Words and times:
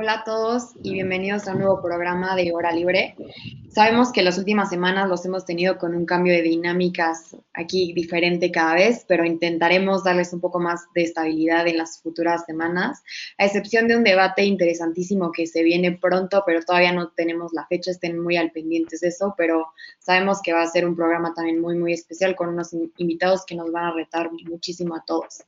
Hola 0.00 0.20
a 0.20 0.24
todos 0.24 0.70
y 0.82 0.94
bienvenidos 0.94 1.46
a 1.46 1.52
un 1.52 1.58
nuevo 1.58 1.82
programa 1.82 2.34
de 2.34 2.52
Hora 2.54 2.72
Libre. 2.72 3.16
Sabemos 3.68 4.12
que 4.12 4.22
las 4.22 4.38
últimas 4.38 4.70
semanas 4.70 5.10
los 5.10 5.26
hemos 5.26 5.44
tenido 5.44 5.76
con 5.76 5.94
un 5.94 6.06
cambio 6.06 6.32
de 6.32 6.40
dinámicas 6.40 7.36
aquí 7.52 7.92
diferente 7.92 8.50
cada 8.50 8.76
vez, 8.76 9.04
pero 9.06 9.26
intentaremos 9.26 10.02
darles 10.02 10.32
un 10.32 10.40
poco 10.40 10.58
más 10.58 10.86
de 10.94 11.02
estabilidad 11.02 11.68
en 11.68 11.76
las 11.76 12.00
futuras 12.00 12.46
semanas, 12.46 13.02
a 13.36 13.44
excepción 13.44 13.88
de 13.88 13.96
un 13.98 14.02
debate 14.02 14.42
interesantísimo 14.42 15.32
que 15.32 15.46
se 15.46 15.62
viene 15.62 15.92
pronto, 15.92 16.44
pero 16.46 16.62
todavía 16.62 16.92
no 16.92 17.10
tenemos 17.10 17.52
la 17.52 17.66
fecha, 17.66 17.90
estén 17.90 18.18
muy 18.18 18.38
al 18.38 18.52
pendientes 18.52 19.00
de 19.00 19.08
eso, 19.08 19.34
pero 19.36 19.66
sabemos 19.98 20.40
que 20.42 20.54
va 20.54 20.62
a 20.62 20.66
ser 20.66 20.86
un 20.86 20.96
programa 20.96 21.34
también 21.34 21.60
muy, 21.60 21.76
muy 21.76 21.92
especial 21.92 22.34
con 22.36 22.48
unos 22.48 22.74
invitados 22.96 23.44
que 23.44 23.54
nos 23.54 23.70
van 23.70 23.84
a 23.84 23.92
retar 23.92 24.30
muchísimo 24.48 24.96
a 24.96 25.04
todos. 25.04 25.44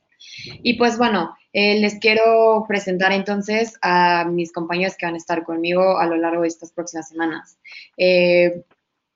Y 0.63 0.77
pues 0.77 0.97
bueno, 0.97 1.35
eh, 1.53 1.79
les 1.79 1.99
quiero 1.99 2.65
presentar 2.67 3.11
entonces 3.11 3.77
a 3.81 4.25
mis 4.25 4.51
compañeros 4.51 4.95
que 4.97 5.05
van 5.05 5.15
a 5.15 5.17
estar 5.17 5.43
conmigo 5.43 5.99
a 5.99 6.05
lo 6.07 6.17
largo 6.17 6.41
de 6.41 6.47
estas 6.47 6.71
próximas 6.71 7.09
semanas. 7.09 7.59
Eh, 7.97 8.63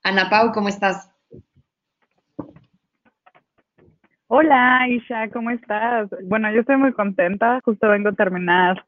Ana 0.04 0.30
Pau, 0.30 0.52
¿cómo 0.52 0.70
estás? 0.70 1.12
Hola, 4.28 4.88
Isha, 4.90 5.30
¿cómo 5.30 5.52
estás? 5.52 6.10
Bueno, 6.26 6.52
yo 6.52 6.60
estoy 6.60 6.76
muy 6.76 6.92
contenta, 6.92 7.62
justo 7.64 7.88
vengo 7.88 8.10
a 8.10 8.14
terminar, 8.14 8.86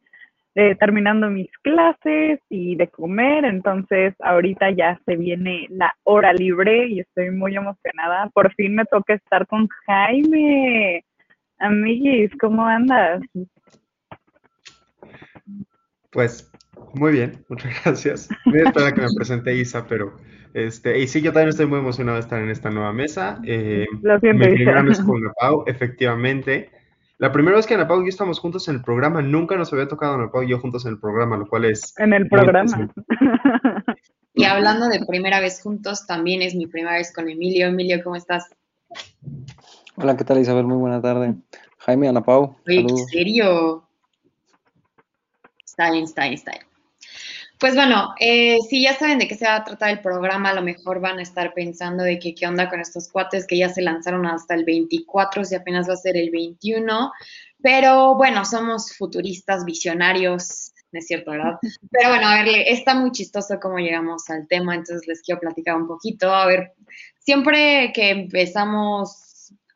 eh, 0.56 0.75
terminando 0.75 1.30
mis 1.30 1.50
clases 1.62 2.42
y 2.50 2.75
de 2.75 2.90
comer, 2.90 3.45
entonces 3.45 4.14
ahorita 4.20 4.72
ya 4.72 5.00
se 5.06 5.16
viene 5.16 5.67
la 5.70 5.95
hora 6.03 6.34
libre 6.34 6.88
y 6.88 7.00
estoy 7.00 7.31
muy 7.31 7.56
emocionada. 7.56 8.30
Por 8.34 8.53
fin 8.56 8.75
me 8.75 8.86
toca 8.86 9.14
estar 9.14 9.47
con 9.47 9.70
Jaime. 9.86 11.06
Amiguis, 11.60 12.32
¿cómo 12.40 12.66
andas? 12.66 13.22
Pues 16.12 16.52
muy 16.94 17.12
bien, 17.12 17.46
muchas 17.50 17.72
gracias. 17.84 18.30
Voy 18.46 18.60
a 18.60 18.64
esperar 18.64 18.90
a 18.90 18.94
que 18.94 19.02
me 19.02 19.08
presente 19.16 19.56
Isa, 19.56 19.86
pero 19.88 20.18
este, 20.54 21.00
y 21.00 21.08
sí, 21.08 21.22
yo 21.22 21.32
también 21.32 21.50
estoy 21.50 21.68
muy 21.68 21.80
emocionado 21.80 22.16
de 22.16 22.22
estar 22.22 22.42
en 22.42 22.50
esta 22.50 22.70
nueva 22.70 22.94
mesa. 22.94 23.40
Eh, 23.46 23.86
Lo 24.02 24.20
siento, 24.20 24.46
mi 24.46 24.54
Isa. 24.54 24.56
primera 24.56 24.82
vez 24.84 25.00
con 25.02 25.18
Ana 25.18 25.34
Pau, 25.40 25.64
efectivamente. 25.68 26.72
La 27.18 27.32
primera 27.34 27.58
vez 27.58 27.68
que 27.68 27.74
Ana 27.74 27.88
Pau 27.88 28.02
y 28.02 28.06
yo 28.06 28.10
estamos 28.10 28.40
juntos 28.40 28.68
en 28.70 28.76
el 28.76 28.82
programa, 28.82 29.22
nunca 29.22 29.58
nos 29.58 29.72
había 29.74 29.88
tocado 29.88 30.16
Ana 30.16 30.32
Pau 30.32 30.44
y 30.44 30.50
yo 30.50 30.60
juntos 30.60 30.86
en 30.86 30.94
el 30.94 31.00
programa, 31.00 31.38
lo 31.38 31.48
cual 31.48 31.66
es... 31.66 31.94
En 32.00 32.14
el 32.14 32.30
programa. 32.30 32.90
Y 34.34 34.46
hablando 34.46 34.88
de 34.88 35.06
primera 35.06 35.42
vez 35.42 35.62
juntos, 35.62 36.08
también 36.08 36.42
es 36.42 36.56
mi 36.56 36.66
primera 36.66 36.96
vez 36.96 37.14
con 37.14 37.30
Emilio. 37.30 37.68
Emilio, 37.68 38.02
¿cómo 38.02 38.16
estás? 38.16 38.46
Hola, 40.02 40.16
¿qué 40.16 40.23
tal 40.23 40.39
Isabel? 40.39 40.66
Muy 40.66 40.78
buena 40.78 41.02
tarde. 41.02 41.36
Jaime, 41.80 42.08
Ana 42.08 42.23
Pau, 42.23 42.55
Oye, 42.66 42.80
¿en 42.80 42.97
serio? 43.08 43.86
Está 45.66 45.91
bien, 45.91 46.06
está 46.06 46.23
bien, 46.23 46.36
está 46.36 46.52
bien. 46.52 46.64
Pues 47.59 47.75
bueno, 47.75 48.14
eh, 48.17 48.59
si 48.69 48.81
ya 48.81 48.94
saben 48.94 49.19
de 49.19 49.28
qué 49.28 49.36
se 49.36 49.44
va 49.44 49.58
a 49.58 49.64
tratar 49.66 49.89
el 49.89 50.00
programa, 50.00 50.52
a 50.52 50.53
lo 50.53 50.61
mejor 50.61 51.02
van 51.02 51.19
a 51.19 51.22
estar 51.22 51.53
pensando 51.53 52.06
de 52.06 52.17
que 52.17 52.33
qué 52.33 52.47
onda 52.47 52.69
con 52.69 52.80
estos 52.80 53.09
cuates 53.09 53.45
que 53.45 53.58
ya 53.58 53.67
se 53.67 53.81
lanzaron 53.81 54.25
hasta 54.25 54.53
el 54.53 54.64
24, 54.64 55.44
si 55.44 55.56
apenas 55.56 55.89
va 55.89 55.95
a 55.95 55.97
ser 55.97 56.16
el 56.16 56.31
21. 56.31 57.11
Pero 57.61 58.16
bueno, 58.16 58.45
somos 58.45 58.95
futuristas, 58.95 59.66
visionarios, 59.66 60.72
no 60.94 61.00
es 61.00 61.08
cierto, 61.08 61.31
¿verdad? 61.31 61.59
Pero 61.91 62.08
bueno, 62.08 62.25
a 62.25 62.41
ver, 62.41 62.63
está 62.67 62.95
muy 62.95 63.11
chistoso 63.11 63.59
cómo 63.61 63.79
llegamos 63.79 64.29
al 64.29 64.47
tema, 64.47 64.75
entonces 64.75 65.06
les 65.09 65.22
quiero 65.22 65.41
platicar 65.41 65.75
un 65.75 65.88
poquito. 65.88 66.34
A 66.34 66.45
ver, 66.45 66.72
siempre 67.19 67.91
que 67.94 68.12
empezamos 68.12 69.28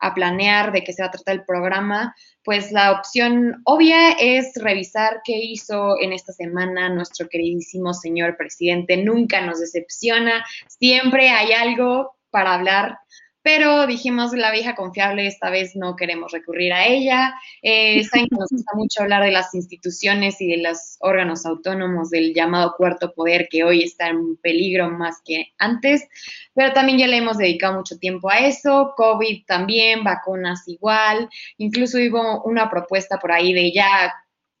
a 0.04 0.14
planear 0.14 0.70
de 0.72 0.84
qué 0.84 0.92
se 0.92 1.02
va 1.02 1.08
a 1.08 1.12
tratar 1.12 1.36
el 1.36 1.44
programa, 1.44 2.14
pues 2.44 2.70
la 2.72 2.92
opción 2.92 3.62
obvia 3.64 4.12
es 4.12 4.52
revisar 4.56 5.22
qué 5.24 5.32
hizo 5.36 5.98
en 6.00 6.12
esta 6.12 6.32
semana 6.32 6.90
nuestro 6.90 7.26
queridísimo 7.28 7.94
señor 7.94 8.36
presidente. 8.36 8.98
Nunca 8.98 9.40
nos 9.40 9.60
decepciona, 9.60 10.44
siempre 10.68 11.30
hay 11.30 11.52
algo 11.52 12.14
para 12.30 12.54
hablar, 12.54 12.98
pero 13.44 13.86
dijimos 13.86 14.32
la 14.32 14.50
vieja 14.50 14.74
confiable, 14.74 15.26
esta 15.26 15.50
vez 15.50 15.76
no 15.76 15.96
queremos 15.96 16.32
recurrir 16.32 16.72
a 16.72 16.86
ella. 16.86 17.34
Eh, 17.60 18.02
saben 18.10 18.26
que 18.30 18.36
nos 18.36 18.48
gusta 18.48 18.72
mucho 18.74 19.02
hablar 19.02 19.22
de 19.22 19.32
las 19.32 19.54
instituciones 19.54 20.40
y 20.40 20.48
de 20.48 20.62
los 20.62 20.96
órganos 21.00 21.44
autónomos 21.44 22.08
del 22.08 22.32
llamado 22.32 22.74
cuarto 22.74 23.12
poder 23.12 23.48
que 23.50 23.62
hoy 23.62 23.82
está 23.82 24.08
en 24.08 24.36
peligro 24.38 24.88
más 24.88 25.20
que 25.22 25.52
antes, 25.58 26.08
pero 26.54 26.72
también 26.72 26.98
ya 26.98 27.06
le 27.06 27.18
hemos 27.18 27.36
dedicado 27.36 27.74
mucho 27.74 27.98
tiempo 27.98 28.30
a 28.30 28.38
eso, 28.38 28.94
COVID 28.96 29.44
también, 29.46 30.04
vacunas 30.04 30.66
igual, 30.66 31.28
incluso 31.58 31.98
hubo 31.98 32.42
una 32.44 32.70
propuesta 32.70 33.18
por 33.18 33.30
ahí 33.30 33.52
de 33.52 33.72
ya, 33.72 34.14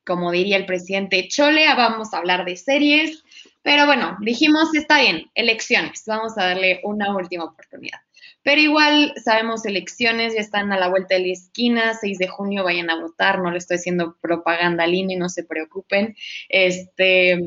como 0.04 0.30
diría 0.30 0.58
el 0.58 0.66
presidente 0.66 1.26
Chole, 1.28 1.66
vamos 1.74 2.12
a 2.12 2.18
hablar 2.18 2.44
de 2.44 2.56
series, 2.56 3.24
pero 3.62 3.86
bueno, 3.86 4.18
dijimos, 4.20 4.74
está 4.74 5.00
bien, 5.00 5.30
elecciones, 5.34 6.02
vamos 6.06 6.36
a 6.36 6.48
darle 6.48 6.80
una 6.84 7.16
última 7.16 7.44
oportunidad. 7.44 8.00
Pero 8.44 8.60
igual 8.60 9.14
sabemos 9.24 9.66
elecciones, 9.66 10.34
ya 10.34 10.40
están 10.40 10.72
a 10.72 10.78
la 10.78 10.88
vuelta 10.88 11.16
de 11.16 11.22
la 11.26 11.32
esquina, 11.32 11.94
6 11.94 12.18
de 12.18 12.28
junio 12.28 12.62
vayan 12.64 12.90
a 12.90 13.00
votar, 13.00 13.40
no 13.40 13.50
le 13.50 13.58
estoy 13.58 13.78
haciendo 13.78 14.16
propaganda 14.20 14.84
al 14.84 14.94
INE, 14.94 15.16
no 15.16 15.28
se 15.28 15.44
preocupen. 15.44 16.14
Este, 16.48 17.40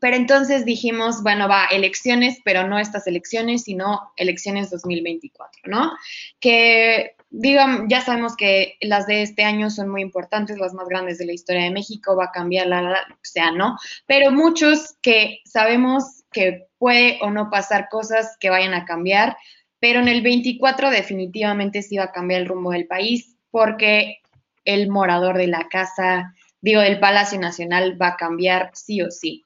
pero 0.00 0.16
entonces 0.16 0.64
dijimos, 0.64 1.22
bueno, 1.22 1.48
va, 1.48 1.66
elecciones, 1.66 2.38
pero 2.44 2.66
no 2.66 2.78
estas 2.78 3.06
elecciones, 3.06 3.62
sino 3.64 4.12
elecciones 4.16 4.70
2024, 4.70 5.62
¿no? 5.66 5.92
Que 6.40 7.14
digan, 7.30 7.88
ya 7.88 8.00
sabemos 8.00 8.34
que 8.36 8.76
las 8.80 9.06
de 9.06 9.22
este 9.22 9.44
año 9.44 9.70
son 9.70 9.88
muy 9.88 10.02
importantes, 10.02 10.58
las 10.58 10.74
más 10.74 10.88
grandes 10.88 11.18
de 11.18 11.26
la 11.26 11.32
historia 11.32 11.62
de 11.64 11.70
México, 11.70 12.16
va 12.16 12.24
a 12.26 12.30
cambiar 12.32 12.66
la, 12.66 12.82
la- 12.82 13.06
o 13.10 13.16
sea, 13.22 13.52
¿no? 13.52 13.76
Pero 14.06 14.32
muchos 14.32 14.96
que 15.02 15.38
sabemos 15.44 16.24
que 16.32 16.66
puede 16.78 17.18
o 17.22 17.30
no 17.30 17.48
pasar 17.50 17.88
cosas 17.88 18.36
que 18.40 18.50
vayan 18.50 18.74
a 18.74 18.84
cambiar, 18.84 19.36
pero 19.82 19.98
en 19.98 20.06
el 20.06 20.22
24 20.22 20.90
definitivamente 20.90 21.82
sí 21.82 21.96
va 21.96 22.04
a 22.04 22.12
cambiar 22.12 22.42
el 22.42 22.46
rumbo 22.46 22.70
del 22.70 22.86
país 22.86 23.34
porque 23.50 24.18
el 24.64 24.88
morador 24.88 25.36
de 25.36 25.48
la 25.48 25.68
casa, 25.68 26.36
digo, 26.60 26.80
del 26.80 27.00
Palacio 27.00 27.40
Nacional 27.40 28.00
va 28.00 28.10
a 28.10 28.16
cambiar 28.16 28.70
sí 28.74 29.02
o 29.02 29.10
sí. 29.10 29.44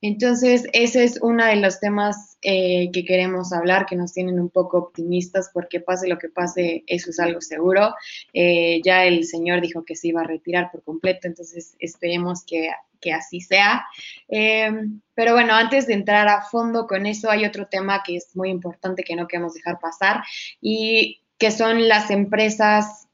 Entonces, 0.00 0.66
ese 0.72 1.04
es 1.04 1.18
uno 1.20 1.44
de 1.44 1.56
los 1.56 1.80
temas 1.80 2.38
eh, 2.40 2.88
que 2.94 3.04
queremos 3.04 3.52
hablar, 3.52 3.84
que 3.84 3.94
nos 3.94 4.14
tienen 4.14 4.40
un 4.40 4.48
poco 4.48 4.78
optimistas, 4.78 5.50
porque 5.52 5.80
pase 5.80 6.08
lo 6.08 6.16
que 6.16 6.30
pase, 6.30 6.82
eso 6.86 7.10
es 7.10 7.20
algo 7.20 7.42
seguro. 7.42 7.94
Eh, 8.32 8.80
ya 8.82 9.04
el 9.04 9.26
señor 9.26 9.60
dijo 9.60 9.84
que 9.84 9.96
se 9.96 10.08
iba 10.08 10.22
a 10.22 10.26
retirar 10.26 10.70
por 10.72 10.82
completo, 10.82 11.28
entonces 11.28 11.76
esperemos 11.78 12.42
que, 12.46 12.70
que 13.04 13.12
así 13.12 13.42
sea. 13.42 13.84
Eh, 14.28 14.72
pero 15.14 15.34
bueno, 15.34 15.54
antes 15.54 15.86
de 15.86 15.92
entrar 15.92 16.26
a 16.26 16.40
fondo 16.40 16.86
con 16.86 17.04
eso, 17.04 17.30
hay 17.30 17.44
otro 17.44 17.66
tema 17.68 18.02
que 18.02 18.16
es 18.16 18.34
muy 18.34 18.48
importante 18.48 19.04
que 19.04 19.14
no 19.14 19.28
queremos 19.28 19.52
dejar 19.52 19.78
pasar 19.78 20.22
y 20.62 21.20
que 21.36 21.50
son 21.50 21.86
las 21.86 22.10
empresas 22.10 23.08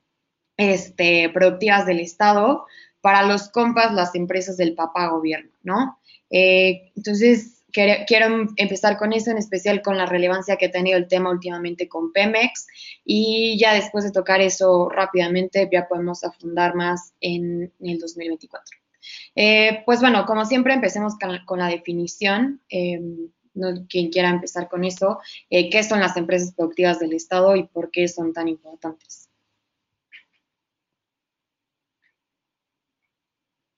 este, 0.56 1.28
productivas 1.30 1.86
del 1.86 1.98
Estado, 2.00 2.66
para 3.00 3.22
los 3.26 3.48
compas, 3.48 3.94
las 3.94 4.14
empresas 4.14 4.56
del 4.56 4.74
papá 4.74 5.08
gobierno, 5.08 5.50
¿no? 5.62 5.98
Eh, 6.30 6.92
entonces, 6.94 7.64
quiero, 7.72 8.48
empezar 8.56 8.96
con 8.96 9.12
eso, 9.12 9.30
en 9.30 9.38
especial 9.38 9.82
con 9.82 9.96
la 9.96 10.06
relevancia 10.06 10.56
que 10.56 10.66
ha 10.66 10.70
tenido 10.70 10.98
el 10.98 11.08
tema 11.08 11.30
últimamente 11.30 11.88
con 11.88 12.12
Pemex, 12.12 12.66
y 13.04 13.58
ya 13.58 13.74
después 13.74 14.04
de 14.04 14.12
tocar 14.12 14.40
eso 14.40 14.88
rápidamente, 14.88 15.68
ya 15.72 15.88
podemos 15.88 16.24
afundar 16.24 16.74
más 16.74 17.14
en, 17.20 17.72
el 17.80 17.98
2024. 17.98 18.79
Eh, 19.34 19.82
pues 19.86 20.00
bueno, 20.00 20.24
como 20.26 20.44
siempre, 20.44 20.74
empecemos 20.74 21.14
con, 21.18 21.58
la 21.58 21.66
definición. 21.68 22.60
Eh, 22.68 23.00
no, 23.54 23.86
quien 23.88 24.10
quiera 24.10 24.30
empezar 24.30 24.68
con 24.68 24.84
eso, 24.84 25.20
eh, 25.50 25.70
¿qué 25.70 25.82
son 25.82 26.00
las 26.00 26.16
empresas 26.16 26.54
productivas 26.54 27.00
del 27.00 27.12
Estado 27.12 27.56
y 27.56 27.64
por 27.64 27.90
qué 27.90 28.06
son 28.08 28.32
tan 28.32 28.48
importantes? 28.48 29.28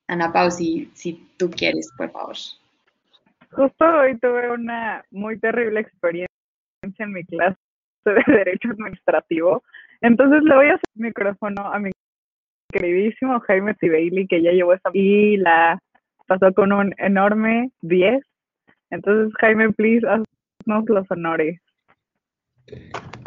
Ana 0.06 0.30
Pau, 0.30 0.50
si, 0.50 0.90
si 0.94 1.26
tú 1.38 1.50
quieres, 1.50 1.90
por 1.96 2.10
favor. 2.10 2.36
Justo 3.50 3.84
hoy 3.84 4.18
tuve 4.18 4.50
una 4.50 5.04
muy 5.10 5.38
terrible 5.38 5.80
experiencia 5.80 6.28
en 6.82 7.12
mi 7.12 7.24
clase 7.24 7.56
de 8.04 8.14
Derecho 8.26 8.68
Administrativo. 8.70 9.62
Entonces 10.00 10.42
le 10.42 10.54
voy 10.54 10.66
a 10.66 10.74
hacer 10.74 10.88
el 10.96 11.02
micrófono 11.02 11.72
a 11.72 11.78
mi 11.78 11.92
queridísimo 12.72 13.38
Jaime 13.40 13.74
Tibaili, 13.74 14.26
que 14.26 14.42
ya 14.42 14.50
llevó 14.50 14.74
esta 14.74 14.90
y 14.92 15.36
la 15.36 15.78
pasó 16.26 16.52
con 16.52 16.72
un 16.72 16.94
enorme 16.98 17.70
10. 17.82 18.20
Entonces, 18.90 19.32
Jaime, 19.38 19.72
please, 19.72 20.06
haznos 20.06 20.88
los 20.88 21.10
honores. 21.10 21.60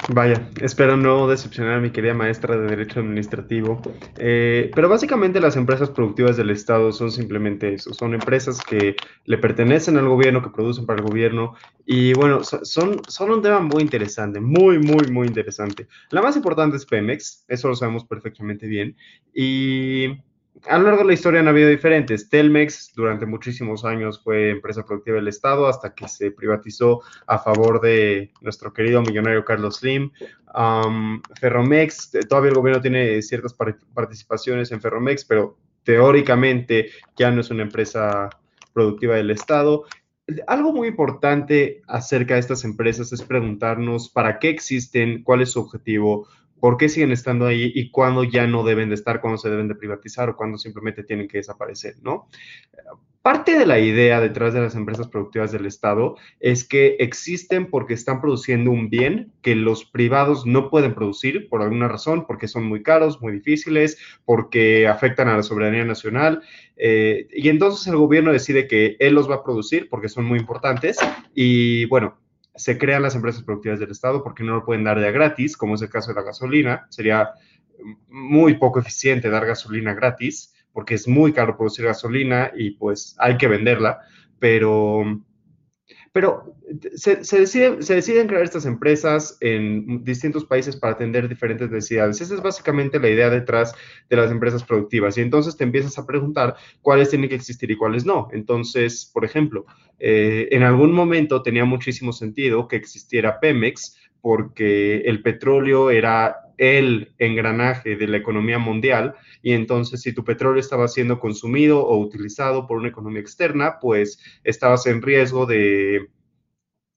Vaya, 0.07 0.50
espero 0.62 0.98
no 0.98 1.28
decepcionar 1.28 1.74
a 1.74 1.80
mi 1.80 1.90
querida 1.90 2.13
maestra 2.13 2.56
de 2.56 2.68
Derecho 2.68 3.00
Administrativo, 3.00 3.81
eh, 4.18 4.69
pero 4.75 4.88
básicamente 4.88 5.40
las 5.40 5.56
empresas 5.56 5.90
productivas 5.90 6.38
del 6.38 6.52
Estado 6.52 6.92
son 6.92 7.12
simplemente 7.12 7.74
eso, 7.74 7.92
son 7.92 8.13
empresas 8.13 8.62
que 8.62 8.96
le 9.25 9.38
pertenecen 9.40 9.98
al 9.98 10.07
gobierno, 10.07 10.44
que 10.44 10.52
producen 10.52 10.86
para 10.86 11.00
el 11.02 11.07
gobierno, 11.07 11.56
y 11.88 12.13
bueno, 12.13 12.44
son, 12.44 13.02
son 13.07 13.31
un 13.31 13.42
tema 13.42 13.60
muy 13.62 13.81
interesante, 13.81 14.40
muy, 14.40 14.78
muy, 14.78 15.07
muy 15.12 15.28
interesante. 15.28 15.88
La 16.12 16.22
más 16.22 16.36
importante 16.36 16.78
es 16.78 16.86
Pemex, 16.86 17.44
eso 17.48 17.68
lo 17.68 17.75
sabemos 17.75 18.06
perfectamente 18.06 18.68
bien, 18.68 18.96
y 19.34 20.22
a 20.68 20.78
lo 20.78 20.86
largo 20.86 21.00
de 21.00 21.07
la 21.07 21.13
historia 21.13 21.42
han 21.42 21.48
habido 21.48 21.69
diferentes. 21.69 22.30
Telmex 22.30 22.94
durante 22.96 23.25
muchísimos 23.25 23.84
años 23.86 24.22
fue 24.24 24.52
empresa 24.52 24.86
productiva 24.86 25.18
del 25.18 25.28
Estado 25.28 25.68
hasta 25.68 25.94
que 25.94 26.07
se 26.07 26.31
privatizó 26.31 27.02
a 27.28 27.38
favor 27.40 27.81
de 27.81 28.31
nuestro 28.42 28.74
querido 28.74 29.02
millonario 29.02 29.46
Carlos 29.46 29.78
Slim. 29.78 30.12
Ferromex, 31.40 32.12
todavía 32.30 32.50
el 32.50 32.56
gobierno 32.56 32.81
tiene 32.81 33.22
ciertas 33.22 33.54
participaciones 33.94 34.72
en 34.72 34.81
Ferromex, 34.81 35.25
pero 35.25 35.57
teóricamente 35.84 36.90
ya 37.18 37.31
no 37.31 37.42
es 37.42 37.52
una 37.52 37.63
empresa 37.63 38.30
productiva 38.74 39.16
del 39.16 39.31
Estado. 39.31 39.84
Algo 40.48 40.74
muy 40.74 40.88
importante 40.88 41.81
acerca 41.88 42.34
de 42.34 42.40
estas 42.40 42.63
empresas 42.63 43.13
es 43.13 43.22
preguntarnos 43.22 44.10
para 44.10 44.40
qué 44.40 44.50
existen, 44.50 45.22
cuál 45.22 45.42
es 45.42 45.52
su 45.52 45.60
objetivo, 45.60 46.28
por 46.60 46.78
qué 46.78 46.90
siguen 46.90 47.12
estando 47.12 47.46
ahí 47.46 47.72
y 47.75 47.92
cuándo 47.92 48.24
ya 48.24 48.48
no 48.48 48.63
deben 48.63 48.90
de 48.90 48.96
estar, 48.96 49.22
cuándo 49.22 49.38
se 49.38 49.50
deben 49.50 49.68
de 49.68 49.75
privatizar 49.75 50.30
o 50.30 50.36
cuándo 50.36 50.57
simplemente 50.57 51.04
tienen 51.04 51.28
que 51.28 51.38
desaparecer, 51.38 51.96
¿no? 52.02 52.28
Parte 53.25 53.57
de 53.57 53.66
la 53.66 53.80
idea 53.80 54.22
detrás 54.22 54.54
de 54.54 54.62
las 54.62 54.75
empresas 54.75 55.07
productivas 55.07 55.52
del 55.52 55.66
Estado 55.66 56.16
es 56.40 56.63
que 56.63 56.98
existen 57.00 57.72
porque 57.72 57.96
están 57.96 58.22
produciendo 58.22 58.69
un 58.69 58.92
bien 58.92 59.31
que 59.42 59.56
los 59.56 59.84
privados 59.84 60.46
no 60.46 60.69
pueden 60.69 60.94
producir 60.94 61.50
por 61.50 61.63
alguna 61.63 61.88
razón, 61.88 62.28
porque 62.28 62.48
son 62.48 62.66
muy 62.66 62.84
caros, 62.84 63.24
muy 63.24 63.34
difíciles, 63.34 63.98
porque 64.25 64.88
afectan 64.88 65.28
a 65.28 65.38
la 65.38 65.42
soberanía 65.42 65.84
nacional. 65.86 66.44
Eh, 66.78 67.28
y 67.34 67.50
entonces 67.50 67.88
el 67.88 67.98
gobierno 67.98 68.31
decide 68.31 68.68
que 68.68 68.96
él 69.00 69.16
los 69.16 69.28
va 69.28 69.38
a 69.38 69.44
producir 69.44 69.90
porque 69.90 70.07
son 70.07 70.25
muy 70.25 70.38
importantes. 70.38 70.98
Y 71.34 71.86
bueno, 71.86 72.19
se 72.56 72.78
crean 72.78 73.02
las 73.02 73.16
empresas 73.16 73.44
productivas 73.44 73.80
del 73.80 73.92
Estado 73.92 74.24
porque 74.24 74.44
no 74.44 74.56
lo 74.56 74.66
pueden 74.66 74.84
dar 74.84 75.00
ya 75.00 75.12
gratis, 75.12 75.57
como 75.57 75.75
es 75.75 75.81
el 75.81 75.90
caso 75.90 76.12
de 76.12 76.16
la 76.16 76.25
gasolina. 76.25 76.88
Sería 76.90 77.31
muy 78.10 78.56
poco 78.56 78.80
eficiente 78.80 79.30
dar 79.30 79.46
gasolina 79.46 79.94
gratis 79.94 80.54
porque 80.72 80.96
es 80.96 81.07
muy 81.07 81.34
caro 81.34 81.57
producir 81.57 81.86
gasolina 81.86 82.52
y 82.56 82.72
pues 82.72 83.16
hay 83.18 83.38
que 83.38 83.48
venderla, 83.48 84.00
pero 84.40 85.04
pero 86.15 86.56
se, 86.95 87.17
deciden 87.17 88.27
crear 88.27 88.41
estas 88.41 88.65
empresas 88.65 89.38
en 89.41 90.01
distintos 90.06 90.45
países 90.45 90.77
para 90.77 90.94
atender 90.94 91.27
diferentes 91.27 91.69
necesidades. 91.69 92.21
Esa 92.21 92.35
es 92.35 92.41
básicamente 92.41 93.01
la 93.01 93.09
idea 93.09 93.29
detrás 93.29 93.75
de 94.09 94.15
las 94.15 94.31
empresas 94.31 94.63
productivas. 94.63 95.17
Y 95.17 95.21
entonces 95.21 95.57
te 95.57 95.65
empiezas 95.65 95.97
a 95.97 96.06
preguntar 96.06 96.56
cuáles 96.81 97.09
tienen 97.09 97.27
que 97.27 97.35
existir 97.35 97.69
y 97.69 97.75
cuáles 97.75 98.06
no. 98.06 98.29
Entonces, 98.31 99.12
por 99.13 99.25
ejemplo, 99.25 99.65
eh, 100.00 100.47
en 100.51 100.63
algún 100.63 100.94
momento 100.94 101.41
tenía 101.41 101.65
muchísimo 101.65 102.13
sentido 102.13 102.69
que 102.69 102.77
existiera 102.77 103.41
Pemex 103.41 103.97
porque 104.21 105.00
el 105.00 105.21
petróleo 105.21 105.91
era 105.91 106.44
el 106.57 107.13
engranaje 107.18 107.96
de 107.96 108.07
la 108.07 108.18
economía 108.18 108.60
mundial 108.60 109.16
y 109.42 109.54
entonces 109.54 110.02
si 110.02 110.13
tu 110.13 110.24
petróleo 110.24 110.60
estaba 110.60 110.88
siendo 110.88 111.19
consumido 111.19 111.86
o 111.86 111.98
utilizado 111.98 112.68
por 112.68 112.78
una 112.78 112.90
economía 112.90 113.22
externa, 113.22 113.80
pues 113.80 114.19
estabas 114.44 114.86
en 114.88 115.02
riesgo 115.02 115.46
de, 115.46 116.10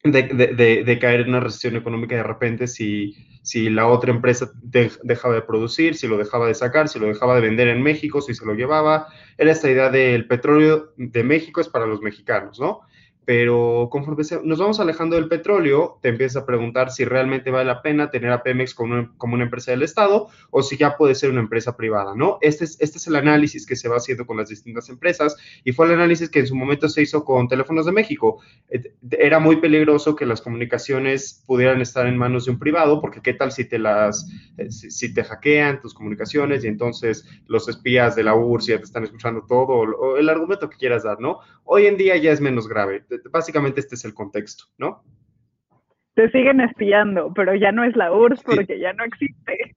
de, 0.04 0.98
caer 1.00 1.20
en 1.20 1.30
una 1.30 1.40
recesión 1.40 1.76
económica 1.76 2.16
de 2.16 2.22
repente 2.22 2.66
si, 2.66 3.16
si 3.42 3.68
la 3.68 3.86
otra 3.86 4.12
empresa 4.12 4.50
dejaba 4.62 5.34
de 5.34 5.42
producir, 5.42 5.94
si 5.96 6.06
lo 6.06 6.16
dejaba 6.16 6.46
de 6.46 6.54
sacar, 6.54 6.88
si 6.88 6.98
lo 6.98 7.06
dejaba 7.06 7.34
de 7.34 7.40
vender 7.40 7.68
en 7.68 7.82
México, 7.82 8.20
si 8.20 8.34
se 8.34 8.46
lo 8.46 8.54
llevaba. 8.54 9.08
Era 9.36 9.52
esta 9.52 9.70
idea 9.70 9.90
del 9.90 10.26
petróleo 10.26 10.92
de 10.96 11.24
México 11.24 11.60
es 11.60 11.68
para 11.68 11.86
los 11.86 12.00
mexicanos, 12.00 12.60
¿no? 12.60 12.80
Pero 13.28 13.90
conforme 13.92 14.24
nos 14.42 14.58
vamos 14.58 14.80
alejando 14.80 15.16
del 15.16 15.28
petróleo, 15.28 15.98
te 16.00 16.08
empiezas 16.08 16.42
a 16.42 16.46
preguntar 16.46 16.90
si 16.90 17.04
realmente 17.04 17.50
vale 17.50 17.66
la 17.66 17.82
pena 17.82 18.10
tener 18.10 18.30
a 18.30 18.42
Pemex 18.42 18.72
como 18.72 18.94
una, 19.18 19.44
empresa 19.44 19.70
del 19.70 19.82
Estado 19.82 20.28
o 20.48 20.62
si 20.62 20.78
ya 20.78 20.96
puede 20.96 21.14
ser 21.14 21.28
una 21.28 21.40
empresa 21.40 21.76
privada, 21.76 22.14
¿no? 22.14 22.38
Este 22.40 22.64
es, 22.64 22.80
este 22.80 22.96
es 22.96 23.06
el 23.06 23.16
análisis 23.16 23.66
que 23.66 23.76
se 23.76 23.86
va 23.86 23.98
haciendo 23.98 24.26
con 24.26 24.38
las 24.38 24.48
distintas 24.48 24.88
empresas 24.88 25.36
y 25.62 25.72
fue 25.72 25.84
el 25.84 25.92
análisis 25.92 26.30
que 26.30 26.38
en 26.38 26.46
su 26.46 26.56
momento 26.56 26.88
se 26.88 27.02
hizo 27.02 27.22
con 27.22 27.48
Teléfonos 27.48 27.84
de 27.84 27.92
México. 27.92 28.40
Era 29.10 29.38
muy 29.40 29.56
peligroso 29.56 30.16
que 30.16 30.24
las 30.24 30.40
comunicaciones 30.40 31.44
pudieran 31.46 31.82
estar 31.82 32.06
en 32.06 32.16
manos 32.16 32.46
de 32.46 32.52
un 32.52 32.58
privado, 32.58 32.98
porque 32.98 33.20
qué 33.20 33.34
tal 33.34 33.52
si 33.52 33.66
te 33.66 33.78
las, 33.78 34.26
eh, 34.56 34.70
si, 34.70 35.12
te 35.12 35.22
hackean 35.22 35.82
tus 35.82 35.92
comunicaciones 35.92 36.64
y 36.64 36.68
entonces 36.68 37.28
los 37.46 37.68
espías 37.68 38.16
de 38.16 38.22
la 38.22 38.34
URSS 38.34 38.66
ya 38.68 38.78
te 38.78 38.84
están 38.84 39.04
escuchando 39.04 39.44
todo, 39.46 40.16
el 40.16 40.28
argumento 40.30 40.70
que 40.70 40.78
quieras 40.78 41.02
dar, 41.02 41.20
¿no? 41.20 41.40
Hoy 41.64 41.84
en 41.84 41.98
día 41.98 42.16
ya 42.16 42.32
es 42.32 42.40
menos 42.40 42.66
grave 42.66 43.04
básicamente 43.30 43.80
este 43.80 43.94
es 43.94 44.04
el 44.04 44.14
contexto, 44.14 44.64
¿no? 44.78 45.04
Te 46.14 46.30
siguen 46.30 46.60
espiando, 46.60 47.32
pero 47.32 47.54
ya 47.54 47.70
no 47.70 47.84
es 47.84 47.94
la 47.94 48.12
URSS 48.12 48.42
porque 48.42 48.80
ya 48.80 48.92
no 48.92 49.04
existe. 49.04 49.76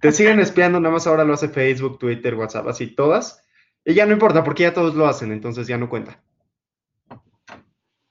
Te 0.00 0.10
siguen 0.10 0.40
espiando, 0.40 0.80
nada 0.80 0.92
más 0.92 1.06
ahora 1.06 1.24
lo 1.24 1.34
hace 1.34 1.48
Facebook, 1.48 1.98
Twitter, 1.98 2.34
WhatsApp, 2.34 2.66
así 2.66 2.88
todas. 2.88 3.46
Y 3.84 3.94
ya 3.94 4.04
no 4.04 4.12
importa 4.12 4.42
porque 4.42 4.64
ya 4.64 4.74
todos 4.74 4.94
lo 4.94 5.06
hacen, 5.06 5.30
entonces 5.30 5.66
ya 5.68 5.78
no 5.78 5.88
cuenta. 5.88 6.20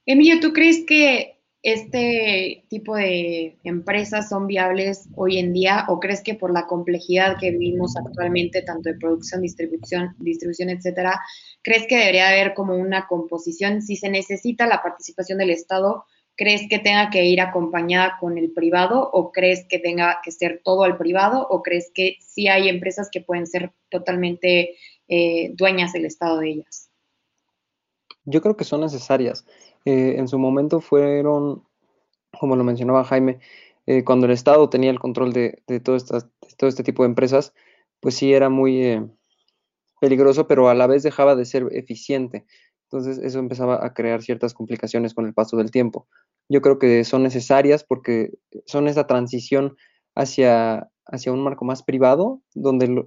Emilio, 0.05 0.39
¿tú 0.39 0.53
crees 0.53 0.85
que 0.87 1.38
este 1.61 2.63
tipo 2.69 2.95
de 2.95 3.57
empresas 3.63 4.29
son 4.29 4.47
viables 4.47 5.09
hoy 5.15 5.39
en 5.39 5.51
día 5.51 5.85
o 5.89 5.99
crees 5.99 6.21
que 6.21 6.35
por 6.35 6.53
la 6.53 6.67
complejidad 6.67 7.37
que 7.37 7.51
vivimos 7.51 7.97
actualmente, 7.97 8.61
tanto 8.61 8.89
de 8.89 8.95
producción, 8.97 9.41
distribución, 9.41 10.15
distribución, 10.19 10.69
etcétera, 10.69 11.19
crees 11.61 11.85
que 11.87 11.97
debería 11.97 12.29
haber 12.29 12.53
como 12.53 12.75
una 12.75 13.07
composición? 13.07 13.81
Si 13.81 13.97
se 13.97 14.09
necesita 14.09 14.67
la 14.67 14.81
participación 14.81 15.37
del 15.39 15.49
Estado, 15.49 16.05
¿crees 16.37 16.61
que 16.69 16.79
tenga 16.79 17.09
que 17.09 17.25
ir 17.25 17.41
acompañada 17.41 18.17
con 18.21 18.37
el 18.37 18.51
privado 18.53 19.09
o 19.11 19.33
crees 19.33 19.65
que 19.67 19.79
tenga 19.79 20.19
que 20.23 20.31
ser 20.31 20.61
todo 20.63 20.83
al 20.83 20.97
privado 20.97 21.45
o 21.49 21.61
crees 21.61 21.91
que 21.93 22.15
sí 22.21 22.47
hay 22.47 22.69
empresas 22.69 23.09
que 23.11 23.19
pueden 23.19 23.47
ser 23.47 23.73
totalmente 23.89 24.77
eh, 25.09 25.51
dueñas 25.55 25.91
del 25.91 26.05
Estado 26.05 26.39
de 26.39 26.51
ellas? 26.51 26.89
Yo 28.23 28.41
creo 28.41 28.55
que 28.55 28.63
son 28.63 28.81
necesarias. 28.81 29.45
Eh, 29.85 30.15
en 30.17 30.27
su 30.27 30.37
momento 30.37 30.81
fueron, 30.81 31.63
como 32.39 32.55
lo 32.55 32.63
mencionaba 32.63 33.03
Jaime, 33.03 33.39
eh, 33.85 34.03
cuando 34.03 34.25
el 34.25 34.33
Estado 34.33 34.69
tenía 34.69 34.91
el 34.91 34.99
control 34.99 35.33
de, 35.33 35.61
todo, 35.83 35.97
todo, 36.57 36.69
este 36.69 36.83
tipo 36.83 37.03
de 37.03 37.09
empresas, 37.09 37.53
pues 37.99 38.15
sí 38.15 38.33
era 38.33 38.49
muy 38.49 38.83
eh, 38.83 39.07
peligroso, 39.99 40.47
pero 40.47 40.69
a 40.69 40.75
la 40.75 40.87
vez 40.87 41.03
dejaba 41.03 41.35
de 41.35 41.45
ser 41.45 41.67
eficiente. 41.71 42.45
Entonces 42.83 43.19
eso 43.19 43.39
empezaba 43.39 43.85
a 43.85 43.93
crear 43.93 44.21
ciertas 44.21 44.53
complicaciones 44.53 45.13
con 45.13 45.25
el 45.25 45.33
paso 45.33 45.57
del 45.57 45.71
tiempo. 45.71 46.07
Yo 46.49 46.61
creo 46.61 46.79
que 46.79 47.03
son 47.03 47.23
necesarias 47.23 47.83
porque 47.83 48.31
son 48.65 48.87
esa 48.87 49.05
transición 49.05 49.77
hacia, 50.15 50.89
hacia 51.05 51.31
un 51.31 51.43
marco 51.43 51.65
más 51.65 51.83
privado, 51.83 52.41
donde 52.55 53.05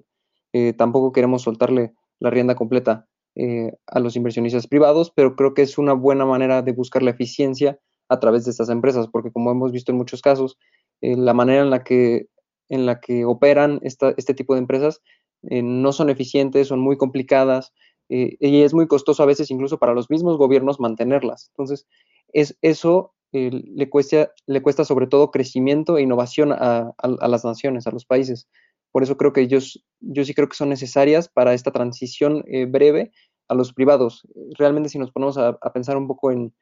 tampoco 0.77 1.13
queremos 1.13 1.43
soltarle 1.43 1.95
la 2.21 2.31
rienda 2.31 2.55
completa 2.55 3.09
eh, 3.35 3.73
a 3.87 3.99
los 3.99 4.15
inversionistas 4.15 4.67
privados, 4.67 5.11
pero 5.15 5.37
creo 5.37 5.55
que 5.55 5.63
es 5.63 5.79
una 5.79 5.95
buena 5.95 6.27
manera 6.27 6.61
de 6.61 6.73
buscar 6.73 7.03
la 7.03 7.13
eficiencia 7.13 7.79
a 8.11 8.21
través 8.21 8.45
de 8.45 8.51
estas 8.51 8.69
empresas, 8.69 9.09
porque 9.09 9.33
como 9.33 9.51
hemos 9.51 9.73
visto 9.73 9.91
en 9.91 9.97
muchos 9.97 10.21
casos, 10.21 10.59
eh, 11.01 11.17
la 11.17 11.33
manera 11.33 11.63
en 11.63 11.71
la 11.71 11.83
que, 11.83 12.27
en 12.69 12.85
la 12.85 13.01
que 13.01 13.25
operan 13.25 13.81
este 13.83 14.35
tipo 14.35 14.55
de 14.55 14.61
empresas 14.61 15.01
eh, 15.45 15.63
no 15.63 15.93
son 15.93 16.11
eficientes, 16.11 16.69
son 16.69 16.81
muy 16.81 16.99
complicadas 16.99 17.73
y 18.15 18.61
es 18.61 18.75
muy 18.75 18.87
costoso 18.87 19.23
a 19.23 19.27
veces 19.27 19.51
incluso 19.51 19.79
para 19.79 19.95
los 19.95 20.11
mismos 20.11 20.37
gobiernos 20.37 20.79
mantenerlas. 20.79 21.49
Entonces, 21.53 21.87
es, 22.35 22.59
eso 22.61 23.15
le, 23.33 23.89
cuesta, 23.89 24.31
le 24.47 24.61
cuesta 24.61 24.85
sobre 24.85 25.07
todo 25.07 25.31
crecimiento 25.31 25.97
e 25.97 26.03
innovación 26.03 26.53
a 26.53 26.93
las 27.03 27.45
naciones, 27.47 27.87
a 27.87 27.91
los 27.91 28.05
países. 28.05 28.49
Por 28.93 29.03
eso 29.03 29.17
creo 29.17 29.33
que 29.33 29.41
ellos, 29.41 29.85
yo 30.01 30.25
sí 30.25 30.35
creo 30.35 30.49
que 30.49 30.57
son 30.57 30.69
necesarias 30.69 31.29
para 31.29 31.55
esta 31.55 31.73
transición 31.73 32.45
eh, 32.47 32.67
breve 32.67 33.11
a 33.49 33.55
los 33.55 33.73
privados. 33.73 34.27
Realmente 34.59 34.91
si 34.91 34.99
nos 34.99 35.11
ponemos 35.11 35.39
a, 35.39 35.59
pensar 35.73 35.97
un 35.97 36.07
poco 36.07 36.31
en, 36.31 36.55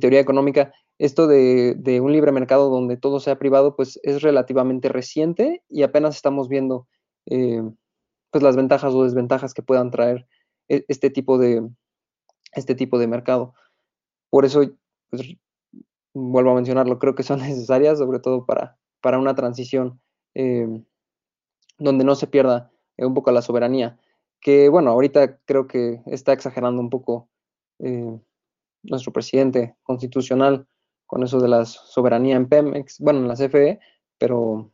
teoría 0.00 0.20
económica, 0.20 0.72
esto 0.98 1.26
de, 1.26 2.00
un 2.02 2.12
libre 2.12 2.32
mercado 2.32 2.70
donde 2.70 2.96
todo 2.96 3.20
sea 3.20 3.38
privado, 3.38 3.76
pues 3.76 4.00
es 4.02 4.22
relativamente 4.22 4.88
reciente 4.88 5.62
y 5.68 5.82
apenas 5.82 6.16
estamos 6.16 6.48
viendo 6.48 6.88
eh, 7.26 7.62
pues 8.30 8.42
las 8.42 8.56
ventajas 8.56 8.94
o 8.94 9.04
desventajas 9.04 9.54
que 9.54 9.62
puedan 9.62 9.90
traer 9.90 10.26
e, 10.68 10.84
este 10.88 11.10
tipo 11.10 11.38
de, 11.38 11.68
este 12.52 12.74
tipo 12.74 12.98
de 12.98 13.06
mercado. 13.06 13.54
Por 14.30 14.44
eso, 14.44 14.62
pues, 15.10 15.36
vuelvo 16.14 16.50
a 16.52 16.54
mencionarlo, 16.54 16.98
creo 16.98 17.14
que 17.14 17.22
son 17.22 17.38
necesarias, 17.40 17.98
sobre 17.98 18.20
todo 18.20 18.46
para, 18.46 18.78
para 19.00 19.18
una 19.18 19.34
transición 19.34 20.00
eh, 20.34 20.66
donde 21.80 22.04
no 22.04 22.14
se 22.14 22.28
pierda 22.28 22.70
eh, 22.96 23.04
un 23.04 23.14
poco 23.14 23.32
la 23.32 23.42
soberanía. 23.42 23.98
Que 24.40 24.68
bueno, 24.68 24.90
ahorita 24.90 25.38
creo 25.44 25.66
que 25.66 26.00
está 26.06 26.32
exagerando 26.32 26.80
un 26.80 26.90
poco 26.90 27.28
eh, 27.80 28.18
nuestro 28.82 29.12
presidente 29.12 29.74
constitucional 29.82 30.66
con 31.06 31.24
eso 31.24 31.40
de 31.40 31.48
la 31.48 31.64
soberanía 31.64 32.36
en 32.36 32.48
Pemex, 32.48 33.00
bueno, 33.00 33.18
en 33.20 33.28
la 33.28 33.34
CFE, 33.34 33.80
pero, 34.16 34.70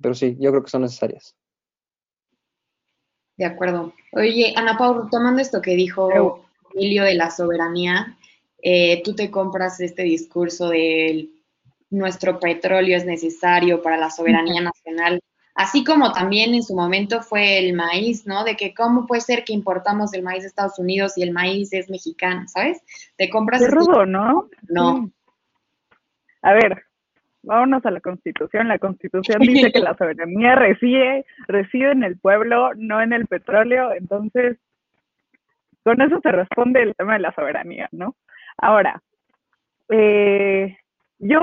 pero 0.00 0.14
sí, 0.14 0.36
yo 0.38 0.50
creo 0.50 0.62
que 0.62 0.70
son 0.70 0.82
necesarias. 0.82 1.36
De 3.36 3.44
acuerdo. 3.44 3.92
Oye, 4.12 4.54
Ana 4.56 4.78
Paula, 4.78 5.08
tomando 5.10 5.42
esto 5.42 5.60
que 5.60 5.74
dijo 5.74 6.44
Emilio 6.74 7.02
de 7.02 7.14
la 7.14 7.30
soberanía, 7.30 8.16
eh, 8.62 9.02
tú 9.02 9.14
te 9.14 9.30
compras 9.30 9.80
este 9.80 10.04
discurso 10.04 10.68
de 10.68 11.28
nuestro 11.90 12.38
petróleo 12.38 12.96
es 12.96 13.04
necesario 13.04 13.82
para 13.82 13.96
la 13.96 14.10
soberanía 14.10 14.60
nacional, 14.60 15.20
así 15.54 15.84
como 15.84 16.12
también 16.12 16.54
en 16.54 16.62
su 16.62 16.74
momento 16.74 17.22
fue 17.22 17.58
el 17.58 17.74
maíz, 17.74 18.26
¿no? 18.26 18.44
De 18.44 18.56
que 18.56 18.74
cómo 18.74 19.06
puede 19.06 19.20
ser 19.20 19.44
que 19.44 19.52
importamos 19.52 20.12
el 20.14 20.22
maíz 20.22 20.42
de 20.42 20.48
Estados 20.48 20.78
Unidos 20.78 21.16
y 21.16 21.22
el 21.22 21.32
maíz 21.32 21.72
es 21.72 21.88
mexicano, 21.88 22.42
¿sabes? 22.46 22.82
Te 23.16 23.30
compras... 23.30 23.62
Qué 23.62 23.70
rudo, 23.70 24.04
¿no? 24.04 24.48
No. 24.68 25.10
A 26.42 26.52
ver, 26.52 26.84
vámonos 27.42 27.84
a 27.86 27.90
la 27.90 28.00
Constitución. 28.00 28.68
La 28.68 28.78
Constitución 28.78 29.38
dice 29.40 29.72
que 29.72 29.80
la 29.80 29.96
soberanía 29.96 30.56
reside, 30.56 31.24
reside 31.46 31.92
en 31.92 32.02
el 32.02 32.18
pueblo, 32.18 32.74
no 32.76 33.00
en 33.00 33.12
el 33.12 33.26
petróleo. 33.26 33.92
Entonces, 33.92 34.58
con 35.84 36.00
eso 36.00 36.18
se 36.20 36.32
responde 36.32 36.82
el 36.82 36.94
tema 36.96 37.14
de 37.14 37.20
la 37.20 37.34
soberanía, 37.34 37.88
¿no? 37.92 38.16
Ahora, 38.56 39.02
eh, 39.88 40.76
yo 41.18 41.40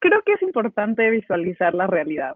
creo 0.00 0.22
que 0.22 0.32
es 0.32 0.42
importante 0.42 1.10
visualizar 1.10 1.74
la 1.74 1.86
realidad. 1.86 2.34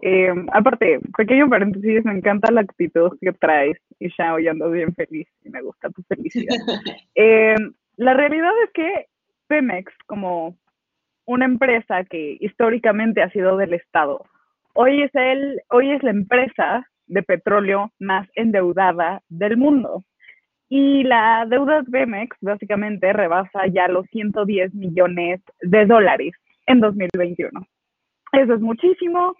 Eh, 0.00 0.32
aparte, 0.52 1.00
pequeño 1.16 1.48
paréntesis, 1.48 2.04
me 2.04 2.12
encanta 2.12 2.52
la 2.52 2.60
actitud 2.60 3.18
que 3.20 3.32
traes, 3.32 3.76
y 3.98 4.08
ya 4.16 4.34
hoy 4.34 4.46
ando 4.46 4.70
bien 4.70 4.94
feliz 4.94 5.26
y 5.44 5.50
me 5.50 5.62
gusta 5.62 5.90
tu 5.90 6.02
felicidad. 6.02 6.56
Eh, 7.14 7.56
la 7.96 8.14
realidad 8.14 8.52
es 8.64 8.70
que 8.72 9.06
Pemex, 9.48 9.92
como 10.06 10.56
una 11.26 11.44
empresa 11.46 12.04
que 12.04 12.36
históricamente 12.40 13.22
ha 13.22 13.30
sido 13.30 13.56
del 13.56 13.74
Estado. 13.74 14.24
Hoy 14.74 15.02
es, 15.02 15.10
el, 15.14 15.60
hoy 15.68 15.90
es 15.90 16.02
la 16.04 16.10
empresa 16.10 16.86
de 17.08 17.22
petróleo 17.22 17.90
más 17.98 18.28
endeudada 18.34 19.20
del 19.28 19.56
mundo. 19.56 20.04
Y 20.68 21.02
la 21.02 21.44
deuda 21.48 21.82
de 21.82 21.90
Pemex 21.90 22.36
básicamente 22.40 23.12
rebasa 23.12 23.66
ya 23.66 23.88
los 23.88 24.06
110 24.10 24.74
millones 24.74 25.40
de 25.60 25.86
dólares 25.86 26.32
en 26.66 26.80
2021. 26.80 27.66
Eso 28.32 28.54
es 28.54 28.60
muchísimo 28.60 29.34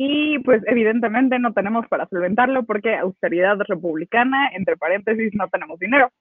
y 0.00 0.38
pues 0.44 0.62
evidentemente 0.68 1.40
no 1.40 1.52
tenemos 1.52 1.84
para 1.88 2.06
solventarlo 2.06 2.62
porque 2.62 2.94
austeridad 2.94 3.58
republicana, 3.66 4.48
entre 4.54 4.76
paréntesis, 4.76 5.34
no 5.34 5.48
tenemos 5.48 5.76
dinero. 5.80 6.12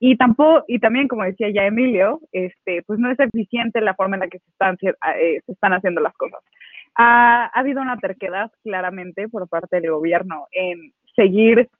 Y 0.00 0.16
tampoco, 0.16 0.64
y 0.66 0.80
también, 0.80 1.06
como 1.06 1.22
decía 1.22 1.48
ya 1.50 1.64
Emilio, 1.64 2.18
este, 2.32 2.82
pues 2.82 2.98
no 2.98 3.12
es 3.12 3.20
eficiente 3.20 3.80
la 3.80 3.94
forma 3.94 4.16
en 4.16 4.20
la 4.20 4.28
que 4.28 4.40
se 4.40 4.50
están, 4.50 4.76
eh, 4.82 5.40
se 5.46 5.52
están 5.52 5.72
haciendo 5.72 6.00
las 6.00 6.14
cosas. 6.14 6.40
Ha, 6.96 7.44
ha 7.44 7.60
habido 7.60 7.80
una 7.80 7.96
terquedad 7.98 8.50
claramente 8.64 9.28
por 9.28 9.48
parte 9.48 9.80
del 9.80 9.92
gobierno 9.92 10.48
en 10.50 10.92
seguir 11.14 11.70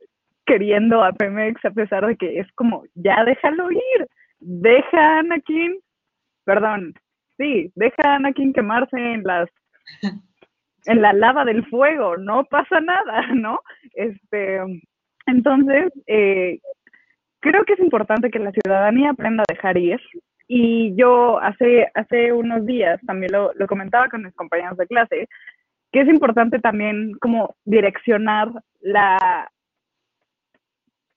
queriendo 0.47 1.03
a 1.03 1.13
Pemex 1.13 1.65
a 1.65 1.73
pesar 1.73 2.07
de 2.07 2.17
que 2.17 2.39
es 2.39 2.47
como, 2.53 2.85
ya 2.95 3.25
déjalo 3.25 3.69
ir, 3.73 4.07
deja 4.39 5.17
a 5.17 5.19
Anakin, 5.19 5.81
perdón, 6.45 6.95
sí, 7.37 7.73
deja 7.75 8.03
a 8.05 8.15
Anakin 8.15 8.53
quemarse 8.53 8.97
en 8.97 9.25
las 9.25 9.49
en 10.87 11.03
la 11.03 11.13
lava 11.13 11.45
del 11.45 11.65
fuego, 11.67 12.17
no 12.17 12.45
pasa 12.45 12.81
nada, 12.81 13.27
¿no? 13.35 13.61
Este, 13.95 14.61
entonces, 15.27 15.93
eh, 16.07 16.59
creo 17.41 17.65
que 17.65 17.75
es 17.75 17.81
importante 17.81 18.31
que 18.31 18.39
la 18.39 18.53
ciudadanía 18.53 19.11
aprenda 19.11 19.43
a 19.43 19.53
dejar 19.53 19.77
ir. 19.79 20.01
Y 20.49 20.95
yo 20.97 21.39
hace, 21.41 21.89
hace 21.95 22.33
unos 22.33 22.67
días 22.67 23.01
también 23.07 23.33
lo, 23.33 23.53
comentaba 23.67 24.09
con 24.09 24.25
mis 24.25 24.35
compañeros 24.35 24.77
de 24.77 24.87
clase, 24.87 25.29
que 25.93 26.01
es 26.01 26.09
importante 26.09 26.59
también 26.59 27.13
como 27.21 27.55
direccionar 27.65 28.51
la, 28.81 29.51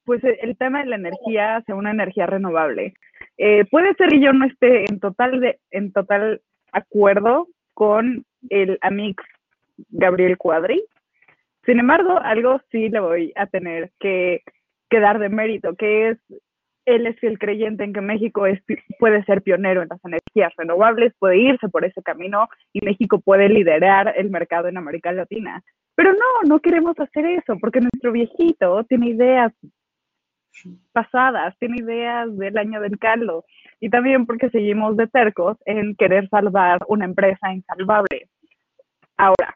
pues 0.06 0.24
el 0.24 0.56
tema 0.58 0.80
de 0.80 0.90
la 0.90 0.96
energía 0.96 1.58
hacia 1.58 1.76
una 1.76 1.92
energía 1.92 2.28
renovable. 2.28 2.94
Eh, 3.38 3.66
puede 3.66 3.94
ser 3.96 4.10
que 4.10 4.22
yo 4.22 4.32
no 4.32 4.46
esté 4.46 4.86
en 4.90 5.00
total, 5.00 5.40
de, 5.42 5.60
en 5.72 5.92
total 5.92 6.42
acuerdo 6.72 7.48
con 7.74 8.26
el 8.50 8.78
Amix 8.82 9.22
Gabriel 9.90 10.38
Cuadri. 10.38 10.84
Sin 11.66 11.80
embargo, 11.80 12.20
algo 12.20 12.62
sí 12.72 12.90
le 12.90 13.00
voy 13.00 13.34
a 13.36 13.48
tener 13.48 13.92
que 14.00 14.42
dar 15.00 15.20
de 15.20 15.30
mérito, 15.30 15.76
que 15.76 16.10
es, 16.10 16.18
él 16.86 17.08
es 17.08 17.22
el 17.24 17.40
creyente 17.40 17.84
en 17.84 17.94
que 17.94 18.02
México 18.02 18.46
es, 18.46 18.62
puede 19.00 19.24
ser 19.26 19.42
pionero 19.42 19.82
en 19.82 19.90
las 19.90 20.04
energías 20.06 20.54
renovables, 20.58 21.14
puede 21.20 21.38
irse 21.38 21.70
por 21.70 21.86
ese 21.86 22.02
camino 22.04 22.48
y 22.74 22.86
México 22.86 23.20
puede 23.20 23.50
liderar 23.50 24.14
el 24.18 24.30
mercado 24.30 24.68
en 24.68 24.78
América 24.78 25.12
Latina. 25.12 25.62
Pero 25.96 26.14
no, 26.14 26.48
no 26.48 26.60
queremos 26.60 27.00
hacer 27.00 27.26
eso 27.26 27.58
porque 27.60 27.80
nuestro 27.80 28.12
viejito 28.12 28.84
tiene 28.86 29.10
ideas 29.10 29.54
pasadas, 30.94 31.58
tiene 31.60 31.78
ideas 31.80 32.36
del 32.38 32.58
año 32.58 32.80
del 32.80 32.98
caldo 32.98 33.44
y 33.80 33.90
también 33.90 34.26
porque 34.26 34.50
seguimos 34.50 34.96
de 34.96 35.08
tercos 35.08 35.58
en 35.66 35.96
querer 35.96 36.30
salvar 36.30 36.80
una 36.88 37.06
empresa 37.06 37.54
insalvable. 37.54 38.30
Ahora, 39.18 39.56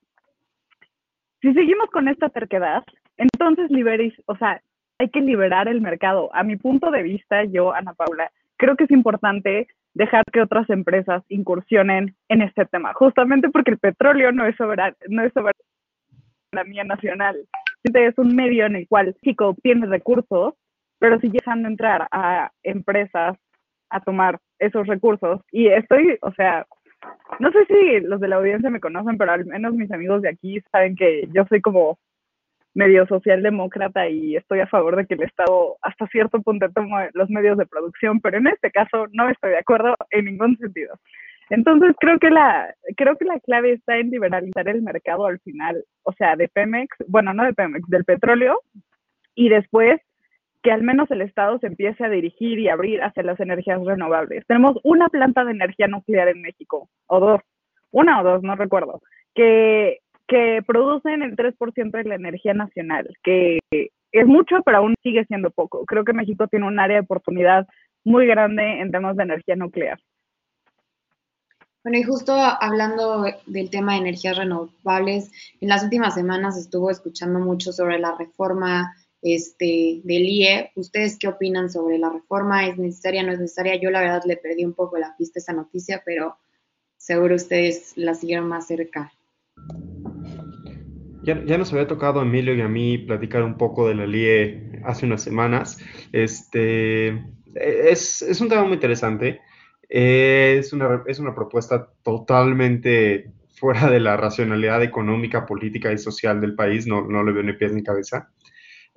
si 1.42 1.54
seguimos 1.54 1.90
con 1.90 2.08
esta 2.08 2.30
terquedad, 2.30 2.84
entonces 3.18 3.70
liberéis, 3.72 4.14
o 4.26 4.36
sea, 4.38 4.62
hay 5.00 5.10
que 5.10 5.22
liberar 5.22 5.68
el 5.68 5.82
mercado. 5.82 6.30
A 6.34 6.44
mi 6.44 6.58
punto 6.58 6.92
de 6.92 7.04
vista, 7.04 7.44
yo, 7.46 7.74
Ana 7.74 7.94
Paula, 7.94 8.32
creo 8.58 8.76
que 8.76 8.84
es 8.84 8.92
importante 8.92 9.68
dejar 9.94 10.24
que 10.32 10.42
otras 10.42 10.70
empresas 10.70 11.24
incursionen 11.30 12.16
en 12.28 12.42
este 12.42 12.66
tema, 12.66 12.94
justamente 12.94 13.50
porque 13.50 13.72
el 13.72 13.80
petróleo 13.80 14.32
no 14.32 14.46
es 14.46 14.56
soberano, 14.56 14.96
no 15.08 15.24
es 15.24 15.34
soberanía 15.34 16.84
nacional. 16.84 17.38
Es 17.84 18.18
un 18.18 18.36
medio 18.36 18.66
en 18.66 18.76
el 18.76 18.88
cual 18.88 19.16
México 19.22 19.48
obtiene 19.48 19.86
recursos, 19.88 20.54
pero 21.00 21.20
sigue 21.20 21.40
dejando 21.40 21.70
entrar 21.70 22.08
a 22.12 22.52
empresas 22.64 23.38
a 23.90 24.00
tomar 24.02 24.40
esos 24.60 24.86
recursos. 24.86 25.42
Y 25.52 25.68
estoy, 25.68 26.18
o 26.22 26.32
sea, 26.34 26.68
no 27.40 27.52
sé 27.52 27.66
si 27.66 28.00
los 28.02 28.20
de 28.20 28.28
la 28.28 28.38
audiencia 28.38 28.70
me 28.70 28.80
conocen, 28.80 29.18
pero 29.18 29.32
al 29.32 29.46
menos 29.46 29.74
mis 29.74 29.92
amigos 29.92 30.22
de 30.22 30.30
aquí 30.30 30.62
saben 30.72 30.96
que 30.96 31.28
yo 31.34 31.46
soy 31.46 31.62
como 31.62 31.98
medio 32.74 33.06
socialdemócrata 33.08 34.08
y 34.10 34.36
estoy 34.36 34.60
a 34.60 34.68
favor 34.68 34.96
de 34.96 35.06
que 35.06 35.16
el 35.16 35.24
Estado 35.24 35.78
hasta 35.82 36.08
cierto 36.08 36.42
punto 36.42 36.70
tome 36.70 37.10
los 37.14 37.30
medios 37.30 37.58
de 37.58 37.66
producción, 37.66 38.20
pero 38.22 38.38
en 38.38 38.48
este 38.48 38.72
caso 38.72 39.08
no 39.12 39.30
estoy 39.30 39.52
de 39.52 39.60
acuerdo 39.60 39.96
en 40.12 40.26
ningún 40.26 40.58
sentido. 40.58 40.96
Entonces 41.50 41.96
creo 42.00 42.20
que 42.20 42.30
la 42.30 42.74
creo 42.96 43.18
que 43.18 43.26
la 43.26 43.40
clave 43.40 43.74
está 43.74 43.98
en 43.98 44.12
liberalizar 44.12 44.68
el 44.70 44.84
mercado 44.84 45.26
al 45.26 45.40
final, 45.40 45.84
o 46.04 46.14
sea, 46.14 46.36
de 46.36 46.48
Pemex, 46.48 46.96
bueno, 47.08 47.34
no 47.34 47.44
de 47.44 47.54
Pemex, 47.54 47.88
del 47.90 48.06
petróleo 48.06 48.62
y 49.34 49.50
después 49.50 50.00
que 50.62 50.72
al 50.72 50.84
menos 50.84 51.10
el 51.12 51.22
Estado 51.22 51.58
se 51.60 51.68
empiece 51.68 52.04
a 52.04 52.10
dirigir 52.10 52.60
y 52.60 52.70
abrir 52.70 53.02
hacia 53.02 53.24
las 53.24 53.40
energías 53.40 53.84
renovables. 53.84 54.46
Tenemos 54.48 54.78
una 54.84 55.10
planta 55.10 55.46
de 55.46 55.52
energía 55.52 55.88
nuclear 55.88 56.28
en 56.28 56.42
México, 56.42 56.90
o 57.08 57.20
dos, 57.20 57.42
una 57.92 58.22
o 58.22 58.24
dos, 58.24 58.44
no 58.44 58.56
recuerdo, 58.56 59.02
que 59.34 60.00
que 60.30 60.62
producen 60.66 61.24
el 61.24 61.36
3% 61.36 61.92
de 61.92 62.04
la 62.04 62.16
energía 62.16 62.54
nacional, 62.54 63.10
que 63.24 63.60
es 63.72 64.28
mucho, 64.28 64.58
pero 64.64 64.78
aún 64.78 64.96
sigue 65.04 65.26
siendo 65.26 65.50
poco. 65.50 65.86
Creo 65.86 66.06
que 66.06 66.14
México 66.14 66.48
tiene 66.48 66.68
un 66.68 66.80
área 66.80 66.98
de 66.98 67.04
oportunidad 67.04 67.68
muy 68.06 68.28
grande 68.28 68.80
en 68.80 68.92
temas 68.92 69.18
de 69.18 69.24
energía 69.24 69.56
nuclear. 69.56 70.00
Bueno, 71.84 71.98
y 71.98 72.04
justo 72.04 72.34
hablando 72.34 73.24
del 73.48 73.70
tema 73.70 73.94
de 73.94 74.00
energías 74.00 74.38
renovables, 74.38 75.32
en 75.62 75.70
las 75.70 75.84
últimas 75.84 76.14
semanas 76.14 76.58
estuvo 76.58 76.92
escuchando 76.92 77.40
mucho 77.40 77.72
sobre 77.72 77.98
la 77.98 78.16
reforma 78.16 78.94
este, 79.22 80.02
del 80.04 80.24
IE. 80.24 80.72
¿Ustedes 80.76 81.18
qué 81.20 81.28
opinan 81.28 81.70
sobre 81.70 81.98
la 81.98 82.10
reforma? 82.10 82.68
¿Es 82.68 82.78
necesaria, 82.78 83.24
no 83.24 83.32
es 83.32 83.40
necesaria? 83.40 83.76
Yo 83.76 83.92
la 83.92 84.02
verdad 84.02 84.24
le 84.26 84.38
perdí 84.38 84.66
un 84.66 84.74
poco 84.74 84.98
la 84.98 85.16
pista 85.18 85.40
a 85.40 85.42
esa 85.42 85.54
noticia, 85.54 86.02
pero 86.06 86.38
seguro 86.98 87.36
ustedes 87.36 87.94
la 87.96 88.14
siguieron 88.14 88.48
más 88.48 88.68
cerca. 88.68 89.12
Ya, 91.22 91.58
nos 91.58 91.72
había 91.74 91.86
tocado 91.86 92.22
a 92.22 92.24
Emilio 92.24 92.56
y 92.56 92.62
a 92.62 92.68
mí 92.68 92.98
platicar 92.98 93.44
un 93.44 93.58
poco 93.58 93.88
de 93.88 93.94
la 93.94 94.08
LIE 94.08 94.82
hace 94.84 95.06
unas 95.06 95.22
semanas. 95.22 95.78
Este, 96.12 97.24
es, 97.54 98.40
un 98.42 98.50
tema 98.50 98.64
muy 98.64 98.74
interesante. 98.74 99.42
Es 99.88 100.74
una, 100.74 101.04
es 101.06 101.20
una 101.20 101.36
propuesta 101.36 101.92
totalmente 102.04 103.32
fuera 103.60 103.92
de 103.92 104.00
la 104.00 104.18
racionalidad 104.18 104.82
económica, 104.82 105.46
política 105.46 105.92
y 105.92 105.98
social 105.98 106.40
del 106.42 106.56
país. 106.56 106.88
No, 106.88 107.06
no 107.06 107.24
le 107.24 107.32
veo 107.32 107.44
ni 107.44 107.54
pies 107.54 107.74
ni 107.74 107.84
cabeza. 107.84 108.32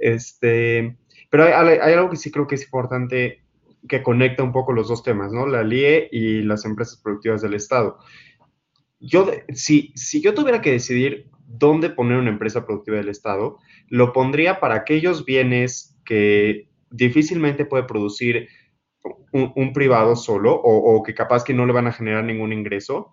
Este, 0.03 0.97
pero 1.31 1.45
hay, 1.45 1.79
algo 1.79 2.11
que 2.11 2.17
sí 2.17 2.33
creo 2.33 2.49
que 2.49 2.57
es 2.57 2.65
importante 2.65 3.41
que 3.89 4.03
conecta 4.03 4.43
un 4.43 4.51
poco 4.51 4.73
los 4.73 4.89
dos 4.89 5.05
temas, 5.05 5.33
¿no? 5.33 5.47
La 5.47 5.63
LIE 5.63 6.09
y 6.11 6.43
las 6.43 6.65
empresas 6.65 7.01
productivas 7.01 7.41
del 7.41 7.55
Estado. 7.55 7.99
Yo, 8.99 9.31
si, 9.55 9.93
si 9.95 10.21
yo 10.21 10.35
tuviera 10.35 10.61
que 10.61 10.73
decidir 10.73 11.31
dónde 11.47 11.89
poner 11.89 12.19
una 12.19 12.31
empresa 12.31 12.67
productiva 12.67 12.97
del 12.97 13.11
Estado, 13.11 13.59
lo 13.89 14.13
pondría 14.13 14.59
para 14.59 14.75
aquellos 14.75 15.25
bienes 15.25 15.97
que 16.05 16.69
difícilmente 16.91 17.65
puede 17.65 17.85
producir 17.85 18.49
un, 19.33 19.73
privado 19.73 20.17
solo 20.17 20.53
o, 20.53 21.01
que 21.05 21.15
capaz 21.15 21.45
que 21.45 21.55
no 21.55 21.65
le 21.65 21.73
van 21.73 21.87
a 21.87 21.93
generar 21.93 22.25
ningún 22.25 22.53
ingreso, 22.53 23.13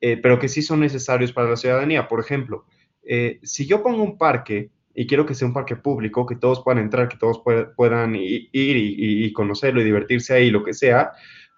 eh, 0.00 0.16
pero 0.16 0.38
que 0.38 0.48
sí 0.48 0.62
son 0.62 0.80
necesarios 0.80 1.32
para 1.32 1.50
la 1.50 1.56
ciudadanía. 1.56 2.08
Por 2.08 2.20
ejemplo, 2.20 2.64
eh, 3.02 3.40
si 3.42 3.66
yo 3.66 3.82
pongo 3.82 4.02
un 4.02 4.16
parque 4.16 4.70
y 4.94 5.06
quiero 5.06 5.26
que 5.26 5.34
sea 5.34 5.48
un 5.48 5.54
parque 5.54 5.76
público, 5.76 6.26
que 6.26 6.36
todos 6.36 6.62
puedan 6.62 6.82
entrar, 6.82 7.08
que 7.08 7.16
todos 7.16 7.42
puedan 7.76 8.16
ir 8.16 8.50
y, 8.52 9.24
y, 9.24 9.32
conocerlo 9.32 9.80
y 9.80 9.84
divertirse 9.84 10.34
ahí, 10.34 10.50
lo 10.50 10.64
que 10.64 10.74
sea, 10.74 11.12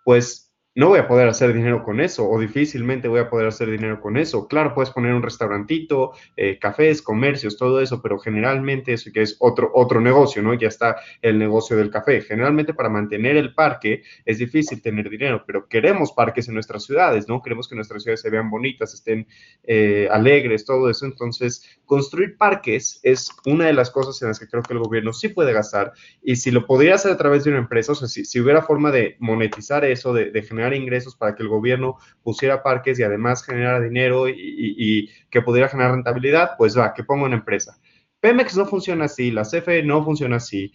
pues 0.04 0.51
no 0.74 0.88
voy 0.88 1.00
a 1.00 1.06
poder 1.06 1.28
hacer 1.28 1.52
dinero 1.52 1.82
con 1.84 2.00
eso 2.00 2.28
o 2.28 2.40
difícilmente 2.40 3.06
voy 3.06 3.20
a 3.20 3.28
poder 3.28 3.48
hacer 3.48 3.70
dinero 3.70 4.00
con 4.00 4.16
eso. 4.16 4.48
Claro, 4.48 4.74
puedes 4.74 4.90
poner 4.90 5.12
un 5.12 5.22
restaurantito, 5.22 6.12
eh, 6.36 6.58
cafés, 6.58 7.02
comercios, 7.02 7.58
todo 7.58 7.80
eso, 7.80 8.00
pero 8.00 8.18
generalmente 8.18 8.94
eso 8.94 9.10
que 9.12 9.20
es 9.20 9.36
otro, 9.38 9.70
otro 9.74 10.00
negocio, 10.00 10.42
¿no? 10.42 10.54
Ya 10.54 10.68
está 10.68 10.96
el 11.20 11.38
negocio 11.38 11.76
del 11.76 11.90
café. 11.90 12.22
Generalmente 12.22 12.72
para 12.72 12.88
mantener 12.88 13.36
el 13.36 13.54
parque 13.54 14.02
es 14.24 14.38
difícil 14.38 14.80
tener 14.80 15.10
dinero, 15.10 15.44
pero 15.46 15.68
queremos 15.68 16.12
parques 16.12 16.48
en 16.48 16.54
nuestras 16.54 16.84
ciudades, 16.84 17.28
¿no? 17.28 17.42
Queremos 17.42 17.68
que 17.68 17.74
nuestras 17.74 18.02
ciudades 18.02 18.22
se 18.22 18.30
vean 18.30 18.48
bonitas, 18.48 18.94
estén 18.94 19.26
eh, 19.64 20.08
alegres, 20.10 20.64
todo 20.64 20.88
eso. 20.88 21.04
Entonces, 21.04 21.68
construir 21.84 22.38
parques 22.38 22.98
es 23.02 23.30
una 23.44 23.66
de 23.66 23.74
las 23.74 23.90
cosas 23.90 24.20
en 24.22 24.28
las 24.28 24.40
que 24.40 24.48
creo 24.48 24.62
que 24.62 24.72
el 24.72 24.78
gobierno 24.78 25.12
sí 25.12 25.28
puede 25.28 25.52
gastar 25.52 25.92
y 26.22 26.36
si 26.36 26.50
lo 26.50 26.66
podría 26.66 26.94
hacer 26.94 27.12
a 27.12 27.18
través 27.18 27.44
de 27.44 27.50
una 27.50 27.58
empresa, 27.58 27.92
o 27.92 27.94
sea, 27.94 28.08
si, 28.08 28.40
hubiera 28.40 28.62
forma 28.62 28.90
de 28.90 29.16
monetizar 29.18 29.84
eso, 29.84 30.14
de, 30.14 30.30
de 30.30 30.42
generar 30.42 30.61
ingresos 30.72 31.16
para 31.16 31.34
que 31.34 31.42
el 31.42 31.48
gobierno 31.48 31.96
pusiera 32.22 32.62
parques 32.62 32.98
y 32.98 33.02
además 33.02 33.44
generara 33.44 33.80
dinero 33.80 34.28
y, 34.28 35.10
que 35.30 35.42
pudiera 35.42 35.68
generar 35.68 35.92
rentabilidad, 35.92 36.52
pues 36.56 36.76
va, 36.76 36.94
que 36.94 37.04
ponga 37.04 37.24
una 37.24 37.36
empresa. 37.36 37.78
Pemex 38.20 38.56
no 38.56 38.66
funciona 38.66 39.06
así, 39.06 39.30
la 39.30 39.42
CFE 39.42 39.82
no 39.82 40.04
funciona 40.04 40.36
así. 40.36 40.72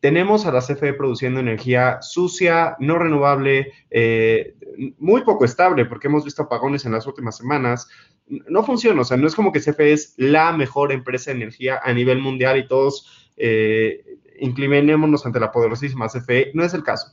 Tenemos 0.00 0.46
a 0.46 0.52
la 0.52 0.60
CFE 0.60 0.94
produciendo 0.94 1.40
energía 1.40 1.98
sucia, 2.00 2.76
no 2.80 2.98
renovable, 2.98 3.72
eh, 3.90 4.54
muy 4.98 5.22
poco 5.22 5.44
estable, 5.44 5.84
porque 5.84 6.08
hemos 6.08 6.24
visto 6.24 6.42
apagones 6.42 6.84
en 6.86 6.92
las 6.92 7.06
últimas 7.06 7.36
semanas. 7.36 7.88
No 8.26 8.64
funciona, 8.64 9.02
o 9.02 9.04
sea, 9.04 9.16
no 9.16 9.26
es 9.26 9.34
como 9.34 9.52
que 9.52 9.60
CFE 9.60 9.92
es 9.92 10.14
la 10.16 10.52
mejor 10.52 10.92
empresa 10.92 11.30
de 11.30 11.36
energía 11.36 11.80
a 11.82 11.92
nivel 11.92 12.18
mundial 12.18 12.58
y 12.58 12.66
todos 12.66 13.30
eh, 13.36 14.04
inclinémonos 14.38 15.26
ante 15.26 15.40
la 15.40 15.52
poderosísima 15.52 16.08
CFE. 16.08 16.52
No 16.54 16.64
es 16.64 16.74
el 16.74 16.82
caso. 16.82 17.12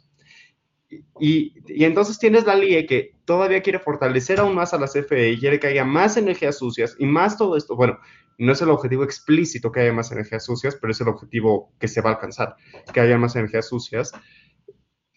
Y, 1.19 1.53
entonces 1.83 2.19
tienes 2.19 2.45
la 2.45 2.55
LIE 2.55 2.85
que 2.85 3.15
todavía 3.25 3.61
quiere 3.61 3.79
fortalecer 3.79 4.39
aún 4.39 4.55
más 4.55 4.73
a 4.73 4.79
la 4.79 4.87
CFE 4.87 5.31
y 5.31 5.39
quiere 5.39 5.59
que 5.59 5.67
haya 5.67 5.85
más 5.85 6.17
energías 6.17 6.57
sucias 6.57 6.95
y 6.99 7.05
más 7.05 7.37
todo 7.37 7.55
esto. 7.55 7.75
Bueno, 7.75 7.99
no 8.37 8.51
es 8.51 8.61
el 8.61 8.69
objetivo 8.69 9.03
explícito 9.03 9.71
que 9.71 9.81
haya 9.81 9.93
más 9.93 10.11
energías 10.11 10.45
sucias, 10.45 10.75
pero 10.79 10.91
es 10.91 11.01
el 11.01 11.07
objetivo 11.07 11.71
que 11.79 11.87
se 11.87 12.01
va 12.01 12.11
a 12.11 12.13
alcanzar, 12.13 12.55
que 12.93 12.99
haya 12.99 13.17
más 13.17 13.35
energías 13.35 13.67
sucias 13.67 14.11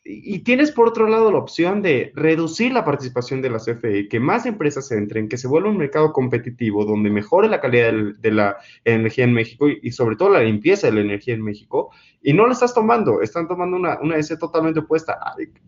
y 0.09 0.39
tienes 0.41 0.71
por 0.71 0.89
otro 0.89 1.09
lado 1.09 1.33
la 1.33 1.39
opción 1.39 1.83
de 1.83 2.13
reducir 2.15 2.73
la 2.73 2.85
participación 2.85 3.43
de 3.43 3.51
la 3.51 3.59
CFE, 3.59 4.09
que 4.09 4.21
más 4.21 4.47
empresas 4.47 4.91
entren, 4.93 5.29
que 5.29 5.37
se 5.37 5.49
vuelva 5.49 5.69
un 5.69 5.79
mercado 5.79 6.13
competitivo 6.13 6.85
donde 6.85 7.11
mejore 7.11 7.49
la 7.49 7.61
calidad 7.61 7.93
de 7.93 8.31
la 8.31 8.57
energía 8.85 9.25
en 9.25 9.33
México 9.33 9.69
y, 9.69 9.91
sobre 9.91 10.17
todo 10.17 10.29
la 10.31 10.43
limpieza 10.43 10.87
de 10.87 10.93
la 10.93 11.01
energía 11.01 11.35
en 11.35 11.43
México, 11.43 11.91
y 12.23 12.33
no 12.33 12.47
lo 12.47 12.53
estás 12.53 12.73
tomando, 12.73 13.21
están 13.21 13.49
tomando 13.49 13.77
una, 13.77 13.99
una 14.01 14.17
S 14.17 14.37
totalmente 14.37 14.81
opuesta. 14.81 15.19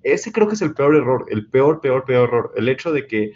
Ese 0.03 0.33
creo 0.33 0.47
que 0.47 0.55
es 0.55 0.63
el 0.63 0.75
peor 0.75 0.95
error, 0.95 1.27
el 1.29 1.49
peor, 1.49 1.81
peor, 1.81 2.05
peor 2.05 2.29
error, 2.29 2.53
el 2.57 2.69
hecho 2.69 2.93
de 2.93 3.07
que 3.07 3.33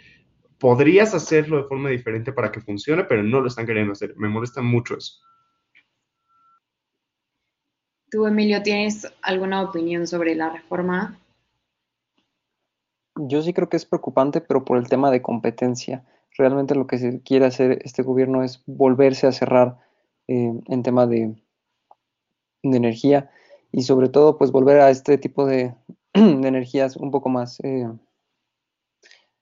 podrías 0.57 1.13
hacerlo 1.13 1.57
de 1.57 1.67
forma 1.67 1.89
diferente 1.89 2.31
para 2.31 2.51
que 2.51 2.61
funcione, 2.61 3.03
pero 3.03 3.23
no 3.23 3.41
lo 3.41 3.47
están 3.47 3.65
queriendo 3.65 3.91
hacer. 3.91 4.13
Me 4.15 4.29
molesta 4.29 4.61
mucho 4.61 4.97
eso. 4.97 5.21
¿Tú, 8.13 8.27
Emilio, 8.27 8.61
tienes 8.61 9.11
alguna 9.23 9.63
opinión 9.63 10.05
sobre 10.05 10.35
la 10.35 10.51
reforma? 10.51 11.19
Yo 13.15 13.41
sí 13.41 13.53
creo 13.53 13.69
que 13.69 13.77
es 13.77 13.87
preocupante, 13.87 14.39
pero 14.39 14.63
por 14.63 14.77
el 14.77 14.87
tema 14.87 15.09
de 15.09 15.23
competencia. 15.23 16.05
Realmente 16.37 16.75
lo 16.75 16.85
que 16.85 16.99
se 16.99 17.23
quiere 17.23 17.47
hacer 17.47 17.79
este 17.83 18.03
gobierno 18.03 18.43
es 18.43 18.61
volverse 18.67 19.25
a 19.25 19.31
cerrar 19.31 19.79
eh, 20.27 20.53
en 20.67 20.83
tema 20.83 21.07
de, 21.07 21.33
energía 22.61 23.31
y 23.71 23.81
sobre 23.81 24.09
todo 24.09 24.37
pues 24.37 24.51
volver 24.51 24.81
a 24.81 24.91
este 24.91 25.17
tipo 25.17 25.47
de, 25.47 25.73
energías 26.13 26.95
un 26.95 27.09
poco 27.09 27.29
más 27.29 27.59
eh, 27.61 27.89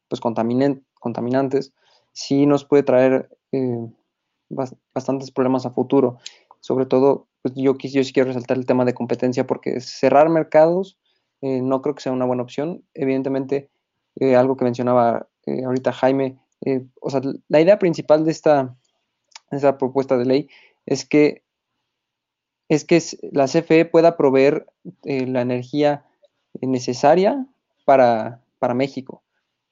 pues 0.08 0.22
contaminantes, 0.22 1.74
sí 2.14 2.46
nos 2.46 2.64
puede 2.64 2.84
traer 2.84 3.38
eh, 3.52 3.86
bastantes 4.48 5.30
problemas 5.30 5.66
a 5.66 5.72
futuro. 5.72 6.20
Sobre 6.62 6.86
todo 6.86 7.28
pues 7.42 7.54
yo, 7.56 7.78
yo 7.78 8.04
sí 8.04 8.14
quiero 8.14 8.28
resaltar 8.28 8.58
el 8.58 8.66
tema 8.66 8.86
de 8.86 8.94
competencia 8.94 9.48
porque 9.48 9.80
cerrar 9.82 10.30
mercados 10.30 10.98
eh, 11.42 11.62
no 11.62 11.82
creo 11.82 11.96
que 11.96 12.02
sea 12.02 12.12
una 12.12 12.26
buena 12.26 12.44
opción. 12.44 12.84
Evidentemente, 12.94 13.70
eh, 14.16 14.36
algo 14.36 14.58
que 14.58 14.66
mencionaba 14.66 15.28
eh, 15.46 15.64
ahorita 15.66 15.92
Jaime, 15.92 16.38
o 17.02 17.10
sea, 17.10 17.22
la 17.48 17.60
idea 17.60 17.80
principal 17.80 18.24
de 18.24 18.32
esta, 18.32 18.78
esta 19.50 19.80
propuesta 19.80 20.18
de 20.18 20.26
ley 20.26 20.50
es 20.86 21.06
que, 21.06 21.44
es 22.70 22.86
que 22.86 23.02
la 23.32 23.48
CFE 23.48 23.86
pueda 23.86 24.16
proveer 24.16 24.68
la 25.04 25.42
energía 25.42 26.06
necesaria 26.62 27.48
para, 27.84 28.44
para 28.60 28.76
México, 28.76 29.24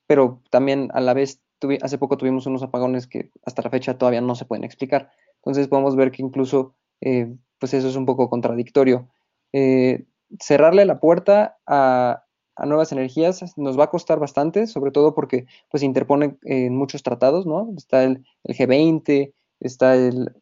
pero 0.07 0.41
también 0.49 0.89
a 0.95 0.99
la 0.99 1.13
vez 1.13 1.43
hace 1.81 1.97
poco 1.99 2.17
tuvimos 2.17 2.47
unos 2.47 2.63
apagones 2.63 3.05
que 3.05 3.29
hasta 3.45 3.61
la 3.61 3.69
fecha 3.69 3.97
todavía 3.97 4.21
no 4.21 4.33
se 4.33 4.45
pueden 4.45 4.63
explicar. 4.63 5.11
Entonces 5.37 5.67
podemos 5.67 5.95
ver 5.95 6.11
que 6.11 6.23
incluso 6.23 6.75
pues 7.01 7.73
eso 7.73 7.87
es 7.87 7.95
un 7.95 8.05
poco 8.05 8.29
contradictorio. 8.29 9.09
Eh, 9.53 10.05
cerrarle 10.39 10.85
la 10.85 10.99
puerta 10.99 11.57
a, 11.65 12.23
nuevas 12.65 12.91
energías 12.91 13.57
nos 13.57 13.79
va 13.79 13.85
a 13.85 13.89
costar 13.89 14.19
bastante, 14.19 14.67
sobre 14.67 14.91
todo 14.91 15.15
porque 15.15 15.45
pues 15.71 15.81
interpone 15.81 16.37
en 16.43 16.75
muchos 16.75 17.03
tratados, 17.03 17.45
¿no? 17.45 17.69
Está 17.77 18.03
el, 18.03 18.25
G20, 18.43 19.33
está 19.61 19.95
el, 19.95 20.33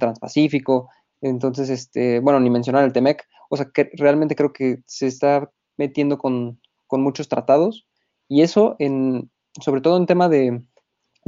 Transpacífico, 0.00 0.88
entonces, 1.20 1.70
este, 1.70 2.18
bueno, 2.18 2.40
ni 2.40 2.50
mencionar 2.50 2.84
el 2.84 2.92
TEMEC, 2.92 3.24
o 3.48 3.56
sea, 3.56 3.66
que 3.72 3.90
realmente 3.94 4.34
creo 4.34 4.52
que 4.52 4.82
se 4.86 5.06
está 5.06 5.52
metiendo 5.76 6.18
con, 6.18 6.60
muchos 6.90 7.28
tratados 7.28 7.86
y 8.28 8.42
eso, 8.42 8.76
en, 8.78 9.30
sobre 9.60 9.80
todo 9.80 9.96
en 9.96 10.06
tema 10.06 10.28
de, 10.28 10.62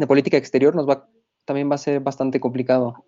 política 0.09 0.37
exterior, 0.37 0.75
nos 0.75 0.87
va, 0.87 1.09
también 1.47 1.71
va 1.71 1.77
a 1.77 1.79
ser 1.79 2.01
bastante 2.01 2.41
complicado. 2.41 3.05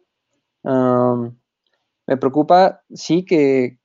Me 2.06 2.16
preocupa, 2.16 2.82
sí, 2.92 3.24
que, 3.24 3.78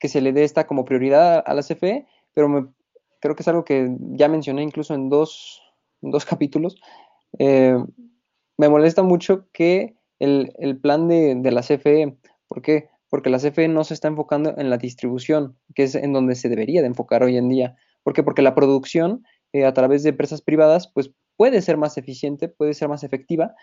se 0.00 0.20
le 0.20 0.32
dé 0.32 0.44
esta 0.44 0.66
como 0.66 0.84
prioridad 0.84 1.42
a 1.44 1.54
la 1.54 1.62
CFE, 1.62 2.06
pero 2.34 2.48
me, 2.48 2.66
creo 3.20 3.34
que 3.34 3.42
es 3.42 3.48
algo 3.48 3.64
que 3.64 3.96
ya 4.12 4.28
mencioné 4.28 4.62
incluso 4.62 4.94
en 4.94 5.08
dos, 5.08 5.62
dos 6.00 6.24
capítulos. 6.26 6.76
Eh, 7.38 7.76
me 8.56 8.68
molesta 8.68 9.02
mucho 9.02 9.46
que 9.52 9.96
el, 10.18 10.78
plan 10.82 11.08
de, 11.08 11.50
la 11.50 11.62
CFE, 11.62 12.16
¿por 12.48 12.62
qué? 12.62 12.88
Porque 13.08 13.30
la 13.30 13.38
CFE 13.38 13.68
no 13.68 13.84
se 13.84 13.94
está 13.94 14.08
enfocando 14.08 14.54
en 14.58 14.68
la 14.68 14.78
distribución, 14.78 15.56
que 15.74 15.84
es 15.84 15.94
en 15.94 16.12
donde 16.12 16.34
se 16.34 16.48
debería 16.48 16.80
de 16.82 16.88
enfocar 16.88 17.22
hoy 17.22 17.36
en 17.36 17.48
día. 17.48 17.76
¿Por 18.02 18.12
qué? 18.12 18.22
Porque 18.22 18.42
la 18.42 18.54
producción 18.54 19.24
eh, 19.52 19.64
a 19.64 19.72
través 19.72 20.02
de 20.02 20.10
empresas 20.10 20.42
privadas, 20.42 20.90
pues 20.92 21.10
puede 21.36 21.62
ser 21.62 21.76
más 21.76 21.96
eficiente, 21.96 22.48
puede 22.48 22.74
ser 22.74 22.88
más 22.88 23.04
efectiva 23.04 23.54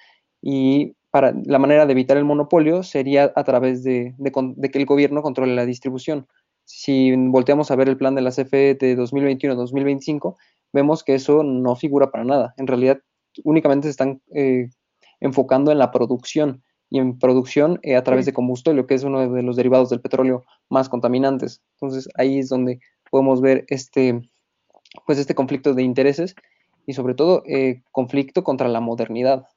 y 0.41 0.95
para 1.15 1.33
la 1.45 1.59
manera 1.59 1.85
de 1.85 1.93
evitar 1.93 2.17
el 2.17 2.25
monopolio 2.25 2.83
sería 2.83 3.31
a 3.37 3.45
través 3.45 3.83
de, 3.85 4.13
que 4.21 4.77
el 4.77 4.85
gobierno 4.85 5.21
controle 5.21 5.55
la 5.55 5.65
distribución. 5.65 6.27
Si 6.65 7.15
volteamos 7.15 7.71
a 7.71 7.77
ver 7.77 7.87
el 7.87 7.95
plan 7.95 8.15
de 8.15 8.21
la 8.21 8.31
CFE 8.31 8.75
de 8.75 8.97
2021-2025, 8.97 10.35
vemos 10.73 11.05
que 11.05 11.15
eso 11.15 11.41
no 11.41 11.77
figura 11.77 12.11
para 12.11 12.25
nada. 12.25 12.53
En 12.57 12.67
realidad, 12.67 12.99
únicamente 13.45 13.87
se 13.87 13.91
están 13.91 14.21
eh, 14.33 14.67
enfocando 15.21 15.71
en 15.71 15.77
la 15.77 15.89
producción 15.91 16.61
y 16.89 16.99
en 16.99 17.17
producción 17.17 17.79
eh, 17.83 17.95
a 17.95 18.03
través 18.03 18.25
de 18.25 18.33
combustible, 18.33 18.85
que 18.85 18.95
es 18.95 19.05
uno 19.05 19.31
de 19.31 19.41
los 19.41 19.55
derivados 19.55 19.89
del 19.89 20.01
petróleo 20.01 20.43
más 20.69 20.89
contaminantes. 20.89 21.61
Entonces, 21.75 22.09
ahí 22.17 22.39
es 22.39 22.49
donde 22.49 22.81
podemos 23.09 23.39
ver 23.39 23.63
este, 23.69 24.19
pues 25.05 25.17
este 25.17 25.33
conflicto 25.33 25.73
de 25.75 25.83
intereses 25.83 26.35
y 26.85 26.91
sobre 26.91 27.13
todo 27.13 27.41
eh, 27.45 27.83
conflicto 27.93 28.43
contra 28.43 28.67
la 28.67 28.81
modernidad. 28.81 29.47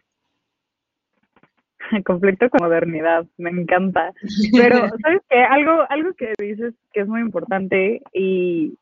conflicto 2.04 2.48
con 2.50 2.62
modernidad, 2.62 3.26
me 3.36 3.50
encanta. 3.50 4.12
Pero, 4.52 4.76
¿sabes 5.02 5.22
qué? 5.28 5.38
Algo, 5.42 5.84
algo 5.88 6.12
que 6.14 6.32
dices 6.38 6.74
que 6.92 7.00
es 7.00 7.08
muy 7.08 7.20
importante 7.20 8.02
y, 8.12 8.78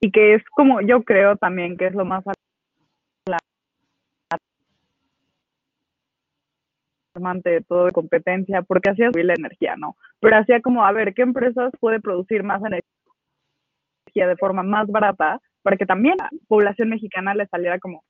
y 0.00 0.10
que 0.10 0.34
es 0.34 0.44
como 0.50 0.80
yo 0.80 1.02
creo 1.02 1.36
también 1.36 1.76
que 1.76 1.86
es 1.86 1.94
lo 1.94 2.04
más 2.04 2.24
alarmante 7.14 7.50
de 7.50 7.60
todo 7.62 7.86
de 7.86 7.92
competencia, 7.92 8.62
porque 8.62 8.90
hacía 8.90 9.10
subir 9.10 9.24
la 9.24 9.34
energía, 9.34 9.74
¿no? 9.76 9.96
Pero 10.20 10.36
hacía 10.36 10.60
como, 10.60 10.84
a 10.84 10.92
ver, 10.92 11.14
¿qué 11.14 11.22
empresas 11.22 11.72
puede 11.80 12.00
producir 12.00 12.42
más 12.42 12.60
energía 12.60 12.82
de 14.14 14.36
forma 14.36 14.62
más 14.62 14.86
barata 14.86 15.40
para 15.62 15.76
que 15.76 15.86
también 15.86 16.16
la 16.18 16.30
población 16.48 16.90
mexicana 16.90 17.34
le 17.34 17.46
saliera 17.46 17.78
como 17.78 18.04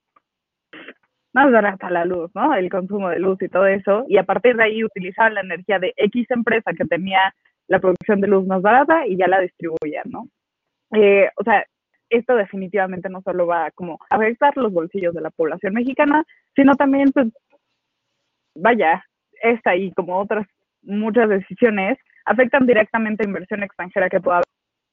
más 1.37 1.53
barata 1.53 1.91
la 1.91 2.07
luz, 2.07 2.31
¿no? 2.35 2.55
El 2.55 2.71
consumo 2.71 3.11
de 3.11 3.19
luz 3.19 3.41
y 3.43 3.49
todo 3.51 3.67
eso. 3.67 4.07
Y 4.09 4.17
a 4.17 4.25
partir 4.25 4.57
de 4.57 4.65
ahí 4.65 4.83
utilizar 4.83 5.31
la 5.31 5.43
energía 5.43 5.79
de 5.79 5.93
X 5.99 6.27
empresa 6.31 6.73
que 6.73 6.87
tenía 6.87 7.35
la 7.69 7.79
producción 7.79 8.23
de 8.23 8.29
luz 8.29 8.47
más 8.47 8.63
barata 8.63 9.07
y 9.07 9.19
ya 9.19 9.29
la 9.29 9.41
distribuían, 9.41 10.05
¿no? 10.07 10.29
eh, 10.95 11.29
o 11.37 11.45
sea, 11.45 11.63
esto 12.09 12.37
definitivamente 12.37 13.11
no 13.11 13.21
solo 13.21 13.47
va 13.47 13.71
como 13.73 13.99
a 14.09 14.17
afectar 14.17 14.57
los 14.57 14.73
bolsillos 14.73 15.13
de 15.13 15.21
la 15.21 15.31
población 15.31 15.75
mexicana, 15.75 16.25
sino 16.55 16.75
también, 16.75 17.13
pues, 17.13 17.27
vaya, 18.55 19.05
esta 19.43 19.77
y 19.77 19.93
como 19.93 20.19
otras 20.19 20.47
muchas 20.83 21.29
decisiones 21.29 21.99
afectan 22.25 22.67
directamente 22.67 23.25
a 23.25 23.29
inversión 23.29 23.63
extranjera 23.63 24.09
que 24.09 24.21
pueda 24.21 24.41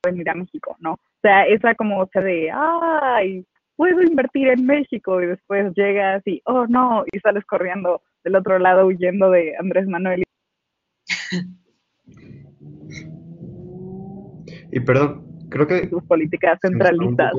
venir 0.05 0.29
a 0.29 0.33
México, 0.33 0.75
¿no? 0.79 0.93
O 0.93 1.21
sea, 1.21 1.45
esa 1.45 1.73
como 1.75 2.05
se 2.11 2.19
de, 2.19 2.51
ay, 2.51 3.45
puedo 3.75 4.01
invertir 4.01 4.47
en 4.49 4.65
México 4.65 5.21
y 5.21 5.27
después 5.27 5.73
llegas 5.75 6.21
y, 6.25 6.41
oh 6.45 6.67
no, 6.67 7.03
y 7.11 7.19
sales 7.19 7.45
corriendo 7.45 8.01
del 8.23 8.35
otro 8.35 8.59
lado 8.59 8.85
huyendo 8.85 9.31
de 9.31 9.55
Andrés 9.57 9.87
Manuel. 9.87 10.23
Y 14.71 14.79
perdón, 14.79 15.23
creo 15.49 15.67
que... 15.67 15.87
Sus 15.89 16.03
políticas 16.03 16.59
centralistas. 16.61 17.31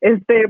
Este... 0.00 0.44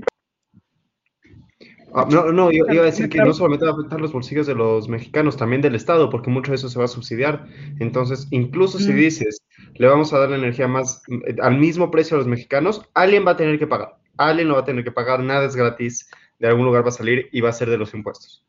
Ah, 1.96 2.06
no, 2.10 2.32
no, 2.32 2.50
iba 2.50 2.82
a 2.82 2.86
decir 2.86 3.08
que 3.08 3.18
no 3.18 3.32
solamente 3.32 3.64
va 3.64 3.70
a 3.70 3.74
afectar 3.74 4.00
los 4.00 4.12
bolsillos 4.12 4.48
de 4.48 4.54
los 4.56 4.88
mexicanos, 4.88 5.36
también 5.36 5.62
del 5.62 5.76
Estado, 5.76 6.10
porque 6.10 6.28
mucho 6.28 6.50
de 6.50 6.56
eso 6.56 6.68
se 6.68 6.78
va 6.78 6.86
a 6.86 6.88
subsidiar. 6.88 7.46
Entonces, 7.78 8.26
incluso 8.32 8.78
si 8.78 8.92
dices, 8.92 9.40
le 9.74 9.86
vamos 9.86 10.12
a 10.12 10.18
dar 10.18 10.30
la 10.30 10.36
energía 10.36 10.66
más 10.66 11.02
eh, 11.08 11.36
al 11.40 11.58
mismo 11.58 11.92
precio 11.92 12.16
a 12.16 12.18
los 12.18 12.26
mexicanos, 12.26 12.88
alguien 12.94 13.24
va 13.24 13.32
a 13.32 13.36
tener 13.36 13.60
que 13.60 13.68
pagar. 13.68 13.96
Alguien 14.16 14.48
no 14.48 14.54
va 14.54 14.60
a 14.60 14.64
tener 14.64 14.84
que 14.84 14.92
pagar, 14.92 15.20
nada 15.20 15.46
es 15.46 15.56
gratis, 15.56 16.10
de 16.38 16.48
algún 16.48 16.64
lugar 16.64 16.84
va 16.84 16.88
a 16.88 16.92
salir 16.92 17.28
y 17.32 17.40
va 17.40 17.50
a 17.50 17.52
ser 17.52 17.70
de 17.70 17.78
los 17.78 17.94
impuestos. 17.94 18.44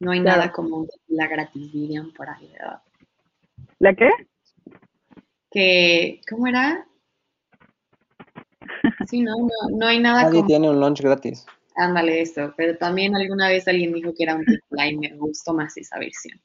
No 0.00 0.10
hay 0.10 0.20
nada 0.20 0.50
como 0.50 0.86
la 1.08 1.28
gratis, 1.28 1.72
dirían 1.72 2.12
por 2.12 2.28
ahí, 2.28 2.50
¿verdad? 2.52 2.82
¿La 3.78 3.94
qué? 3.94 4.10
Que, 5.50 6.20
¿cómo 6.28 6.46
era? 6.46 6.86
Sí, 9.06 9.20
no, 9.20 9.36
no, 9.36 9.76
no 9.76 9.86
hay 9.86 10.00
nada 10.00 10.24
Nadie 10.24 10.44
tiene 10.44 10.70
un 10.70 10.80
lunch 10.80 11.00
gratis. 11.00 11.46
Ándale, 11.76 12.20
eso. 12.20 12.52
Pero 12.56 12.76
también 12.76 13.14
alguna 13.14 13.48
vez 13.48 13.66
alguien 13.68 13.92
dijo 13.92 14.12
que 14.16 14.24
era 14.24 14.34
un 14.34 14.44
titular 14.44 14.88
y 14.88 14.98
me 14.98 15.16
gustó 15.16 15.54
más 15.54 15.76
esa 15.76 15.98
versión. 15.98 16.40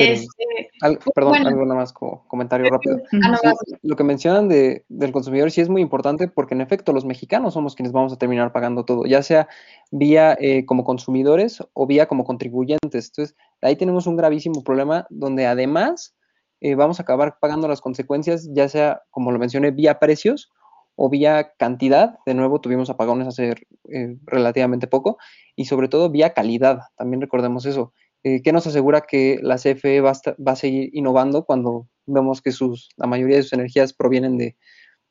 Este, 0.00 0.70
perdón, 1.14 1.46
algo 1.46 1.64
nada 1.64 1.80
más 1.80 1.92
como 1.92 2.26
comentario 2.26 2.70
rápido. 2.70 2.98
Ah, 3.22 3.52
lo 3.82 3.96
que 3.96 4.04
mencionan 4.04 4.48
de, 4.48 4.84
del 4.88 5.12
consumidor 5.12 5.50
sí 5.50 5.60
es 5.60 5.68
muy 5.68 5.82
importante 5.82 6.26
porque 6.28 6.54
en 6.54 6.62
efecto 6.62 6.92
los 6.92 7.04
mexicanos 7.04 7.54
somos 7.54 7.74
quienes 7.74 7.92
vamos 7.92 8.12
a 8.12 8.16
terminar 8.16 8.52
pagando 8.52 8.84
todo, 8.84 9.04
ya 9.04 9.22
sea 9.22 9.48
vía 9.90 10.36
eh, 10.40 10.64
como 10.64 10.84
consumidores 10.84 11.62
o 11.74 11.86
vía 11.86 12.06
como 12.06 12.24
contribuyentes. 12.24 13.08
Entonces, 13.08 13.36
ahí 13.60 13.76
tenemos 13.76 14.06
un 14.06 14.16
gravísimo 14.16 14.64
problema 14.64 15.06
donde 15.10 15.46
además 15.46 16.14
eh, 16.60 16.74
vamos 16.74 16.98
a 16.98 17.02
acabar 17.02 17.38
pagando 17.40 17.68
las 17.68 17.80
consecuencias, 17.80 18.48
ya 18.52 18.68
sea, 18.68 19.02
como 19.10 19.32
lo 19.32 19.38
mencioné, 19.38 19.70
vía 19.70 19.98
precios 19.98 20.50
o 20.96 21.10
vía 21.10 21.52
cantidad. 21.58 22.18
De 22.24 22.34
nuevo, 22.34 22.60
tuvimos 22.60 22.88
apagones 22.90 23.28
hace 23.28 23.54
eh, 23.88 24.16
relativamente 24.24 24.86
poco 24.86 25.18
y 25.56 25.66
sobre 25.66 25.88
todo 25.88 26.10
vía 26.10 26.32
calidad. 26.32 26.80
También 26.96 27.20
recordemos 27.20 27.66
eso 27.66 27.92
eh, 28.22 28.42
¿qué 28.42 28.52
nos 28.52 28.66
asegura 28.66 29.02
que 29.02 29.38
la 29.42 29.56
CFE 29.56 30.00
va 30.00 30.12
a, 30.12 30.56
seguir 30.56 30.90
innovando 30.92 31.44
cuando 31.44 31.88
vemos 32.06 32.42
que 32.42 32.52
sus, 32.52 32.90
la 32.96 33.06
mayoría 33.06 33.36
de 33.36 33.42
sus 33.42 33.54
energías 33.54 33.92
provienen 33.92 34.36
de, 34.36 34.56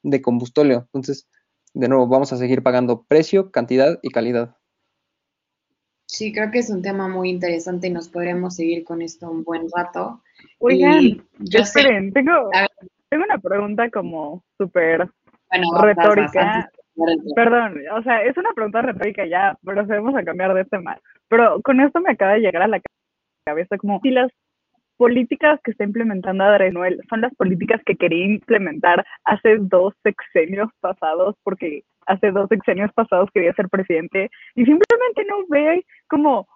de 0.04 0.22
combustóleo? 0.22 0.88
Entonces, 0.94 1.28
de 1.74 1.88
nuevo, 1.88 2.08
vamos 2.08 2.34
a 2.34 2.38
seguir 2.38 2.62
pagando 2.62 3.04
precio, 3.08 3.52
cantidad 3.52 4.00
y 4.02 4.10
calidad. 4.10 4.56
Sí, 6.06 6.34
creo 6.34 6.50
que 6.50 6.60
es 6.60 6.70
un 6.72 6.82
tema 6.82 7.08
muy 7.08 7.30
interesante 7.30 7.88
y 7.88 7.92
nos 7.92 8.10
podremos 8.10 8.56
seguir 8.56 8.84
con 8.84 9.02
esto 9.02 9.30
un 9.30 9.44
buen 9.44 9.68
rato. 9.76 10.24
Oigan, 10.58 11.24
yo 11.38 11.60
esperen, 11.60 12.12
tengo, 12.14 12.50
tengo 13.10 13.24
una 13.26 13.38
pregunta 13.38 13.90
como 13.92 14.44
súper 14.58 15.08
retórica. 15.82 16.72
Perdón, 17.36 17.76
o 17.96 18.04
sea, 18.04 18.24
es 18.24 18.36
una 18.38 18.52
pregunta 18.54 18.82
retórica 18.82 19.26
ya, 19.26 19.58
pero 19.64 19.86
vamos 19.86 20.16
a 20.16 20.24
cambiar 20.24 20.54
de 20.54 20.66
tema. 20.66 21.00
Pero 21.28 21.62
con 21.62 21.80
esto 21.80 22.02
me 22.02 22.12
acaba 22.12 22.34
de 22.34 22.40
llegar 22.40 22.64
a 22.64 22.68
la 22.68 22.82
cabeza 23.46 23.78
como 23.78 24.00
si 24.02 24.12
las 24.12 24.32
políticas 24.98 25.60
que 25.64 25.72
está 25.72 25.86
implementando 25.86 26.44
Andrés 26.44 26.74
Manuel 26.74 27.02
son 27.10 27.22
las 27.22 27.34
políticas 27.36 27.82
que 27.86 27.96
quería 27.96 28.26
implementar 28.26 29.06
hace 29.24 29.58
dos 29.58 29.94
sexenios 30.04 30.70
pasados, 30.82 31.36
porque 31.44 31.84
hace 32.06 32.32
dos 32.32 32.50
sexenios 32.50 32.92
pasados 32.94 33.30
quería 33.34 33.54
ser 33.54 33.70
presidente 33.70 34.30
y 34.56 34.66
simplemente 34.66 35.26
no 35.26 35.46
ve 35.48 35.86
como 36.10 36.48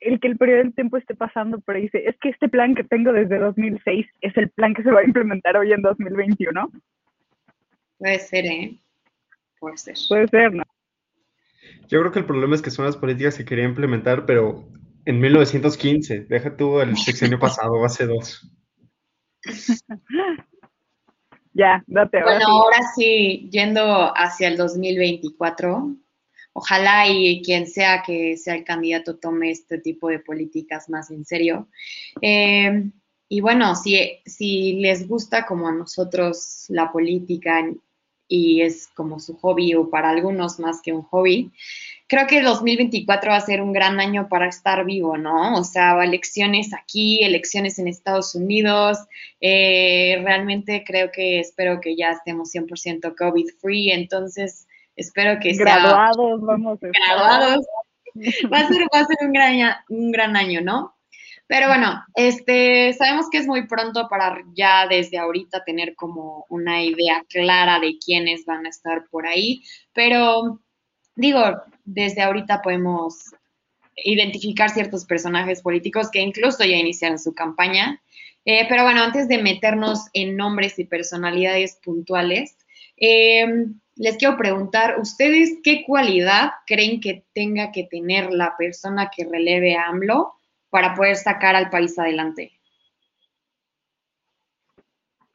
el 0.00 0.20
que 0.20 0.28
el 0.28 0.38
periodo 0.38 0.62
del 0.62 0.74
tiempo 0.74 0.96
esté 0.96 1.14
pasando, 1.14 1.60
pero 1.60 1.78
dice, 1.78 2.02
es 2.06 2.16
que 2.18 2.30
este 2.30 2.48
plan 2.48 2.74
que 2.74 2.84
tengo 2.84 3.12
desde 3.12 3.38
2006 3.38 4.06
es 4.20 4.36
el 4.36 4.50
plan 4.50 4.74
que 4.74 4.82
se 4.82 4.90
va 4.90 5.00
a 5.00 5.04
implementar 5.04 5.56
hoy 5.56 5.72
en 5.72 5.82
2021. 5.82 6.70
Puede 7.98 8.18
ser, 8.18 8.46
¿eh? 8.46 8.78
Puede 9.58 9.76
ser. 9.76 9.94
Puede 10.08 10.28
ser, 10.28 10.54
¿no? 10.54 10.62
Yo 11.88 12.00
creo 12.00 12.12
que 12.12 12.18
el 12.20 12.26
problema 12.26 12.54
es 12.54 12.62
que 12.62 12.70
son 12.70 12.84
las 12.84 12.96
políticas 12.96 13.36
que 13.36 13.44
quería 13.44 13.64
implementar, 13.64 14.26
pero 14.26 14.64
en 15.06 15.20
1915, 15.20 16.26
deja 16.28 16.56
tú 16.56 16.80
el 16.80 16.96
sexenio 16.96 17.38
pasado, 17.38 17.84
hace 17.84 18.06
dos. 18.06 18.42
ya, 21.54 21.84
date. 21.86 22.22
Bueno, 22.22 22.46
ahora 22.48 22.78
sí, 22.96 23.48
yendo 23.52 24.12
hacia 24.16 24.48
el 24.48 24.56
2024, 24.56 25.96
ojalá 26.52 27.08
y 27.08 27.40
quien 27.42 27.68
sea 27.68 28.02
que 28.04 28.36
sea 28.36 28.56
el 28.56 28.64
candidato 28.64 29.16
tome 29.16 29.52
este 29.52 29.78
tipo 29.78 30.08
de 30.08 30.18
políticas 30.18 30.90
más 30.90 31.12
en 31.12 31.24
serio. 31.24 31.68
Eh, 32.20 32.90
y 33.28 33.40
bueno, 33.40 33.76
si, 33.76 34.20
si 34.26 34.74
les 34.80 35.06
gusta 35.06 35.46
como 35.46 35.68
a 35.68 35.72
nosotros 35.72 36.66
la 36.68 36.90
política 36.90 37.64
y 38.26 38.62
es 38.62 38.88
como 38.88 39.20
su 39.20 39.36
hobby 39.36 39.74
o 39.74 39.88
para 39.88 40.10
algunos 40.10 40.58
más 40.58 40.82
que 40.82 40.92
un 40.92 41.02
hobby, 41.02 41.52
creo 42.06 42.26
que 42.26 42.38
el 42.38 42.44
2024 42.44 43.30
va 43.30 43.36
a 43.36 43.40
ser 43.40 43.60
un 43.60 43.72
gran 43.72 44.00
año 44.00 44.28
para 44.28 44.48
estar 44.48 44.84
vivo, 44.84 45.16
¿no? 45.16 45.58
O 45.58 45.64
sea, 45.64 46.02
elecciones 46.02 46.72
aquí, 46.72 47.22
elecciones 47.22 47.78
en 47.78 47.88
Estados 47.88 48.34
Unidos. 48.34 48.98
Eh, 49.40 50.20
realmente 50.22 50.84
creo 50.86 51.10
que 51.10 51.40
espero 51.40 51.80
que 51.80 51.96
ya 51.96 52.10
estemos 52.10 52.54
100% 52.54 53.14
COVID 53.16 53.46
free, 53.60 53.90
entonces 53.90 54.66
espero 54.94 55.40
que 55.40 55.52
graduados, 55.52 56.40
vamos 56.42 56.78
a 56.82 56.86
graduados. 56.86 57.66
Va 58.52 58.60
a 58.60 58.68
ser, 58.68 58.82
va 58.94 59.00
a 59.00 59.04
ser 59.04 59.16
un, 59.20 59.32
gran, 59.32 59.74
un 59.90 60.10
gran 60.10 60.36
año, 60.36 60.62
¿no? 60.62 60.96
Pero 61.48 61.68
bueno, 61.68 62.02
este, 62.14 62.92
sabemos 62.94 63.28
que 63.30 63.38
es 63.38 63.46
muy 63.46 63.66
pronto 63.68 64.08
para 64.08 64.42
ya 64.54 64.86
desde 64.88 65.18
ahorita 65.18 65.64
tener 65.64 65.94
como 65.94 66.44
una 66.48 66.82
idea 66.82 67.24
clara 67.28 67.78
de 67.78 67.98
quiénes 68.04 68.44
van 68.46 68.66
a 68.66 68.70
estar 68.70 69.04
por 69.10 69.26
ahí, 69.26 69.62
pero 69.92 70.60
digo, 71.16 71.40
desde 71.84 72.22
ahorita 72.22 72.62
podemos 72.62 73.34
identificar 73.96 74.70
ciertos 74.70 75.06
personajes 75.06 75.62
políticos 75.62 76.10
que 76.10 76.20
incluso 76.20 76.64
ya 76.64 76.76
iniciaron 76.76 77.18
su 77.18 77.34
campaña. 77.34 78.00
Eh, 78.44 78.66
pero 78.68 78.84
bueno, 78.84 79.02
antes 79.02 79.26
de 79.26 79.42
meternos 79.42 80.06
en 80.12 80.36
nombres 80.36 80.78
y 80.78 80.84
personalidades 80.84 81.80
puntuales, 81.82 82.56
em, 82.96 83.80
les 83.96 84.16
quiero 84.18 84.36
preguntar, 84.36 85.00
¿ustedes 85.00 85.58
qué 85.64 85.82
cualidad 85.84 86.52
creen 86.66 87.00
que 87.00 87.24
tenga 87.32 87.72
que 87.72 87.84
tener 87.84 88.30
la 88.30 88.54
persona 88.56 89.10
que 89.14 89.24
releve 89.24 89.74
a 89.74 89.88
AMLO 89.88 90.34
para 90.70 90.94
poder 90.94 91.16
sacar 91.16 91.56
al 91.56 91.70
país 91.70 91.98
adelante? 91.98 92.52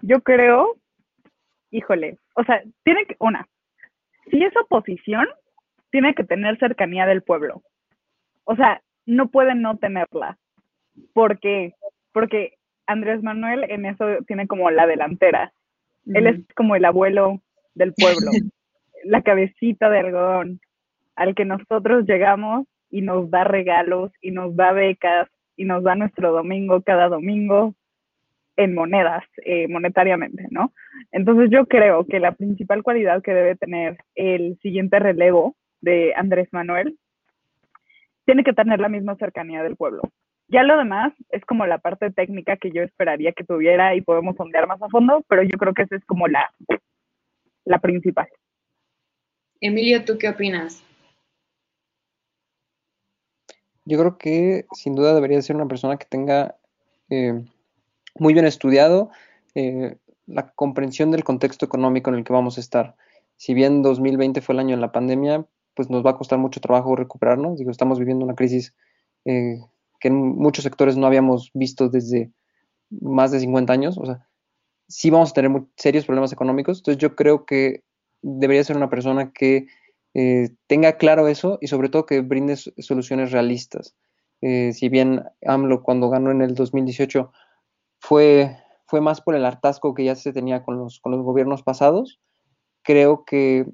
Yo 0.01 0.21
creo, 0.21 0.77
híjole, 1.71 2.17
o 2.35 2.43
sea, 2.43 2.63
tiene 2.83 3.05
que, 3.05 3.15
una, 3.19 3.47
si 4.29 4.43
es 4.43 4.55
oposición, 4.55 5.27
tiene 5.91 6.15
que 6.15 6.23
tener 6.23 6.57
cercanía 6.57 7.05
del 7.05 7.21
pueblo. 7.21 7.61
O 8.45 8.55
sea, 8.55 8.81
no 9.05 9.29
puede 9.29 9.55
no 9.55 9.77
tenerla. 9.77 10.37
¿Por 11.13 11.39
qué? 11.39 11.73
Porque 12.11 12.55
Andrés 12.87 13.21
Manuel 13.23 13.65
en 13.69 13.85
eso 13.85 14.05
tiene 14.27 14.47
como 14.47 14.69
la 14.71 14.87
delantera. 14.87 15.53
Él 16.07 16.27
es 16.27 16.39
como 16.55 16.75
el 16.75 16.85
abuelo 16.85 17.41
del 17.75 17.93
pueblo, 17.93 18.31
la 19.03 19.21
cabecita 19.21 19.89
de 19.89 19.99
algodón, 19.99 20.59
al 21.15 21.35
que 21.35 21.45
nosotros 21.45 22.05
llegamos 22.07 22.65
y 22.89 23.01
nos 23.01 23.29
da 23.29 23.43
regalos 23.43 24.11
y 24.21 24.31
nos 24.31 24.55
da 24.55 24.71
becas 24.71 25.29
y 25.55 25.65
nos 25.65 25.83
da 25.83 25.95
nuestro 25.95 26.31
domingo 26.31 26.81
cada 26.81 27.07
domingo 27.07 27.75
en 28.57 28.73
monedas, 28.73 29.23
eh, 29.45 29.67
monetariamente, 29.67 30.47
¿no? 30.49 30.73
Entonces 31.11 31.49
yo 31.51 31.65
creo 31.67 32.05
que 32.05 32.19
la 32.19 32.33
principal 32.33 32.83
cualidad 32.83 33.21
que 33.21 33.33
debe 33.33 33.55
tener 33.55 33.97
el 34.15 34.57
siguiente 34.61 34.99
relevo 34.99 35.55
de 35.81 36.13
Andrés 36.15 36.47
Manuel, 36.51 36.97
tiene 38.25 38.43
que 38.43 38.53
tener 38.53 38.79
la 38.79 38.89
misma 38.89 39.15
cercanía 39.17 39.63
del 39.63 39.75
pueblo. 39.75 40.01
Ya 40.47 40.63
lo 40.63 40.77
demás 40.77 41.13
es 41.29 41.43
como 41.45 41.65
la 41.65 41.77
parte 41.77 42.11
técnica 42.11 42.57
que 42.57 42.71
yo 42.71 42.83
esperaría 42.83 43.31
que 43.31 43.43
tuviera 43.43 43.95
y 43.95 44.01
podemos 44.01 44.35
sondear 44.35 44.67
más 44.67 44.81
a 44.81 44.89
fondo, 44.89 45.23
pero 45.27 45.43
yo 45.43 45.57
creo 45.57 45.73
que 45.73 45.83
esa 45.83 45.95
es 45.95 46.05
como 46.05 46.27
la, 46.27 46.53
la 47.65 47.79
principal. 47.79 48.27
Emilio, 49.61 50.03
¿tú 50.03 50.17
qué 50.17 50.29
opinas? 50.29 50.83
Yo 53.85 53.97
creo 53.97 54.17
que 54.17 54.65
sin 54.73 54.95
duda 54.95 55.15
debería 55.15 55.41
ser 55.41 55.55
una 55.55 55.67
persona 55.67 55.97
que 55.97 56.05
tenga 56.05 56.55
eh, 57.09 57.43
muy 58.15 58.33
bien 58.33 58.45
estudiado, 58.45 59.11
eh, 59.55 59.97
la 60.27 60.51
comprensión 60.51 61.11
del 61.11 61.23
contexto 61.23 61.65
económico 61.65 62.09
en 62.09 62.17
el 62.17 62.23
que 62.23 62.33
vamos 62.33 62.57
a 62.57 62.61
estar. 62.61 62.95
Si 63.37 63.53
bien 63.53 63.81
2020 63.81 64.41
fue 64.41 64.53
el 64.53 64.59
año 64.59 64.75
de 64.75 64.81
la 64.81 64.91
pandemia, 64.91 65.45
pues 65.75 65.89
nos 65.89 66.05
va 66.05 66.11
a 66.11 66.17
costar 66.17 66.39
mucho 66.39 66.59
trabajo 66.59 66.95
recuperarnos. 66.95 67.57
Digo, 67.57 67.71
estamos 67.71 67.99
viviendo 67.99 68.25
una 68.25 68.35
crisis 68.35 68.73
eh, 69.25 69.59
que 69.99 70.07
en 70.07 70.15
muchos 70.15 70.63
sectores 70.63 70.97
no 70.97 71.07
habíamos 71.07 71.51
visto 71.53 71.89
desde 71.89 72.31
más 72.89 73.31
de 73.31 73.39
50 73.39 73.71
años. 73.71 73.97
O 73.97 74.05
sea, 74.05 74.27
sí 74.87 75.09
vamos 75.09 75.31
a 75.31 75.33
tener 75.33 75.49
muy 75.49 75.67
serios 75.77 76.05
problemas 76.05 76.33
económicos. 76.33 76.79
Entonces 76.79 77.01
yo 77.01 77.15
creo 77.15 77.45
que 77.45 77.83
debería 78.21 78.63
ser 78.63 78.77
una 78.77 78.89
persona 78.89 79.31
que 79.31 79.67
eh, 80.13 80.49
tenga 80.67 80.97
claro 80.97 81.27
eso 81.27 81.57
y 81.61 81.67
sobre 81.67 81.89
todo 81.89 82.05
que 82.05 82.21
brinde 82.21 82.57
soluciones 82.57 83.31
realistas. 83.31 83.95
Eh, 84.41 84.73
si 84.73 84.89
bien 84.89 85.23
AMLO 85.45 85.83
cuando 85.83 86.09
ganó 86.09 86.31
en 86.31 86.41
el 86.41 86.55
2018 86.55 87.31
fue, 87.99 88.57
fue 88.87 88.99
más 88.99 89.21
por 89.21 89.35
el 89.35 89.45
hartazgo 89.45 89.93
que 89.93 90.03
ya 90.03 90.15
se 90.15 90.33
tenía 90.33 90.63
con 90.63 90.77
los, 90.77 90.99
con 90.99 91.11
los 91.11 91.21
gobiernos 91.21 91.63
pasados, 91.63 92.19
creo 92.81 93.23
que, 93.23 93.67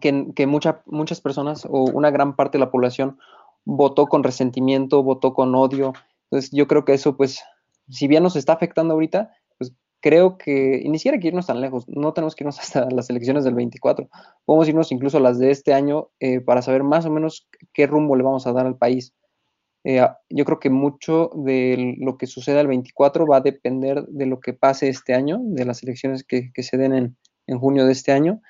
que, 0.00 0.46
muchas 0.46 1.20
personas 1.20 1.66
o 1.68 1.84
una 1.84 2.10
gran 2.10 2.36
parte 2.36 2.58
de 2.58 2.64
la 2.64 2.70
población 2.70 3.18
votó 3.64 4.06
con 4.06 4.22
resentimiento, 4.22 5.02
votó 5.02 5.34
con 5.34 5.54
odio. 5.54 5.92
Entonces 6.24 6.50
yo 6.52 6.66
creo 6.66 6.84
que 6.84 6.94
eso 6.94 7.16
pues, 7.16 7.42
si 7.88 8.06
bien 8.06 8.22
nos 8.22 8.36
está 8.36 8.52
afectando 8.52 8.94
ahorita, 8.94 9.32
pues 9.58 9.72
creo 10.00 10.38
que, 10.38 10.80
y 10.82 10.88
ni 10.88 10.98
siquiera 10.98 11.16
hay 11.16 11.20
que 11.20 11.28
irnos 11.28 11.46
tan 11.46 11.60
lejos, 11.60 11.88
no 11.88 12.12
tenemos 12.12 12.34
que 12.34 12.44
irnos 12.44 12.58
hasta 12.60 12.88
las 12.90 13.10
elecciones 13.10 13.44
del 13.44 13.54
24, 13.54 14.08
podemos 14.44 14.68
irnos 14.68 14.92
incluso 14.92 15.18
a 15.18 15.20
las 15.20 15.38
de 15.38 15.50
este 15.50 15.74
año 15.74 16.10
eh, 16.20 16.40
para 16.40 16.62
saber 16.62 16.82
más 16.82 17.06
o 17.06 17.10
menos 17.10 17.48
qué 17.72 17.86
rumbo 17.86 18.16
le 18.16 18.22
vamos 18.22 18.46
a 18.46 18.52
dar 18.52 18.66
al 18.66 18.76
país. 18.76 19.14
Eh, 19.84 20.06
yo 20.28 20.44
creo 20.44 20.60
que 20.60 20.68
mucho 20.68 21.30
de 21.34 21.96
lo 21.98 22.18
que 22.18 22.26
suceda 22.26 22.60
el 22.60 22.66
24 22.66 23.26
va 23.26 23.38
a 23.38 23.40
depender 23.40 24.04
de 24.08 24.26
lo 24.26 24.40
que 24.40 24.52
pase 24.52 24.88
este 24.88 25.14
año, 25.14 25.38
de 25.42 25.64
las 25.64 25.82
elecciones 25.82 26.22
que, 26.24 26.50
se 26.56 26.76
den 26.76 27.16
en, 27.46 27.58
junio 27.58 27.86
de 27.86 27.92
este 27.92 28.12
año. 28.12 28.42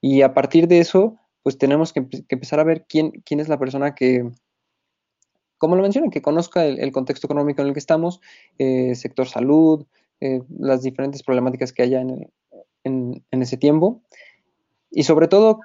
Y 0.00 0.22
a 0.22 0.34
partir 0.34 0.68
de 0.68 0.78
eso, 0.78 1.16
pues 1.42 1.58
tenemos 1.58 1.92
que, 1.92 2.06
empezar 2.28 2.60
a 2.60 2.64
ver 2.64 2.86
quién, 2.88 3.10
quién 3.24 3.40
es 3.40 3.48
la 3.48 3.58
persona 3.58 3.94
que, 3.94 4.30
como 5.58 5.76
lo 5.76 5.82
mencioné, 5.82 6.10
que 6.10 6.22
conozca 6.22 6.64
el, 6.64 6.92
contexto 6.92 7.26
económico 7.26 7.62
en 7.62 7.68
el 7.68 7.72
que 7.74 7.80
estamos, 7.80 8.20
eh, 8.58 8.94
sector 8.94 9.26
salud, 9.26 9.86
eh, 10.20 10.42
las 10.58 10.82
diferentes 10.82 11.22
problemáticas 11.22 11.72
que 11.72 11.82
haya 11.82 12.00
en, 12.00 12.30
en 12.84 13.42
ese 13.42 13.56
tiempo. 13.56 14.02
Y 14.90 15.04
sobre 15.04 15.28
todo, 15.28 15.60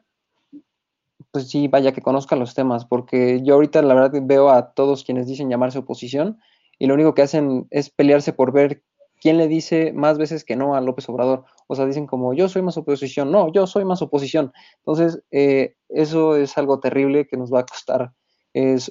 pues 1.31 1.49
sí, 1.49 1.67
vaya 1.67 1.91
que 1.91 2.01
conozca 2.01 2.35
los 2.35 2.53
temas, 2.53 2.85
porque 2.85 3.41
yo 3.43 3.55
ahorita 3.55 3.81
la 3.81 3.93
verdad 3.93 4.21
veo 4.23 4.49
a 4.49 4.73
todos 4.73 5.03
quienes 5.03 5.27
dicen 5.27 5.49
llamarse 5.49 5.79
oposición 5.79 6.39
y 6.77 6.87
lo 6.87 6.93
único 6.93 7.13
que 7.13 7.23
hacen 7.23 7.67
es 7.71 7.89
pelearse 7.89 8.33
por 8.33 8.51
ver 8.51 8.83
quién 9.25 9.39
le 9.39 9.47
dice 9.47 9.91
más 9.91 10.19
veces 10.19 10.45
que 10.45 10.55
no 10.55 10.75
a 10.75 10.81
López 10.81 11.09
Obrador. 11.09 11.45
O 11.65 11.73
sea, 11.73 11.87
dicen 11.87 12.05
como 12.05 12.35
yo 12.35 12.47
soy 12.47 12.61
más 12.61 12.77
oposición, 12.77 13.31
no, 13.31 13.51
yo 13.51 13.65
soy 13.65 13.83
más 13.83 14.03
oposición. 14.03 14.53
Entonces, 14.77 15.23
eh, 15.31 15.73
eso 15.89 16.35
es 16.35 16.55
algo 16.59 16.79
terrible 16.79 17.25
que 17.25 17.35
nos 17.35 17.51
va 17.51 17.61
a 17.61 17.65
costar, 17.65 18.13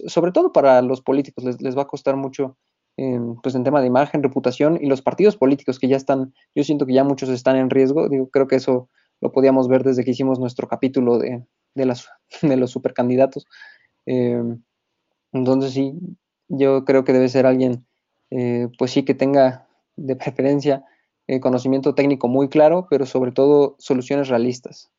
sobre 0.08 0.32
todo 0.32 0.52
para 0.52 0.82
los 0.82 1.02
políticos, 1.02 1.44
les, 1.44 1.78
va 1.78 1.82
a 1.82 1.86
costar 1.86 2.16
mucho. 2.16 2.58
pues 3.44 3.54
en 3.54 3.62
tema 3.62 3.80
de 3.80 3.86
imagen, 3.86 4.24
reputación 4.24 4.76
y 4.82 4.86
los 4.86 5.02
partidos 5.02 5.36
políticos 5.36 5.78
que 5.78 5.86
ya 5.86 5.96
están, 5.96 6.34
yo 6.52 6.64
siento 6.64 6.84
que 6.84 6.94
ya 6.94 7.04
muchos 7.04 7.28
están 7.28 7.54
en 7.54 7.70
riesgo, 7.70 8.08
digo, 8.08 8.28
creo 8.28 8.48
que 8.48 8.56
eso 8.56 8.88
lo 9.20 9.30
podíamos 9.30 9.68
ver 9.68 9.84
desde 9.84 10.04
que 10.04 10.10
hicimos 10.10 10.40
nuestro 10.40 10.66
capítulo 10.66 11.18
de, 11.18 11.46
de, 11.76 11.86
las, 11.86 12.08
de 12.42 12.56
los 12.56 12.72
supercandidatos. 12.72 13.46
Eh, 14.06 14.42
entonces 15.32 15.72
sí, 15.74 15.94
yo 16.48 16.84
creo 16.84 17.04
que 17.04 17.12
debe 17.12 17.28
ser 17.28 17.46
alguien, 17.46 17.86
eh, 18.30 18.68
pues 18.78 18.90
sí, 18.90 19.04
que 19.04 19.14
tenga 19.14 19.63
de 19.96 20.16
preferencia 20.16 20.84
eh, 21.26 21.40
conocimiento 21.40 21.94
técnico 21.94 22.28
muy 22.28 22.48
claro, 22.48 22.86
pero 22.90 23.06
sobre 23.06 23.32
todo 23.32 23.76
soluciones 23.78 24.28
realistas. 24.28 24.90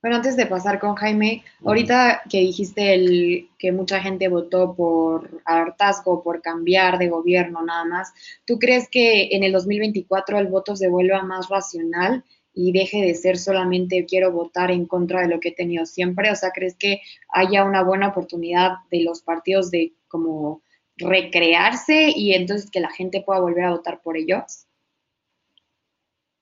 Bueno, 0.00 0.16
antes 0.16 0.36
de 0.36 0.46
pasar 0.46 0.78
con 0.78 0.94
Jaime, 0.94 1.42
ahorita 1.64 2.22
que 2.30 2.38
dijiste 2.38 2.94
el, 2.94 3.48
que 3.58 3.72
mucha 3.72 4.00
gente 4.00 4.28
votó 4.28 4.76
por 4.76 5.42
hartazgo, 5.44 6.22
por 6.22 6.40
cambiar 6.40 6.98
de 6.98 7.08
gobierno 7.08 7.64
nada 7.64 7.84
más, 7.84 8.12
¿tú 8.44 8.60
crees 8.60 8.88
que 8.88 9.30
en 9.32 9.42
el 9.42 9.50
2024 9.50 10.38
el 10.38 10.46
voto 10.46 10.76
se 10.76 10.88
vuelva 10.88 11.22
más 11.24 11.48
racional 11.48 12.22
y 12.54 12.70
deje 12.70 13.02
de 13.02 13.16
ser 13.16 13.38
solamente 13.38 14.06
quiero 14.06 14.30
votar 14.30 14.70
en 14.70 14.86
contra 14.86 15.22
de 15.22 15.28
lo 15.28 15.40
que 15.40 15.48
he 15.48 15.54
tenido 15.54 15.84
siempre? 15.84 16.30
O 16.30 16.36
sea, 16.36 16.52
¿crees 16.52 16.76
que 16.76 17.00
haya 17.30 17.64
una 17.64 17.82
buena 17.82 18.06
oportunidad 18.06 18.76
de 18.92 19.02
los 19.02 19.22
partidos 19.22 19.72
de 19.72 19.94
como 20.06 20.62
recrearse 20.98 22.10
y 22.14 22.34
entonces 22.34 22.70
que 22.70 22.80
la 22.80 22.90
gente 22.90 23.22
pueda 23.22 23.40
volver 23.40 23.64
a 23.64 23.70
votar 23.70 24.00
por 24.02 24.16
ellos? 24.16 24.66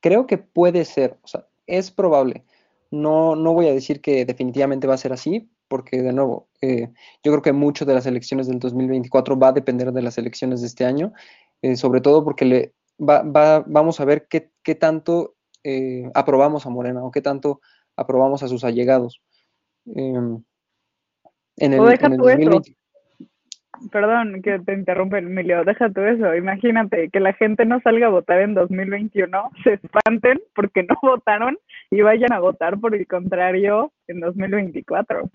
Creo 0.01 0.27
que 0.27 0.39
puede 0.39 0.85
ser, 0.85 1.19
o 1.23 1.27
sea, 1.27 1.47
es 1.67 1.91
probable. 1.91 2.45
No, 2.91 3.35
no 3.35 3.53
voy 3.53 3.69
a 3.69 3.73
decir 3.73 4.01
que 4.01 4.25
definitivamente 4.25 4.87
va 4.87 4.95
a 4.95 4.99
ser 4.99 5.13
así, 5.13 5.51
porque 5.69 6.03
de 6.03 6.13
nuevo, 6.13 6.49
eh, 6.61 6.89
yo 7.23 7.33
creo 7.33 7.43
que 7.43 7.53
mucho 7.53 7.85
de 7.85 7.95
las 7.95 8.07
elecciones 8.07 8.47
del 8.47 8.59
2024 8.59 9.39
va 9.39 9.49
a 9.49 9.53
depender 9.53 9.93
de 9.93 10.03
las 10.03 10.19
elecciones 10.19 10.61
de 10.61 10.69
este 10.69 10.85
año, 10.85 11.13
eh, 11.63 11.77
sobre 11.77 12.01
todo 12.01 12.25
porque 12.25 12.45
le, 12.45 12.75
va, 12.99 13.23
va, 13.23 13.65
vamos 13.67 14.01
a 14.01 14.05
ver 14.05 14.29
qué, 14.29 14.51
qué 14.63 14.75
tanto 14.75 15.35
eh, 15.65 16.09
aprobamos 16.15 16.67
a 16.67 16.71
Morena 16.71 17.05
o 17.05 17.11
qué 17.11 17.21
tanto 17.21 17.61
aprobamos 17.97 18.43
a 18.43 18.49
sus 18.49 18.63
allegados. 18.63 19.21
Em, 19.87 20.43
en 21.57 21.73
el, 21.73 21.81
eso. 21.93 22.63
Perdón 23.91 24.43
que 24.43 24.59
te 24.59 24.73
interrumpe, 24.73 25.19
Emilio, 25.19 25.65
deja 25.65 25.91
tú 25.91 26.01
eso. 26.01 26.35
Imagínate 26.35 27.11
que 27.11 27.21
la 27.21 27.33
gente 27.35 27.65
no 27.65 27.81
salga 27.81 28.07
a 28.07 28.11
votar 28.11 28.41
en 28.41 28.55
2021, 28.55 29.51
se 29.65 29.75
espanten 29.75 30.41
porque 30.55 30.83
no 30.83 30.97
votaron 31.03 31.59
y 31.91 32.01
vayan 32.01 32.33
a 32.33 32.41
votar 32.41 32.79
por 32.79 32.95
el 32.95 33.07
contrario 33.07 33.93
en 34.09 34.21
2024. 34.21 35.31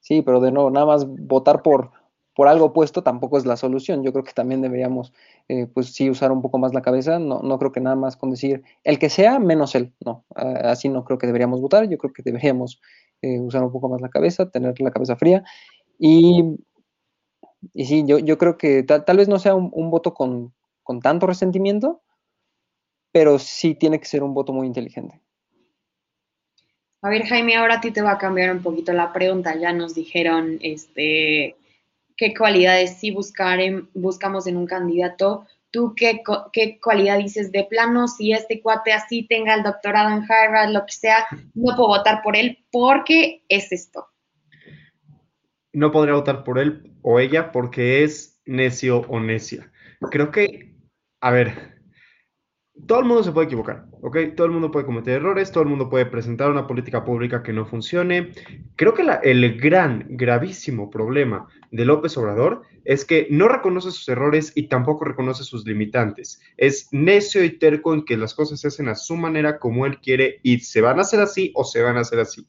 Sí, 0.00 0.22
pero 0.22 0.40
de 0.40 0.52
nuevo, 0.52 0.70
nada 0.70 0.86
más 0.86 1.06
votar 1.06 1.62
por, 1.62 1.90
por 2.34 2.48
algo 2.48 2.66
opuesto 2.66 3.02
tampoco 3.02 3.38
es 3.38 3.46
la 3.46 3.56
solución. 3.56 4.04
Yo 4.04 4.12
creo 4.12 4.24
que 4.24 4.32
también 4.32 4.62
deberíamos, 4.62 5.12
eh, 5.48 5.66
pues 5.66 5.92
sí, 5.94 6.08
usar 6.08 6.30
un 6.30 6.42
poco 6.42 6.58
más 6.58 6.74
la 6.74 6.82
cabeza. 6.82 7.18
No, 7.18 7.40
no 7.42 7.58
creo 7.58 7.72
que 7.72 7.80
nada 7.80 7.96
más 7.96 8.16
con 8.16 8.30
decir 8.30 8.62
el 8.84 8.98
que 8.98 9.10
sea 9.10 9.38
menos 9.38 9.74
él. 9.74 9.92
No, 10.04 10.24
así 10.34 10.88
no 10.88 11.04
creo 11.04 11.18
que 11.18 11.26
deberíamos 11.26 11.60
votar. 11.60 11.88
Yo 11.88 11.98
creo 11.98 12.12
que 12.12 12.22
deberíamos 12.22 12.80
eh, 13.22 13.40
usar 13.40 13.64
un 13.64 13.72
poco 13.72 13.88
más 13.88 14.00
la 14.00 14.08
cabeza, 14.08 14.50
tener 14.50 14.80
la 14.80 14.90
cabeza 14.90 15.16
fría. 15.16 15.42
Y, 15.98 16.56
y 17.72 17.86
sí, 17.86 18.04
yo, 18.06 18.38
creo 18.38 18.56
que 18.56 18.82
tal, 18.82 19.16
vez 19.16 19.28
no 19.28 19.38
sea 19.38 19.54
un, 19.54 19.90
voto 19.90 20.14
con, 20.14 20.54
tanto 21.02 21.26
resentimiento, 21.26 22.02
pero 23.12 23.38
sí 23.38 23.74
tiene 23.74 23.98
que 23.98 24.06
ser 24.06 24.22
un 24.22 24.34
voto 24.34 24.52
muy 24.52 24.66
inteligente. 24.66 25.20
A 27.02 27.08
ver, 27.08 27.24
Jaime, 27.24 27.56
ahora 27.56 27.76
a 27.76 27.80
ti 27.80 27.90
te 27.90 28.02
va 28.02 28.12
a 28.12 28.18
cambiar 28.18 28.50
un 28.52 28.62
poquito 28.62 28.92
la 28.92 29.12
pregunta. 29.12 29.54
Ya 29.56 29.72
nos 29.72 29.94
dijeron, 29.94 30.58
este, 30.60 31.56
qué 32.16 32.34
cualidades 32.34 32.96
sí 32.98 33.10
buscar 33.10 33.60
buscamos 33.94 34.46
en 34.46 34.56
un 34.56 34.66
candidato. 34.66 35.46
¿Tú 35.70 35.94
qué, 35.94 36.22
qué 36.52 36.80
cualidad 36.80 37.18
dices 37.18 37.52
de 37.52 37.64
plano? 37.64 38.08
Si 38.08 38.32
este 38.32 38.60
cuate 38.60 38.92
así 38.92 39.26
tenga 39.26 39.54
el 39.54 39.62
doctorado 39.62 40.10
en 40.10 40.24
Harvard, 40.30 40.70
lo 40.70 40.84
que 40.86 40.92
sea, 40.92 41.26
no 41.54 41.76
puedo 41.76 41.88
votar 41.88 42.22
por 42.22 42.36
él 42.36 42.64
porque 42.70 43.42
es 43.48 43.70
esto. 43.72 44.08
No 45.76 45.92
podría 45.92 46.14
votar 46.14 46.42
por 46.42 46.58
él 46.58 46.90
o 47.02 47.20
ella 47.20 47.52
porque 47.52 48.02
es 48.02 48.40
necio 48.46 49.00
o 49.08 49.20
necia. 49.20 49.70
Creo 50.10 50.30
que, 50.30 50.74
a 51.20 51.30
ver, 51.30 51.76
todo 52.86 53.00
el 53.00 53.04
mundo 53.04 53.22
se 53.22 53.32
puede 53.32 53.44
equivocar, 53.44 53.84
¿ok? 54.00 54.16
Todo 54.34 54.46
el 54.46 54.54
mundo 54.54 54.70
puede 54.70 54.86
cometer 54.86 55.16
errores, 55.16 55.52
todo 55.52 55.64
el 55.64 55.68
mundo 55.68 55.90
puede 55.90 56.06
presentar 56.06 56.50
una 56.50 56.66
política 56.66 57.04
pública 57.04 57.42
que 57.42 57.52
no 57.52 57.66
funcione. 57.66 58.32
Creo 58.76 58.94
que 58.94 59.04
el 59.22 59.60
gran, 59.60 60.06
gravísimo 60.08 60.88
problema 60.88 61.46
de 61.70 61.84
López 61.84 62.16
Obrador 62.16 62.62
es 62.86 63.04
que 63.04 63.26
no 63.30 63.46
reconoce 63.46 63.90
sus 63.90 64.08
errores 64.08 64.52
y 64.54 64.68
tampoco 64.68 65.04
reconoce 65.04 65.44
sus 65.44 65.66
limitantes. 65.66 66.40
Es 66.56 66.88
necio 66.90 67.44
y 67.44 67.58
terco 67.58 67.92
en 67.92 68.06
que 68.06 68.16
las 68.16 68.32
cosas 68.32 68.60
se 68.60 68.68
hacen 68.68 68.88
a 68.88 68.94
su 68.94 69.14
manera, 69.14 69.58
como 69.58 69.84
él 69.84 69.98
quiere, 70.00 70.40
y 70.42 70.60
se 70.60 70.80
van 70.80 70.98
a 70.98 71.02
hacer 71.02 71.20
así 71.20 71.52
o 71.54 71.64
se 71.64 71.82
van 71.82 71.98
a 71.98 72.00
hacer 72.00 72.20
así. 72.20 72.46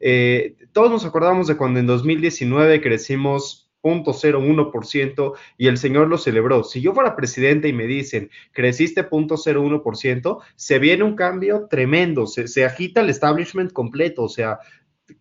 Eh, 0.00 0.56
todos 0.72 0.90
nos 0.90 1.04
acordamos 1.04 1.46
de 1.46 1.56
cuando 1.56 1.80
en 1.80 1.86
2019 1.86 2.80
crecimos 2.80 3.68
0.01% 3.82 5.34
y 5.56 5.68
el 5.68 5.78
señor 5.78 6.08
lo 6.08 6.18
celebró. 6.18 6.64
Si 6.64 6.80
yo 6.80 6.92
fuera 6.94 7.16
presidente 7.16 7.68
y 7.68 7.72
me 7.72 7.86
dicen, 7.86 8.30
creciste 8.52 9.08
0.01%, 9.08 10.38
se 10.56 10.78
viene 10.78 11.04
un 11.04 11.16
cambio 11.16 11.66
tremendo, 11.68 12.26
se, 12.26 12.64
agita 12.64 13.00
el 13.00 13.10
establishment 13.10 13.72
completo, 13.72 14.24
o 14.24 14.28
sea, 14.28 14.58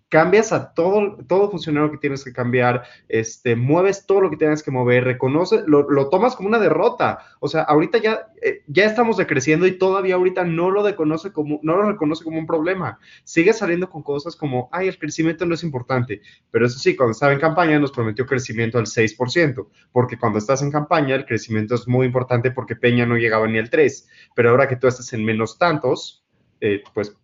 cambias 0.09 0.53
a 0.53 0.73
todo, 0.73 1.17
todo 1.27 1.51
funcionario 1.51 1.91
que 1.91 1.97
tienes 1.97 2.23
que 2.23 2.31
cambiar, 2.31 2.83
este, 3.09 3.55
mueves 3.55 4.05
todo 4.05 4.21
lo 4.21 4.29
que 4.29 4.37
tienes 4.37 4.63
que 4.63 4.71
mover, 4.71 5.03
reconoces, 5.03 5.63
lo, 5.67 5.89
lo 5.89 6.09
tomas 6.09 6.35
como 6.35 6.47
una 6.47 6.59
derrota. 6.59 7.19
O 7.39 7.47
sea, 7.47 7.63
ahorita 7.63 7.97
ya, 7.97 8.27
eh, 8.41 8.61
ya 8.67 8.85
estamos 8.85 9.17
decreciendo 9.17 9.67
y 9.67 9.77
todavía 9.77 10.15
ahorita 10.15 10.45
no 10.45 10.71
lo, 10.71 10.83
reconoce 10.83 11.31
como, 11.33 11.59
no 11.61 11.75
lo 11.75 11.91
reconoce 11.91 12.23
como 12.23 12.39
un 12.39 12.47
problema. 12.47 12.99
Sigue 13.23 13.51
saliendo 13.51 13.89
con 13.89 14.01
cosas 14.01 14.35
como, 14.35 14.69
ay, 14.71 14.87
el 14.87 14.97
crecimiento 14.97 15.45
no 15.45 15.55
es 15.55 15.63
importante. 15.63 16.21
Pero 16.51 16.65
eso 16.65 16.79
sí, 16.79 16.95
cuando 16.95 17.11
estaba 17.11 17.33
en 17.33 17.39
campaña 17.39 17.79
nos 17.79 17.91
prometió 17.91 18.25
crecimiento 18.25 18.77
al 18.77 18.85
6%, 18.85 19.67
porque 19.91 20.17
cuando 20.17 20.39
estás 20.39 20.61
en 20.61 20.71
campaña 20.71 21.15
el 21.15 21.25
crecimiento 21.25 21.75
es 21.75 21.87
muy 21.87 22.05
importante 22.05 22.51
porque 22.51 22.75
Peña 22.75 23.05
no 23.05 23.17
llegaba 23.17 23.47
ni 23.47 23.57
al 23.57 23.69
3%. 23.69 24.05
Pero 24.35 24.51
ahora 24.51 24.67
que 24.69 24.77
tú 24.77 24.87
estás 24.87 25.11
en 25.11 25.25
menos 25.25 25.57
tantos, 25.57 26.23
eh, 26.61 26.81
pues 26.93 27.15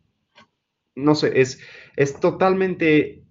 no 0.96 1.16
sé, 1.16 1.42
es, 1.42 1.60
es 1.96 2.20
totalmente 2.20 3.24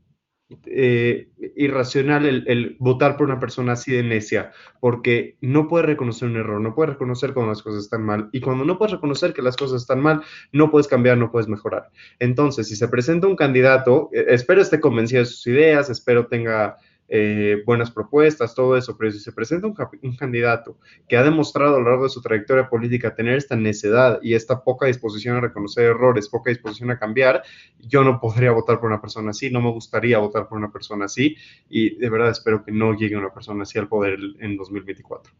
eh, 0.66 1.28
irracional 1.56 2.26
el, 2.26 2.76
votar 2.78 3.16
por 3.16 3.26
una 3.26 3.40
persona 3.40 3.72
así 3.72 3.92
de 3.92 4.02
necia, 4.02 4.52
porque 4.80 5.36
no 5.40 5.68
puede 5.68 5.86
reconocer 5.86 6.28
un 6.28 6.36
error, 6.36 6.60
no 6.60 6.74
puede 6.74 6.92
reconocer 6.92 7.32
cuando 7.32 7.50
las 7.50 7.62
cosas 7.62 7.84
están 7.84 8.02
mal, 8.02 8.28
y 8.32 8.40
cuando 8.40 8.64
no 8.64 8.78
puedes 8.78 8.92
reconocer 8.92 9.32
que 9.32 9.42
las 9.42 9.56
cosas 9.56 9.82
están 9.82 10.00
mal, 10.00 10.22
no 10.52 10.70
puedes 10.70 10.88
cambiar, 10.88 11.16
no 11.16 11.30
puedes 11.30 11.48
mejorar. 11.48 11.90
Entonces, 12.18 12.68
si 12.68 12.76
se 12.76 12.88
presenta 12.88 13.26
un 13.26 13.36
candidato, 13.36 14.10
eh, 14.12 14.26
espero 14.28 14.60
esté 14.60 14.80
convencido 14.80 15.20
de 15.20 15.26
sus 15.26 15.46
ideas, 15.46 15.88
espero 15.88 16.26
tenga 16.26 16.76
eh, 17.08 17.62
buenas 17.66 17.90
propuestas, 17.90 18.54
todo 18.54 18.76
eso, 18.76 18.96
pero 18.96 19.10
si 19.10 19.18
se 19.18 19.32
presenta 19.32 19.66
un, 19.66 20.16
candidato 20.16 20.78
que 21.08 21.16
ha 21.16 21.22
demostrado 21.22 21.76
a 21.76 21.78
lo 21.78 21.90
largo 21.90 22.04
de 22.04 22.10
su 22.10 22.22
trayectoria 22.22 22.68
política 22.68 23.14
tener 23.14 23.36
esta 23.36 23.56
necedad 23.56 24.18
y 24.22 24.34
esta 24.34 24.64
poca 24.64 24.86
disposición 24.86 25.36
a 25.36 25.40
reconocer 25.40 25.84
errores, 25.84 26.28
poca 26.28 26.50
disposición 26.50 26.90
a 26.90 26.98
cambiar, 26.98 27.42
yo 27.78 28.02
no 28.02 28.18
podría 28.18 28.52
votar 28.52 28.80
por 28.80 28.88
una 28.88 29.00
persona 29.00 29.30
así, 29.30 29.50
no 29.50 29.60
me 29.60 29.70
gustaría 29.70 30.18
votar 30.18 30.48
por 30.48 30.58
una 30.58 30.72
persona 30.72 31.04
así 31.04 31.36
y 31.68 31.96
de 31.96 32.08
verdad 32.08 32.30
espero 32.30 32.64
que 32.64 32.72
no 32.72 32.94
llegue 32.94 33.16
una 33.16 33.32
persona 33.32 33.64
así 33.64 33.78
al 33.78 33.88
poder 33.88 34.18
en 34.40 34.56
2024. 34.56 35.32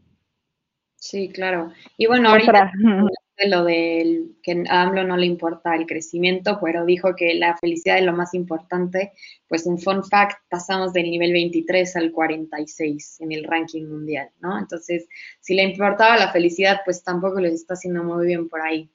Sí, 0.96 1.30
claro. 1.30 1.72
Y 1.96 2.06
bueno, 2.06 2.28
ahorita 2.28 2.70
lo 3.38 3.64
del 3.64 4.36
que 4.42 4.64
a 4.68 4.82
AMLO 4.82 5.04
no 5.04 5.16
le 5.16 5.26
importa 5.26 5.74
el 5.74 5.86
crecimiento, 5.86 6.58
pero 6.62 6.84
dijo 6.84 7.14
que 7.16 7.34
la 7.34 7.56
felicidad 7.56 7.98
es 7.98 8.04
lo 8.04 8.12
más 8.12 8.34
importante. 8.34 9.12
Pues 9.48 9.66
un 9.66 9.78
fun 9.78 10.04
fact, 10.04 10.38
pasamos 10.48 10.92
del 10.92 11.10
nivel 11.10 11.32
23 11.32 11.96
al 11.96 12.12
46 12.12 13.20
en 13.20 13.32
el 13.32 13.44
ranking 13.44 13.86
mundial, 13.86 14.30
¿no? 14.40 14.58
Entonces, 14.58 15.06
si 15.40 15.54
le 15.54 15.62
importaba 15.62 16.16
la 16.16 16.32
felicidad, 16.32 16.80
pues 16.84 17.02
tampoco 17.02 17.40
les 17.40 17.54
está 17.54 17.74
haciendo 17.74 18.04
muy 18.04 18.26
bien 18.26 18.48
por 18.48 18.60
ahí. 18.60 18.90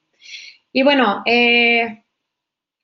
Y 0.72 0.82
bueno, 0.82 1.22
eh, 1.26 2.04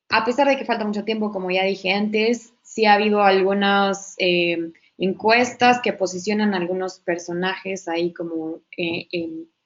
a 0.09 0.25
pesar 0.25 0.49
de 0.49 0.57
que 0.57 0.65
falta 0.65 0.85
mucho 0.85 1.05
tiempo, 1.05 1.31
como 1.31 1.51
ya 1.51 1.65
dije 1.65 1.93
antes, 1.93 2.55
sí 2.63 2.87
ha 2.87 2.95
habido 2.95 3.23
algunas 3.23 4.15
eh, 4.19 4.73
encuestas 4.99 5.81
que 5.81 5.93
posicionan 5.93 6.55
algunos 6.55 7.01
personajes 7.01 7.89
ahí 7.89 8.13
como 8.13 8.61
eh, 8.77 9.09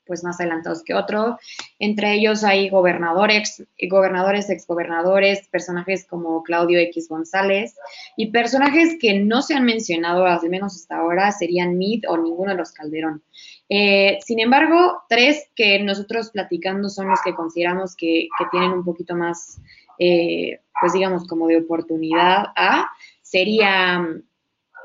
pues 0.08 0.24
más 0.24 0.40
adelantados 0.40 0.82
que 0.82 0.94
otro. 0.94 1.38
Entre 1.78 2.14
ellos 2.14 2.42
hay 2.42 2.70
gobernadores, 2.70 3.64
gobernadores, 3.88 4.50
exgobernadores, 4.50 5.46
personajes 5.48 6.06
como 6.06 6.42
Claudio 6.42 6.80
X 6.80 7.08
González 7.08 7.76
y 8.16 8.32
personajes 8.32 8.96
que 8.98 9.20
no 9.20 9.42
se 9.42 9.54
han 9.54 9.64
mencionado, 9.64 10.26
al 10.26 10.48
menos 10.48 10.74
hasta 10.74 10.96
ahora, 10.96 11.30
serían 11.30 11.78
Mid 11.78 12.04
o 12.08 12.16
ninguno 12.16 12.52
de 12.52 12.58
los 12.58 12.72
Calderón. 12.72 13.22
Eh, 13.68 14.18
sin 14.24 14.40
embargo, 14.40 15.02
tres 15.08 15.50
que 15.54 15.78
nosotros 15.80 16.30
platicando 16.30 16.88
son 16.88 17.08
los 17.08 17.20
que 17.22 17.34
consideramos 17.34 17.94
que, 17.94 18.28
tienen 18.50 18.72
un 18.72 18.84
poquito 18.84 19.14
más, 19.14 19.60
eh, 19.98 20.60
pues 20.80 20.94
digamos, 20.94 21.26
como 21.26 21.46
de 21.48 21.58
oportunidad 21.58 22.46
a, 22.56 22.88
sería 23.20 24.06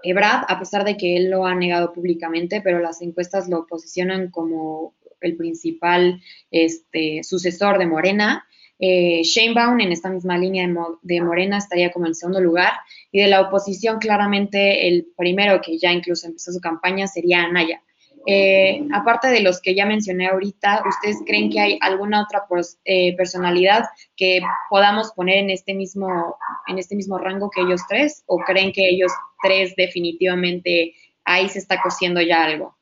Ebrad, 0.04 0.44
a 0.50 0.60
pesar 0.60 0.84
de 0.84 0.98
que 0.98 1.16
él 1.16 1.30
lo 1.30 1.46
ha 1.46 1.56
negado 1.56 1.94
públicamente, 1.94 2.60
pero 2.62 2.80
las 2.80 3.02
encuestas 3.02 3.48
lo 3.48 3.66
posicionan 3.66 4.30
como 4.32 4.94
el 5.28 5.38
principal 5.38 6.22
este, 6.52 7.24
sucesor 7.24 7.78
de 7.78 7.86
Morena. 7.86 8.46
Eh, 8.80 9.22
Baum, 9.56 9.80
en 9.80 9.92
esta 9.92 10.10
misma 10.10 10.38
línea 10.38 10.68
de, 11.02 11.22
Morena, 11.22 11.58
estaría 11.58 11.92
como 11.92 12.06
en 12.06 12.16
segundo 12.16 12.42
lugar. 12.42 12.74
Y 13.12 13.22
de 13.22 13.28
la 13.28 13.42
oposición, 13.42 14.00
claramente, 14.00 14.88
el 14.88 15.08
primero 15.16 15.62
que 15.62 15.78
ya 15.78 15.92
incluso 15.92 16.28
empezó 16.28 16.52
su 16.52 16.60
campaña 16.60 17.08
sería 17.08 17.44
Anaya. 17.44 17.82
Eh, 18.26 18.86
aparte 18.94 19.28
de 19.28 19.42
los 19.42 19.62
que 19.62 19.76
ya 19.76 19.86
mencioné 19.86 20.28
ahorita, 20.28 20.84
¿ustedes 20.88 21.18
creen 21.26 21.50
que 21.50 21.60
hay 21.60 21.78
alguna 21.82 22.24
otra 22.24 22.46
eh, 22.86 23.16
personalidad 23.18 23.86
que 24.16 24.40
podamos 24.70 25.12
poner 25.12 25.38
en 25.38 25.50
este, 25.50 25.74
mismo, 25.74 26.38
en 26.68 26.78
este 26.78 26.96
mismo 26.96 27.18
rango 27.18 27.50
que 27.50 27.62
ellos 27.62 27.82
tres? 27.88 28.24
¿O 28.26 28.38
creen 28.38 28.72
que 28.72 28.88
ellos 28.88 29.12
tres 29.42 29.76
definitivamente 29.76 30.94
ahí 31.26 31.50
se 31.50 31.60
está 31.60 31.82
cosiendo 31.82 32.22
ya 32.22 32.44
algo? 32.44 32.78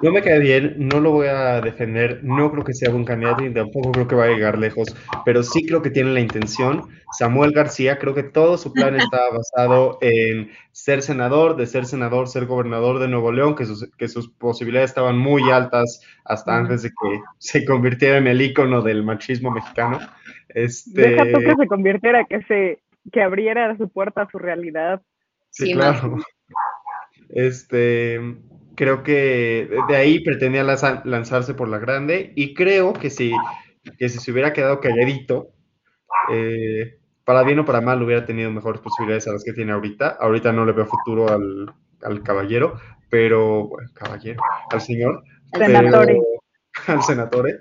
No 0.00 0.10
me 0.10 0.22
cae 0.22 0.38
bien, 0.38 0.74
no 0.78 1.00
lo 1.00 1.10
voy 1.10 1.26
a 1.26 1.60
defender, 1.60 2.20
no 2.22 2.50
creo 2.50 2.64
que 2.64 2.72
sea 2.72 2.90
buen 2.90 3.04
candidato 3.04 3.44
y 3.44 3.52
tampoco 3.52 3.92
creo 3.92 4.08
que 4.08 4.14
va 4.14 4.24
a 4.24 4.28
llegar 4.28 4.58
lejos, 4.58 4.96
pero 5.24 5.42
sí 5.42 5.66
creo 5.66 5.82
que 5.82 5.90
tiene 5.90 6.12
la 6.12 6.20
intención. 6.20 6.88
Samuel 7.12 7.52
García, 7.52 7.98
creo 7.98 8.14
que 8.14 8.22
todo 8.22 8.56
su 8.56 8.72
plan 8.72 8.96
está 8.96 9.18
basado 9.32 9.98
en 10.00 10.50
ser 10.72 11.02
senador, 11.02 11.56
de 11.56 11.66
ser 11.66 11.84
senador, 11.84 12.28
ser 12.28 12.46
gobernador 12.46 13.00
de 13.00 13.08
Nuevo 13.08 13.32
León, 13.32 13.54
que 13.54 13.66
sus, 13.66 13.90
que 13.98 14.08
sus 14.08 14.30
posibilidades 14.30 14.90
estaban 14.90 15.18
muy 15.18 15.50
altas 15.50 16.00
hasta 16.24 16.56
antes 16.56 16.82
de 16.82 16.88
que 16.88 17.20
se 17.38 17.64
convirtiera 17.64 18.16
en 18.16 18.26
el 18.26 18.40
ícono 18.40 18.80
del 18.80 19.04
machismo 19.04 19.50
mexicano. 19.50 19.98
Este... 20.48 21.10
Deja 21.10 21.24
tú 21.32 21.38
que 21.40 21.54
se 21.56 21.66
convirtiera, 21.66 22.24
que 22.24 22.42
se 22.42 22.78
que 23.10 23.22
abriera 23.22 23.76
su 23.76 23.88
puerta 23.88 24.22
a 24.22 24.30
su 24.30 24.38
realidad. 24.38 25.02
Sí, 25.50 25.72
claro. 25.72 26.16
Este, 27.28 28.20
creo 28.74 29.02
que 29.02 29.68
de 29.88 29.96
ahí 29.96 30.20
pretendía 30.20 30.62
lanzarse 30.62 31.54
por 31.54 31.68
la 31.68 31.78
grande 31.78 32.32
y 32.36 32.54
creo 32.54 32.92
que 32.92 33.10
si, 33.10 33.32
que 33.98 34.08
si 34.08 34.18
se 34.18 34.32
hubiera 34.32 34.52
quedado 34.52 34.80
calladito, 34.80 35.50
eh, 36.30 36.98
para 37.24 37.42
bien 37.42 37.60
o 37.60 37.64
para 37.64 37.80
mal 37.80 38.02
hubiera 38.02 38.24
tenido 38.24 38.50
mejores 38.50 38.80
posibilidades 38.80 39.28
a 39.28 39.32
las 39.32 39.44
que 39.44 39.52
tiene 39.52 39.72
ahorita. 39.72 40.16
Ahorita 40.20 40.52
no 40.52 40.64
le 40.64 40.72
veo 40.72 40.86
futuro 40.86 41.28
al, 41.28 41.72
al 42.02 42.22
caballero, 42.22 42.78
pero, 43.08 43.68
bueno, 43.68 43.90
caballero, 43.94 44.42
al 44.70 44.80
señor. 44.80 45.22
Senatore. 45.52 46.16
al 46.86 47.02
senatore 47.02 47.60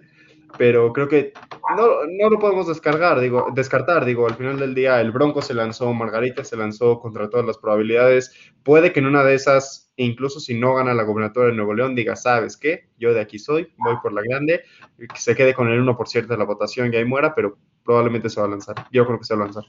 pero 0.58 0.92
creo 0.94 1.08
que 1.08 1.34
no, 1.76 2.06
no, 2.08 2.30
lo 2.30 2.40
podemos 2.40 2.68
descargar, 2.68 3.20
digo, 3.20 3.48
descartar, 3.54 4.06
digo, 4.06 4.28
al 4.28 4.36
final 4.36 4.60
del 4.60 4.74
día 4.74 5.02
el 5.02 5.12
Bronco 5.12 5.42
se 5.42 5.54
lanzó, 5.54 5.94
Margarita 5.94 6.44
se 6.44 6.58
lanzó 6.58 7.00
contra 7.00 7.30
todas 7.30 7.46
las 7.46 7.58
probabilidades, 7.58 8.34
puede 8.64 8.94
que 8.94 9.00
en 9.00 9.08
una 9.08 9.24
de 9.24 9.36
esas, 9.36 9.92
incluso 9.96 10.40
si 10.40 10.54
no 10.58 10.76
gana 10.76 10.94
la 10.94 11.04
gobernatura 11.04 11.48
de 11.48 11.54
Nuevo 11.54 11.74
León, 11.74 11.96
diga, 11.96 12.16
¿sabes 12.16 12.58
qué? 12.58 12.90
Yo 12.98 13.14
de 13.14 13.22
aquí 13.22 13.40
soy, 13.40 13.74
voy 13.78 13.96
por 14.02 14.14
la 14.14 14.22
grande, 14.22 14.62
que 14.98 15.20
se 15.20 15.36
quede 15.36 15.54
con 15.54 15.68
el 15.70 15.82
1% 15.82 16.28
de 16.28 16.38
la 16.38 16.46
votación 16.46 16.94
y 16.94 16.98
ahí 16.98 17.06
muera, 17.06 17.36
pero 17.36 17.58
probablemente 17.84 18.30
se 18.30 18.40
va 18.40 18.48
a 18.48 18.50
lanzar, 18.50 18.76
yo 18.92 19.06
creo 19.06 19.20
que 19.20 19.26
se 19.26 19.36
va 19.36 19.44
a 19.44 19.46
lanzar. 19.46 19.66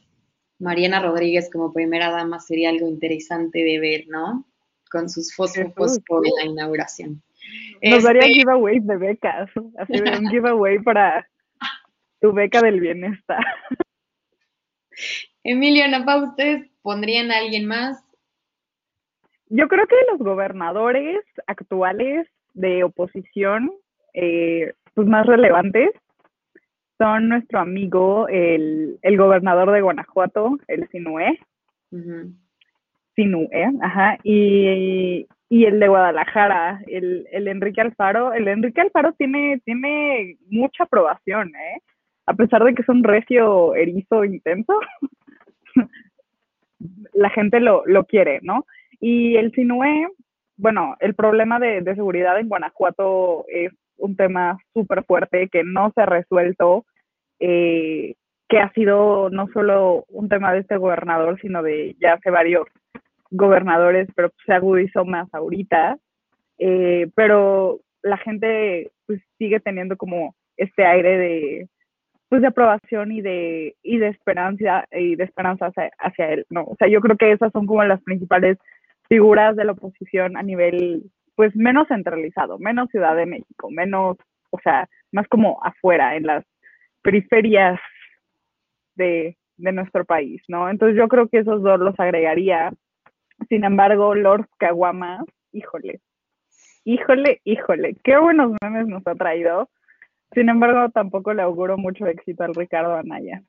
Mariana 0.59 1.03
Rodríguez 1.03 1.51
como 1.53 1.73
primera 1.73 2.11
dama 2.11 2.39
sería 2.39 2.71
algo 2.71 2.87
interesante 2.87 3.65
de 3.65 3.81
ver, 3.81 4.05
¿no? 4.09 4.47
Con 4.91 5.09
sus 5.09 5.35
fósforos 5.35 5.99
por 6.07 6.23
la 6.39 6.45
inauguración. 6.45 7.23
Nos 7.83 8.05
darían 8.05 8.27
este 8.27 8.41
giveaways 8.41 8.87
de 8.87 8.97
becas, 8.97 9.51
así 9.79 10.01
de 10.01 10.19
un 10.19 10.29
giveaway 10.31 10.79
para 10.79 11.29
tu 12.23 12.33
beca 12.33 12.61
del 12.63 12.81
bienestar. 12.81 13.45
Emilio, 15.43 15.89
Napa, 15.89 16.23
¿ustedes 16.23 16.71
pondrían 16.81 17.33
a 17.33 17.39
alguien 17.39 17.67
más? 17.67 18.03
Yo 19.49 19.67
creo 19.67 19.87
que 19.89 19.97
los 20.11 20.21
gobernadores 20.21 21.21
actuales 21.49 22.29
de 22.55 22.85
oposición, 22.85 23.73
eh, 24.15 24.73
pues 24.95 25.09
más 25.09 25.27
relevantes, 25.27 25.91
son 26.97 27.29
nuestro 27.29 27.59
amigo, 27.59 28.29
el, 28.29 28.99
el 29.03 29.17
gobernador 29.19 29.73
de 29.73 29.81
Guanajuato, 29.81 30.59
el 30.69 30.89
Sinue. 30.91 31.41
Sinue, 33.17 33.49
ajá, 33.83 34.17
y, 34.23 35.27
y 35.49 35.65
el 35.65 35.81
de 35.81 35.89
Guadalajara, 35.89 36.83
el, 36.87 37.27
el 37.33 37.49
Enrique 37.49 37.81
Alfaro. 37.81 38.33
El 38.33 38.47
Enrique 38.47 38.81
Alfaro 38.81 39.13
tiene, 39.15 39.61
tiene 39.65 40.37
mucha 40.49 40.85
aprobación, 40.85 41.49
¿eh? 41.57 41.83
A 42.27 42.35
pesar 42.35 42.65
de 42.65 42.75
que 42.75 42.83
es 42.83 42.89
un 42.89 43.03
recio 43.03 43.75
erizo 43.75 44.25
intenso, 44.25 44.79
la 47.13 47.31
gente 47.31 47.61
lo, 47.61 47.85
lo 47.87 48.05
quiere, 48.05 48.41
¿no? 48.43 48.67
Y 49.01 49.37
el 49.37 49.53
Sinue, 49.53 50.09
bueno, 50.57 50.97
el 51.01 51.15
problema 51.15 51.59
de, 51.59 51.81
de 51.81 51.95
seguridad 51.95 52.39
en 52.39 52.49
Guanajuato 52.49 53.45
es 53.49 53.73
un 53.97 54.17
tema 54.17 54.59
súper 54.73 55.05
fuerte 55.05 55.49
que 55.49 55.63
no 55.65 55.93
se 55.95 56.03
ha 56.03 56.07
resuelto, 56.07 56.85
eh, 57.41 58.15
que 58.49 58.59
ha 58.59 58.73
sido 58.73 59.31
no 59.31 59.49
solo 59.53 60.05
un 60.09 60.29
tema 60.29 60.53
de 60.53 60.61
este 60.61 60.77
gobernador, 60.77 61.41
sino 61.41 61.63
de 61.63 61.97
ya 62.01 62.15
hace 62.15 62.31
varios 62.31 62.67
gobernadores, 63.31 64.09
pero 64.15 64.31
se 64.45 64.53
agudizó 64.53 65.05
más 65.05 65.33
ahorita. 65.33 65.99
Eh, 66.59 67.09
pero 67.15 67.81
la 68.03 68.19
gente 68.19 68.91
pues, 69.07 69.21
sigue 69.39 69.61
teniendo 69.61 69.97
como 69.97 70.35
este 70.57 70.85
aire 70.85 71.17
de, 71.17 71.69
pues 72.33 72.41
de 72.41 72.49
aprobación 72.49 73.13
y 73.13 73.21
de, 73.21 73.77
y 73.83 73.99
de 73.99 74.09
esperanza 74.09 74.87
y 74.91 75.17
de 75.17 75.25
esperanza 75.25 75.67
hacia, 75.67 75.91
hacia, 75.99 76.31
él, 76.33 76.47
¿no? 76.49 76.63
O 76.65 76.77
sea, 76.77 76.89
yo 76.89 77.03
creo 77.03 77.19
que 77.19 77.31
esas 77.31 77.53
son 77.53 77.67
como 77.67 77.85
las 77.85 78.03
principales 78.05 78.57
figuras 79.07 79.55
de 79.55 79.67
la 79.67 79.73
oposición 79.73 80.39
a 80.39 80.43
nivel, 80.43 81.03
pues 81.35 81.55
menos 81.55 81.89
centralizado, 81.89 82.59
menos 82.59 82.89
Ciudad 82.89 83.17
de 83.17 83.27
México, 83.27 83.71
menos, 83.71 84.17
o 84.49 84.59
sea, 84.61 84.89
más 85.11 85.29
como 85.29 85.63
afuera, 85.63 86.17
en 86.17 86.27
las 86.27 86.43
periferias 87.03 87.79
de, 88.95 89.37
de 89.59 89.73
nuestro 89.73 90.07
país, 90.07 90.41
¿no? 90.49 90.71
Entonces 90.71 90.97
yo 90.97 91.09
creo 91.09 91.29
que 91.29 91.41
esos 91.41 91.63
dos 91.63 91.79
los 91.81 92.01
agregaría. 92.01 92.73
Sin 93.51 93.63
embargo, 93.63 94.15
Lord 94.15 94.47
Caguamas, 94.57 95.27
híjole, 95.53 96.01
híjole, 96.85 97.43
híjole, 97.45 97.95
qué 98.03 98.17
buenos 98.17 98.53
memes 98.63 98.87
nos 98.87 99.07
ha 99.07 99.15
traído 99.17 99.69
sin 100.35 100.49
embargo, 100.49 100.91
tampoco 100.91 101.35
le 101.35 101.43
auguro 101.43 101.77
mucho 101.79 102.07
éxito 102.07 102.45
al 102.45 102.55
Ricardo 102.55 102.95
Anaya. 102.95 103.43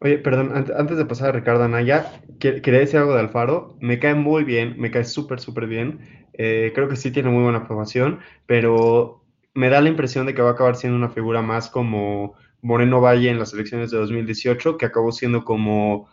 Oye, 0.00 0.18
perdón, 0.18 0.52
antes 0.54 0.96
de 0.96 1.04
pasar 1.04 1.30
a 1.30 1.32
Ricardo 1.32 1.64
Anaya, 1.64 2.12
quería 2.38 2.80
decir 2.80 2.98
algo 2.98 3.14
de 3.14 3.20
Alfaro. 3.20 3.76
Me 3.80 3.98
cae 3.98 4.14
muy 4.14 4.44
bien, 4.44 4.74
me 4.78 4.90
cae 4.90 5.04
súper, 5.04 5.40
súper 5.40 5.66
bien. 5.66 6.00
Eh, 6.34 6.72
creo 6.74 6.88
que 6.88 6.96
sí 6.96 7.10
tiene 7.10 7.30
muy 7.30 7.42
buena 7.42 7.60
aprobación, 7.60 8.20
pero 8.46 9.24
me 9.54 9.70
da 9.70 9.80
la 9.80 9.88
impresión 9.88 10.26
de 10.26 10.34
que 10.34 10.42
va 10.42 10.50
a 10.50 10.52
acabar 10.52 10.76
siendo 10.76 10.98
una 10.98 11.08
figura 11.08 11.42
más 11.42 11.70
como 11.70 12.34
Moreno 12.60 13.00
Valle 13.00 13.30
en 13.30 13.38
las 13.38 13.52
elecciones 13.54 13.90
de 13.90 13.98
2018, 13.98 14.76
que 14.76 14.86
acabó 14.86 15.12
siendo 15.12 15.44
como 15.44 16.08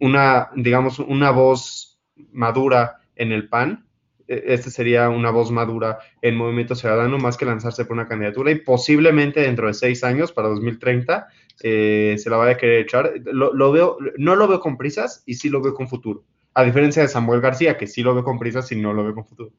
una, 0.00 0.50
digamos, 0.56 0.98
una 0.98 1.30
voz 1.30 2.00
madura 2.32 3.00
en 3.16 3.32
el 3.32 3.48
PAN, 3.48 3.87
este 4.28 4.70
sería 4.70 5.08
una 5.08 5.30
voz 5.30 5.50
madura 5.50 5.98
en 6.20 6.36
Movimiento 6.36 6.74
Ciudadano 6.74 7.18
más 7.18 7.36
que 7.36 7.46
lanzarse 7.46 7.84
por 7.84 7.94
una 7.94 8.06
candidatura 8.06 8.50
y 8.50 8.56
posiblemente 8.56 9.40
dentro 9.40 9.66
de 9.66 9.74
seis 9.74 10.04
años, 10.04 10.32
para 10.32 10.48
2030, 10.48 11.28
eh, 11.62 12.16
se 12.18 12.30
la 12.30 12.36
vaya 12.36 12.52
a 12.52 12.56
querer 12.56 12.80
echar. 12.80 13.14
Lo, 13.24 13.72
veo, 13.72 13.98
no 14.18 14.36
lo 14.36 14.46
veo 14.46 14.60
con 14.60 14.76
prisas 14.76 15.22
y 15.26 15.34
sí 15.34 15.48
lo 15.48 15.62
veo 15.62 15.74
con 15.74 15.88
futuro. 15.88 16.24
A 16.54 16.64
diferencia 16.64 17.02
de 17.02 17.08
Samuel 17.08 17.40
García, 17.40 17.76
que 17.76 17.86
sí 17.86 18.02
lo 18.02 18.14
veo 18.14 18.24
con 18.24 18.38
prisas 18.38 18.70
y 18.72 18.76
no 18.76 18.92
lo 18.92 19.04
veo 19.04 19.14
con 19.14 19.26
futuro. 19.26 19.52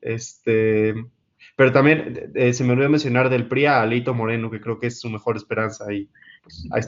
Este, 0.00 0.94
pero 1.56 1.72
también 1.72 2.30
eh, 2.34 2.52
se 2.52 2.64
me 2.64 2.72
olvidó 2.72 2.88
mencionar 2.88 3.28
del 3.28 3.48
PRI 3.48 3.66
a 3.66 3.82
Alito 3.82 4.14
Moreno, 4.14 4.50
que 4.50 4.60
creo 4.60 4.78
que 4.78 4.88
es 4.88 5.00
su 5.00 5.10
mejor 5.10 5.36
esperanza 5.36 5.84
ahí. 5.88 6.08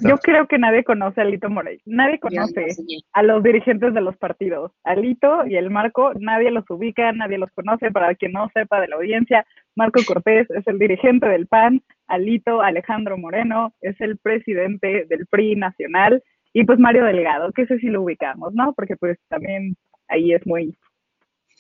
Yo 0.03 0.17
creo 0.19 0.49
que 0.49 0.59
nadie 0.59 0.83
conoce 0.83 1.21
a 1.21 1.25
Lito 1.25 1.49
Moreno, 1.49 1.81
nadie 1.87 2.19
conoce 2.19 2.67
a 3.13 3.23
los 3.23 3.43
dirigentes 3.43 3.95
de 3.95 4.01
los 4.01 4.17
partidos. 4.17 4.73
Alito 4.83 5.47
y 5.47 5.55
el 5.55 5.71
Marco, 5.71 6.13
nadie 6.19 6.51
los 6.51 6.69
ubica, 6.69 7.13
nadie 7.13 7.39
los 7.39 7.51
conoce. 7.53 7.93
Para 7.93 8.15
quien 8.17 8.33
no 8.33 8.51
sepa 8.53 8.81
de 8.81 8.89
la 8.89 8.97
audiencia, 8.97 9.47
Marco 9.77 10.01
Cortés 10.05 10.51
es 10.51 10.67
el 10.67 10.79
dirigente 10.79 11.29
del 11.29 11.47
PAN, 11.47 11.83
Alito 12.09 12.63
Alejandro 12.63 13.17
Moreno 13.17 13.73
es 13.81 14.01
el 14.01 14.19
presidente 14.19 15.07
del 15.09 15.27
PRI 15.27 15.55
nacional 15.55 16.23
y 16.53 16.65
pues 16.65 16.79
Mario 16.79 17.05
Delgado, 17.05 17.53
que 17.53 17.67
sé 17.67 17.79
si 17.79 17.89
lo 17.89 18.03
ubicamos, 18.03 18.55
¿no? 18.55 18.73
Porque 18.75 18.97
pues 18.97 19.19
también 19.29 19.77
ahí 20.09 20.33
es 20.33 20.47
muy, 20.47 20.77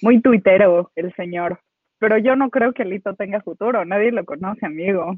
muy 0.02 0.20
tuitero 0.20 0.90
el 0.96 1.14
señor. 1.14 1.60
Pero 2.04 2.18
yo 2.18 2.36
no 2.36 2.50
creo 2.50 2.74
que 2.74 2.82
Alito 2.82 3.14
tenga 3.14 3.40
futuro, 3.40 3.82
nadie 3.86 4.12
lo 4.12 4.26
conoce, 4.26 4.66
amigo. 4.66 5.16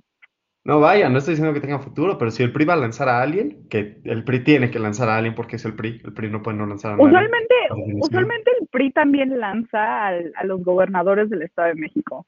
No, 0.62 0.78
vaya, 0.78 1.09
no 1.09 1.18
estoy 1.18 1.32
diciendo 1.32 1.53
que 1.53 1.61
tenga 1.61 1.80
futuro, 1.80 2.16
pero 2.16 2.30
si 2.30 2.45
el 2.45 2.53
PRI 2.53 2.64
va 2.64 2.74
a 2.74 2.76
lanzar 2.76 3.09
a 3.09 3.20
alguien, 3.20 3.66
que 3.68 3.97
el 4.05 4.22
PRI 4.22 4.45
tiene 4.45 4.70
que 4.70 4.78
lanzar 4.78 5.09
a 5.09 5.16
alguien 5.16 5.34
porque 5.34 5.57
es 5.57 5.64
el 5.64 5.74
PRI, 5.74 6.01
el 6.05 6.12
PRI 6.12 6.30
no 6.30 6.45
puede 6.45 6.59
no 6.59 6.66
lanzar 6.66 6.93
a 6.93 6.97
nadie. 6.97 7.09
Usualmente, 7.09 7.55
usualmente 7.97 8.51
el 8.61 8.68
PRI 8.68 8.93
también 8.93 9.41
lanza 9.41 10.07
a 10.07 10.45
los 10.45 10.62
gobernadores 10.62 11.28
del 11.28 11.43
Estado 11.43 11.70
de 11.70 11.74
México. 11.74 12.24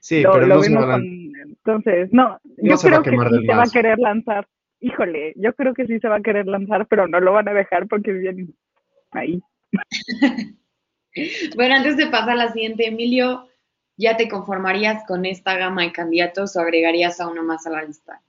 Sí, 0.00 0.22
pero 0.22 0.46
no 0.46 0.62
se 0.62 0.74
a 0.74 0.96
Entonces, 0.96 2.10
no, 2.10 2.40
yo 2.44 2.76
creo 2.78 3.02
que 3.02 3.10
sí 3.10 3.46
se 3.46 3.54
va 3.54 3.62
a 3.62 3.70
querer 3.70 3.98
lanzar. 3.98 4.48
Híjole, 4.80 5.34
yo 5.36 5.52
creo 5.52 5.74
que 5.74 5.86
sí 5.86 6.00
se 6.00 6.08
va 6.08 6.16
a 6.16 6.22
querer 6.22 6.46
lanzar, 6.46 6.86
pero 6.86 7.06
no 7.06 7.20
lo 7.20 7.34
van 7.34 7.48
a 7.50 7.52
dejar 7.52 7.88
porque 7.88 8.10
vienen 8.10 8.54
ahí. 9.10 9.42
bueno, 11.56 11.74
antes 11.76 11.96
de 11.96 12.06
pasar 12.06 12.30
a 12.30 12.34
la 12.36 12.52
siguiente, 12.52 12.86
Emilio, 12.86 13.48
¿Ya 14.00 14.16
te 14.16 14.28
conformarías 14.28 15.04
con 15.08 15.26
esta 15.26 15.56
gama 15.56 15.82
de 15.82 15.90
candidatos 15.90 16.54
o 16.54 16.60
agregarías 16.60 17.18
a 17.18 17.26
uno 17.26 17.42
más 17.42 17.66
a 17.66 17.70
la 17.70 17.82
lista? 17.82 18.22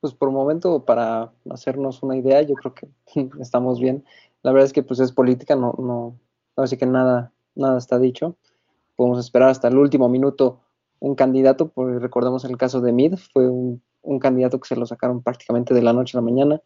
Pues 0.00 0.14
por 0.14 0.30
momento, 0.30 0.86
para 0.86 1.30
hacernos 1.50 2.02
una 2.02 2.16
idea, 2.16 2.40
yo 2.40 2.54
creo 2.54 2.74
que 2.74 2.88
estamos 3.40 3.78
bien. 3.78 4.02
La 4.42 4.50
verdad 4.50 4.64
es 4.64 4.72
que 4.72 4.82
pues 4.82 4.98
es 4.98 5.12
política, 5.12 5.56
no, 5.56 5.74
no, 5.78 6.18
así 6.56 6.78
que 6.78 6.86
nada, 6.86 7.32
nada 7.54 7.76
está 7.76 7.98
dicho. 7.98 8.34
Podemos 8.96 9.18
esperar 9.18 9.50
hasta 9.50 9.68
el 9.68 9.76
último 9.76 10.08
minuto 10.08 10.62
un 10.98 11.14
candidato, 11.14 11.68
porque 11.68 11.98
recordemos 11.98 12.46
el 12.46 12.56
caso 12.56 12.80
de 12.80 12.92
Mid, 12.92 13.16
fue 13.32 13.46
un, 13.46 13.82
candidato 14.20 14.58
que 14.58 14.68
se 14.68 14.76
lo 14.76 14.86
sacaron 14.86 15.22
prácticamente 15.22 15.74
de 15.74 15.82
la 15.82 15.92
noche 15.92 16.16
a 16.16 16.20
la 16.20 16.24
mañana. 16.24 16.62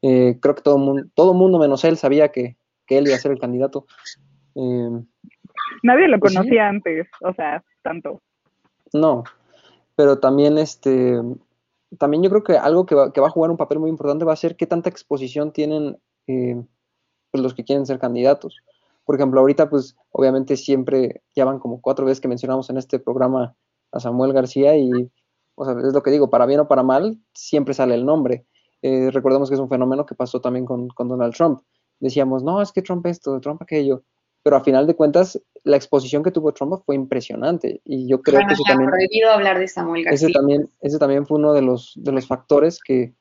Eh, 0.00 0.38
creo 0.40 0.54
que 0.54 0.62
todo 0.62 0.78
mundo, 0.78 1.08
todo 1.14 1.34
mundo 1.34 1.58
menos 1.58 1.84
él 1.84 1.96
sabía 1.96 2.28
que, 2.28 2.56
que, 2.88 2.98
él 2.98 3.06
iba 3.06 3.16
a 3.16 3.20
ser 3.20 3.32
el 3.32 3.38
candidato. 3.38 3.86
Eh, 4.54 4.90
Nadie 5.82 6.08
lo 6.08 6.18
pues 6.18 6.34
conocía 6.34 6.68
antes, 6.68 7.06
o 7.20 7.32
sea, 7.34 7.62
tanto. 7.82 8.22
No, 8.92 9.24
pero 9.94 10.18
también 10.18 10.58
este, 10.58 11.20
también 11.96 12.22
yo 12.22 12.30
creo 12.30 12.44
que 12.44 12.56
algo 12.56 12.86
que 12.86 12.94
va, 12.94 13.12
que 13.12 13.20
va 13.20 13.28
a 13.28 13.30
jugar 13.30 13.50
un 13.50 13.56
papel 13.56 13.78
muy 13.78 13.90
importante 13.90 14.24
va 14.24 14.32
a 14.32 14.36
ser 14.36 14.56
qué 14.56 14.66
tanta 14.66 14.90
exposición 14.90 15.52
tienen 15.52 15.98
eh, 16.26 16.62
pues 17.30 17.42
los 17.42 17.54
que 17.54 17.64
quieren 17.64 17.86
ser 17.86 17.98
candidatos. 17.98 18.58
Por 19.04 19.14
ejemplo, 19.14 19.40
ahorita 19.40 19.70
pues 19.70 19.96
obviamente 20.10 20.56
siempre 20.56 21.22
ya 21.34 21.44
van 21.44 21.58
como 21.58 21.80
cuatro 21.80 22.04
veces 22.04 22.20
que 22.20 22.28
mencionamos 22.28 22.68
en 22.68 22.76
este 22.76 22.98
programa 22.98 23.56
a 23.92 24.00
Samuel 24.00 24.34
García 24.34 24.76
y, 24.76 24.90
o 25.54 25.64
sea, 25.64 25.74
es 25.74 25.94
lo 25.94 26.02
que 26.02 26.10
digo, 26.10 26.28
para 26.28 26.44
bien 26.44 26.60
o 26.60 26.68
para 26.68 26.82
mal, 26.82 27.18
siempre 27.32 27.72
sale 27.72 27.94
el 27.94 28.04
nombre. 28.04 28.44
Eh, 28.82 29.10
recordemos 29.10 29.48
que 29.48 29.54
es 29.54 29.60
un 29.60 29.68
fenómeno 29.68 30.04
que 30.04 30.14
pasó 30.14 30.40
también 30.40 30.66
con, 30.66 30.88
con 30.88 31.08
Donald 31.08 31.34
Trump. 31.34 31.60
Decíamos, 32.00 32.42
no, 32.42 32.62
es 32.62 32.72
que 32.72 32.82
Trump 32.82 33.06
esto, 33.06 33.40
Trump 33.40 33.62
aquello 33.62 34.04
pero 34.42 34.56
a 34.56 34.64
final 34.64 34.86
de 34.86 34.94
cuentas 34.94 35.40
la 35.64 35.76
exposición 35.76 36.22
que 36.22 36.30
tuvo 36.30 36.52
Trump 36.52 36.82
fue 36.86 36.94
impresionante 36.94 37.82
y 37.84 38.08
yo 38.08 38.22
creo 38.22 38.40
que 38.46 38.54
eso 38.54 38.62
también 38.66 38.90
prohibido 38.90 39.30
hablar 39.30 39.58
de 39.58 39.68
Samuel 39.68 40.04
García. 40.04 40.28
Ese 40.28 40.32
también, 40.32 40.70
ese 40.80 40.98
también 40.98 41.26
fue 41.26 41.38
uno 41.38 41.52
de 41.52 41.60
los, 41.60 41.92
de 41.96 42.12
los 42.12 42.26
factores 42.26 42.80
que, 42.82 43.14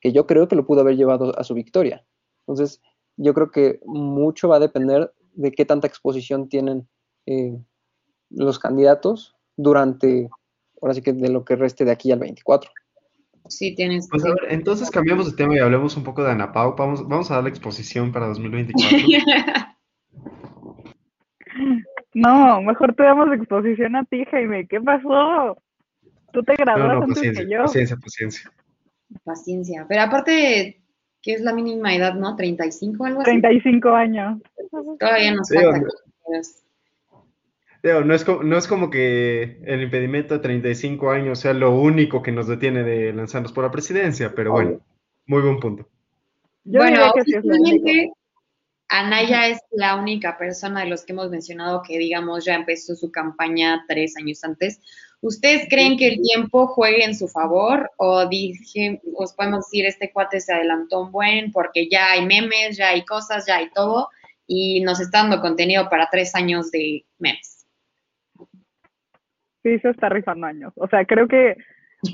que 0.00 0.12
yo 0.12 0.26
creo 0.26 0.46
que 0.48 0.56
lo 0.56 0.66
pudo 0.66 0.82
haber 0.82 0.96
llevado 0.96 1.38
a 1.38 1.44
su 1.44 1.54
victoria. 1.54 2.04
Entonces, 2.40 2.82
yo 3.16 3.32
creo 3.32 3.50
que 3.50 3.80
mucho 3.86 4.48
va 4.48 4.56
a 4.56 4.60
depender 4.60 5.10
de 5.32 5.52
qué 5.52 5.64
tanta 5.64 5.86
exposición 5.86 6.50
tienen 6.50 6.86
eh, 7.24 7.56
los 8.28 8.58
candidatos 8.58 9.34
durante, 9.56 10.28
ahora 10.82 10.92
sí 10.92 11.00
que 11.00 11.14
de 11.14 11.30
lo 11.30 11.46
que 11.46 11.56
reste 11.56 11.86
de 11.86 11.92
aquí 11.92 12.12
al 12.12 12.18
24. 12.18 12.70
Sí, 13.48 13.74
tienes. 13.74 14.08
Pues 14.08 14.24
entonces 14.48 14.90
cambiamos 14.90 15.30
de 15.30 15.36
tema 15.36 15.54
y 15.54 15.58
hablemos 15.58 15.96
un 15.96 16.04
poco 16.04 16.24
de 16.24 16.30
Ana 16.30 16.52
Pau. 16.52 16.74
Vamos, 16.76 17.06
vamos 17.06 17.30
a 17.30 17.34
dar 17.34 17.44
la 17.44 17.50
exposición 17.50 18.12
para 18.12 18.26
2024. 18.28 18.98
No, 22.14 22.62
mejor 22.62 22.94
te 22.94 23.02
damos 23.02 23.32
exposición 23.32 23.96
a 23.96 24.04
ti, 24.04 24.24
Jaime. 24.30 24.68
¿Qué 24.68 24.80
pasó? 24.80 25.56
Tú 26.32 26.44
te 26.44 26.54
graduaste 26.54 27.04
antes 27.04 27.38
que 27.38 27.50
yo. 27.50 27.62
Paciencia, 27.62 27.96
paciencia. 27.96 28.52
Paciencia. 29.24 29.86
Pero 29.88 30.02
aparte, 30.02 30.80
¿qué 31.20 31.32
es 31.34 31.40
la 31.40 31.52
mínima 31.52 31.94
edad, 31.94 32.14
no? 32.14 32.36
¿35 32.36 32.96
o 33.00 33.04
algo 33.04 33.20
así? 33.20 33.30
35 33.30 33.88
años. 33.88 34.40
Todavía 34.98 35.34
nos 35.34 35.48
falta. 35.48 35.80
No, 37.84 38.14
es 38.14 38.24
como, 38.24 38.42
no 38.42 38.56
es 38.56 38.66
como 38.66 38.90
que 38.90 39.58
el 39.64 39.82
impedimento 39.82 40.34
de 40.34 40.40
35 40.40 41.10
años 41.10 41.40
sea 41.40 41.52
lo 41.52 41.78
único 41.78 42.22
que 42.22 42.32
nos 42.32 42.48
detiene 42.48 42.82
de 42.82 43.12
lanzarnos 43.12 43.52
por 43.52 43.64
la 43.64 43.70
presidencia, 43.70 44.34
pero 44.34 44.52
bueno, 44.52 44.80
muy 45.26 45.42
buen 45.42 45.60
punto. 45.60 45.86
bueno, 46.64 47.10
oficialmente, 47.10 48.10
Anaya 48.88 49.48
es 49.48 49.60
la 49.70 49.96
única 49.96 50.38
persona 50.38 50.80
de 50.80 50.86
los 50.86 51.04
que 51.04 51.12
hemos 51.12 51.28
mencionado 51.28 51.82
que, 51.82 51.98
digamos, 51.98 52.44
ya 52.44 52.54
empezó 52.54 52.94
su 52.94 53.10
campaña 53.10 53.84
tres 53.86 54.16
años 54.16 54.42
antes. 54.44 54.80
¿Ustedes 55.20 55.66
creen 55.68 55.98
que 55.98 56.08
el 56.08 56.22
tiempo 56.22 56.66
juegue 56.66 57.04
en 57.04 57.14
su 57.14 57.28
favor 57.28 57.90
o 57.96 58.26
dije, 58.28 59.00
os 59.14 59.32
podemos 59.34 59.66
decir, 59.66 59.86
este 59.86 60.12
cuate 60.12 60.40
se 60.40 60.52
adelantó 60.52 61.02
un 61.02 61.12
buen 61.12 61.52
porque 61.52 61.88
ya 61.90 62.12
hay 62.12 62.24
memes, 62.24 62.76
ya 62.76 62.90
hay 62.90 63.04
cosas, 63.04 63.46
ya 63.46 63.56
hay 63.56 63.70
todo 63.70 64.08
y 64.46 64.80
nos 64.80 65.00
está 65.00 65.18
dando 65.18 65.40
contenido 65.40 65.88
para 65.88 66.08
tres 66.10 66.34
años 66.34 66.70
de 66.70 67.04
memes? 67.18 67.53
Sí, 69.64 69.78
se 69.78 69.88
está 69.88 70.10
rifando 70.10 70.46
años. 70.46 70.72
O 70.76 70.86
sea, 70.88 71.06
creo 71.06 71.26
que, 71.26 71.56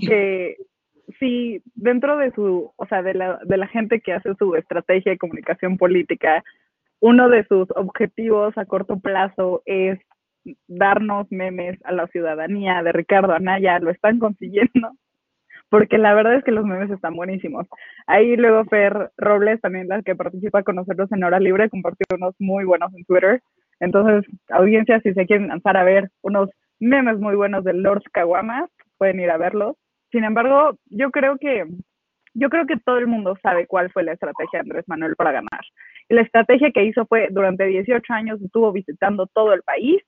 que 0.07 0.57
sí, 1.19 1.61
dentro 1.75 2.17
de 2.17 2.31
su, 2.31 2.73
o 2.77 2.87
sea, 2.87 3.03
de 3.03 3.13
la, 3.13 3.41
de 3.45 3.57
la 3.57 3.67
gente 3.67 4.01
que 4.01 4.13
hace 4.13 4.35
su 4.39 4.55
estrategia 4.55 5.11
de 5.11 5.19
comunicación 5.19 5.77
política, 5.77 6.45
uno 7.01 7.29
de 7.29 7.45
sus 7.45 7.69
objetivos 7.75 8.57
a 8.57 8.67
corto 8.67 9.01
plazo 9.01 9.63
es 9.67 9.99
darnos 10.69 11.27
memes 11.31 11.79
a 11.85 11.93
la 11.93 12.07
ciudadanía 12.07 12.83
de 12.85 12.93
Ricardo 12.93 13.33
Anaya, 13.33 13.81
lo 13.81 13.91
están 13.91 14.21
consiguiendo, 14.21 14.93
porque 15.71 15.99
la 15.99 16.15
verdad 16.15 16.37
es 16.37 16.45
que 16.45 16.53
los 16.53 16.65
memes 16.65 16.91
están 16.91 17.17
buenísimos. 17.17 17.67
Ahí 18.07 18.37
luego 18.37 18.65
Fer 18.67 19.11
Robles, 19.17 19.61
también 19.61 19.89
la 19.89 20.03
que 20.03 20.15
participa 20.15 20.63
con 20.63 20.77
nosotros 20.77 21.11
en 21.11 21.25
Hora 21.25 21.41
Libre, 21.41 21.69
compartió 21.69 22.07
unos 22.15 22.37
muy 22.39 22.65
buenos 22.65 22.95
en 22.95 23.05
Twitter. 23.07 23.43
Entonces, 23.81 24.25
audiencia, 24.51 25.01
si 25.01 25.15
se 25.15 25.27
quieren 25.27 25.49
lanzar 25.49 25.77
a 25.77 25.85
ver 25.85 26.11
unos 26.23 26.49
memes 26.81 27.19
muy 27.19 27.37
buenos 27.37 27.63
de 27.65 27.75
Lord 27.75 28.03
Caguamas, 28.13 28.71
pueden 28.99 29.21
ir 29.21 29.31
a 29.31 29.37
verlos. 29.37 29.77
Sin 30.11 30.25
embargo, 30.25 30.77
yo 30.87 31.11
creo 31.11 31.39
que 31.39 31.67
yo 32.35 32.49
creo 32.49 32.67
que 32.67 32.77
todo 32.77 32.99
el 32.99 33.07
mundo 33.07 33.37
sabe 33.43 33.67
cuál 33.67 33.91
fue 33.91 34.05
la 34.05 34.13
estrategia 34.13 34.59
de 34.59 34.61
Andrés 34.61 34.85
Manuel 34.87 35.17
para 35.17 35.33
ganar. 35.33 35.61
La 36.09 36.23
estrategia 36.23 36.71
que 36.71 36.85
hizo 36.85 37.07
fue, 37.07 37.29
durante 37.31 37.65
18 37.65 38.13
años 38.13 38.41
estuvo 38.41 38.73
visitando 38.73 39.27
todo 39.27 39.53
el 39.53 39.63
país, 39.63 40.01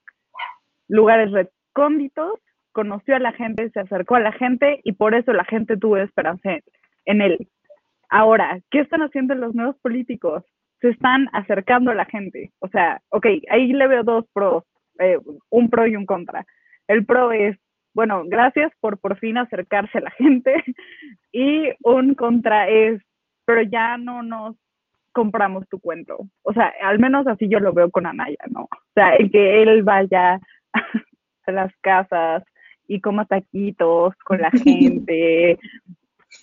lugares 0.88 1.30
recónditos, 1.32 2.38
conoció 2.72 3.16
a 3.16 3.18
la 3.18 3.32
gente, 3.32 3.70
se 3.70 3.80
acercó 3.80 4.16
a 4.16 4.20
la 4.20 4.32
gente 4.32 4.80
y 4.84 4.92
por 4.92 5.14
eso 5.14 5.32
la 5.32 5.44
gente 5.44 5.76
tuvo 5.76 5.96
esperanza 5.96 6.58
en 7.04 7.22
él. 7.22 7.48
Ahora, 8.08 8.60
¿qué 8.70 8.80
están 8.80 9.00
haciendo 9.02 9.34
los 9.34 9.54
nuevos 9.54 9.76
políticos? 9.80 10.44
Se 10.80 10.90
están 10.90 11.28
acercando 11.32 11.90
a 11.90 11.94
la 11.94 12.04
gente. 12.04 12.52
O 12.58 12.68
sea, 12.68 13.00
ok, 13.08 13.26
ahí 13.50 13.72
le 13.72 13.86
veo 13.88 14.02
dos 14.02 14.26
pros, 14.32 14.64
eh, 14.98 15.18
un 15.50 15.70
pro 15.70 15.86
y 15.86 15.96
un 15.96 16.06
contra. 16.06 16.44
El 16.88 17.04
pro 17.06 17.32
es 17.32 17.56
bueno, 17.94 18.22
gracias 18.26 18.72
por 18.80 18.98
por 18.98 19.18
fin 19.18 19.38
acercarse 19.38 19.98
a 19.98 20.02
la 20.02 20.10
gente. 20.12 20.54
Y 21.34 21.70
un 21.82 22.14
contra 22.14 22.68
es, 22.68 23.00
pero 23.46 23.62
ya 23.62 23.96
no 23.96 24.22
nos 24.22 24.54
compramos 25.12 25.66
tu 25.70 25.80
cuento. 25.80 26.18
O 26.42 26.52
sea, 26.52 26.74
al 26.82 26.98
menos 26.98 27.26
así 27.26 27.48
yo 27.48 27.58
lo 27.58 27.72
veo 27.72 27.90
con 27.90 28.04
Anaya, 28.04 28.44
¿no? 28.50 28.64
O 28.64 28.92
sea, 28.94 29.14
el 29.14 29.30
que 29.30 29.62
él 29.62 29.82
vaya 29.82 30.38
a 31.46 31.52
las 31.52 31.72
casas 31.80 32.42
y 32.86 33.00
coma 33.00 33.24
taquitos 33.24 34.14
con 34.26 34.42
la 34.42 34.50
gente 34.62 35.58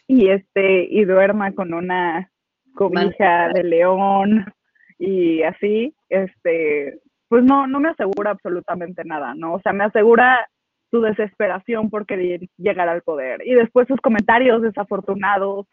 y 0.08 0.30
este 0.30 0.88
y 0.90 1.06
duerma 1.06 1.52
con 1.52 1.72
una 1.76 2.32
cobija 2.74 3.50
de 3.50 3.64
león 3.64 4.52
y 4.98 5.44
así, 5.44 5.94
este, 6.10 7.00
pues 7.30 7.44
no, 7.44 7.68
no 7.68 7.80
me 7.80 7.90
asegura 7.90 8.32
absolutamente 8.32 9.04
nada, 9.06 9.34
¿no? 9.36 9.54
O 9.54 9.62
sea, 9.62 9.72
me 9.72 9.86
asegura 9.86 10.50
su 10.92 11.02
desesperación 11.02 11.90
por 11.90 12.06
querer 12.06 12.42
llegar 12.58 12.90
al 12.90 13.04
poder. 13.04 13.46
Y 13.46 13.54
después 13.54 13.88
sus 13.88 14.02
comentarios 14.02 14.62
desafortunados 14.62 15.68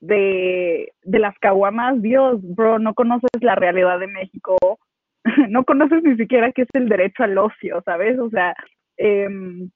de, 0.00 0.92
de 1.02 1.18
las 1.18 1.36
caguamas. 1.38 2.00
Dios, 2.00 2.38
bro, 2.42 2.78
no 2.78 2.94
conoces 2.94 3.30
la 3.40 3.56
realidad 3.56 3.98
de 3.98 4.06
México. 4.06 4.56
no 5.48 5.64
conoces 5.64 6.02
ni 6.02 6.16
siquiera 6.16 6.52
qué 6.52 6.62
es 6.62 6.68
el 6.74 6.88
derecho 6.88 7.24
al 7.24 7.36
ocio, 7.38 7.82
¿sabes? 7.84 8.18
O 8.18 8.30
sea, 8.30 8.54
em, 8.96 9.70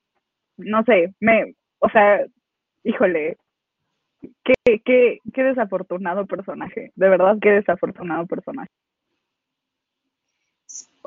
no 0.57 0.83
sé, 0.85 1.14
me, 1.21 1.55
o 1.79 1.89
sea, 1.89 2.25
híjole, 2.85 3.37
qué, 4.45 4.81
qué, 4.85 5.19
qué 5.33 5.43
desafortunado 5.43 6.27
personaje, 6.27 6.93
de 6.95 7.09
verdad, 7.09 7.39
qué 7.41 7.51
desafortunado 7.51 8.27
personaje. 8.27 8.71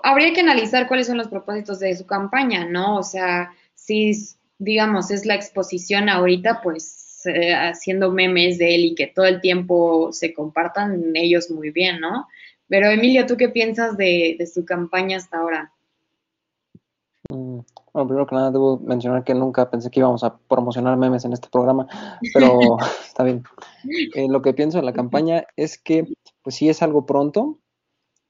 Habría 0.04 0.34
que 0.34 0.42
analizar 0.42 0.88
cuáles 0.88 1.08
son 1.08 1.18
los 1.18 1.28
propósitos 1.28 1.80
de 1.80 1.96
su 1.96 2.06
campaña, 2.06 2.66
¿no? 2.66 2.98
O 2.98 3.04
sea, 3.04 3.52
si, 3.76 4.14
digamos, 4.58 5.12
es 5.12 5.26
la 5.26 5.36
exposición 5.36 6.10
ahorita, 6.10 6.62
pues 6.62 7.26
eh, 7.26 7.54
haciendo 7.54 8.12
memes 8.12 8.58
de 8.58 8.76
él 8.76 8.86
y 8.86 8.96
que 8.96 9.08
todo 9.08 9.26
el 9.26 9.42
tiempo 9.42 10.12
se 10.12 10.34
compartan 10.34 11.12
ellos 11.16 11.52
muy 11.52 11.70
bien, 11.70 12.00
¿no? 12.00 12.28
Pero 12.68 12.88
Emilio, 12.90 13.26
¿tú 13.26 13.38
qué 13.38 13.50
piensas 13.50 13.98
de, 13.98 14.38
su 14.52 14.66
campaña 14.66 15.18
hasta 15.18 15.38
ahora? 15.38 15.74
Mm, 17.30 17.60
bueno, 17.94 18.08
primero 18.08 18.26
que 18.26 18.36
nada 18.36 18.50
debo 18.50 18.80
mencionar 18.80 19.24
que 19.24 19.36
nunca 19.36 19.70
pensé 19.70 19.92
que 19.92 20.00
íbamos 20.00 20.24
a 20.24 20.38
promocionar 20.38 20.98
memes 20.98 21.26
en 21.26 21.34
este 21.34 21.50
programa, 21.50 21.86
pero 22.34 22.78
está 23.06 23.24
bien. 23.24 23.44
Eh, 24.16 24.28
lo 24.30 24.42
que 24.42 24.54
pienso 24.54 24.80
en 24.80 24.86
la 24.86 24.94
campaña 24.94 25.46
es 25.58 25.78
que, 25.78 26.08
pues 26.42 26.56
sí 26.56 26.70
es 26.70 26.82
algo 26.82 27.06
pronto. 27.06 27.60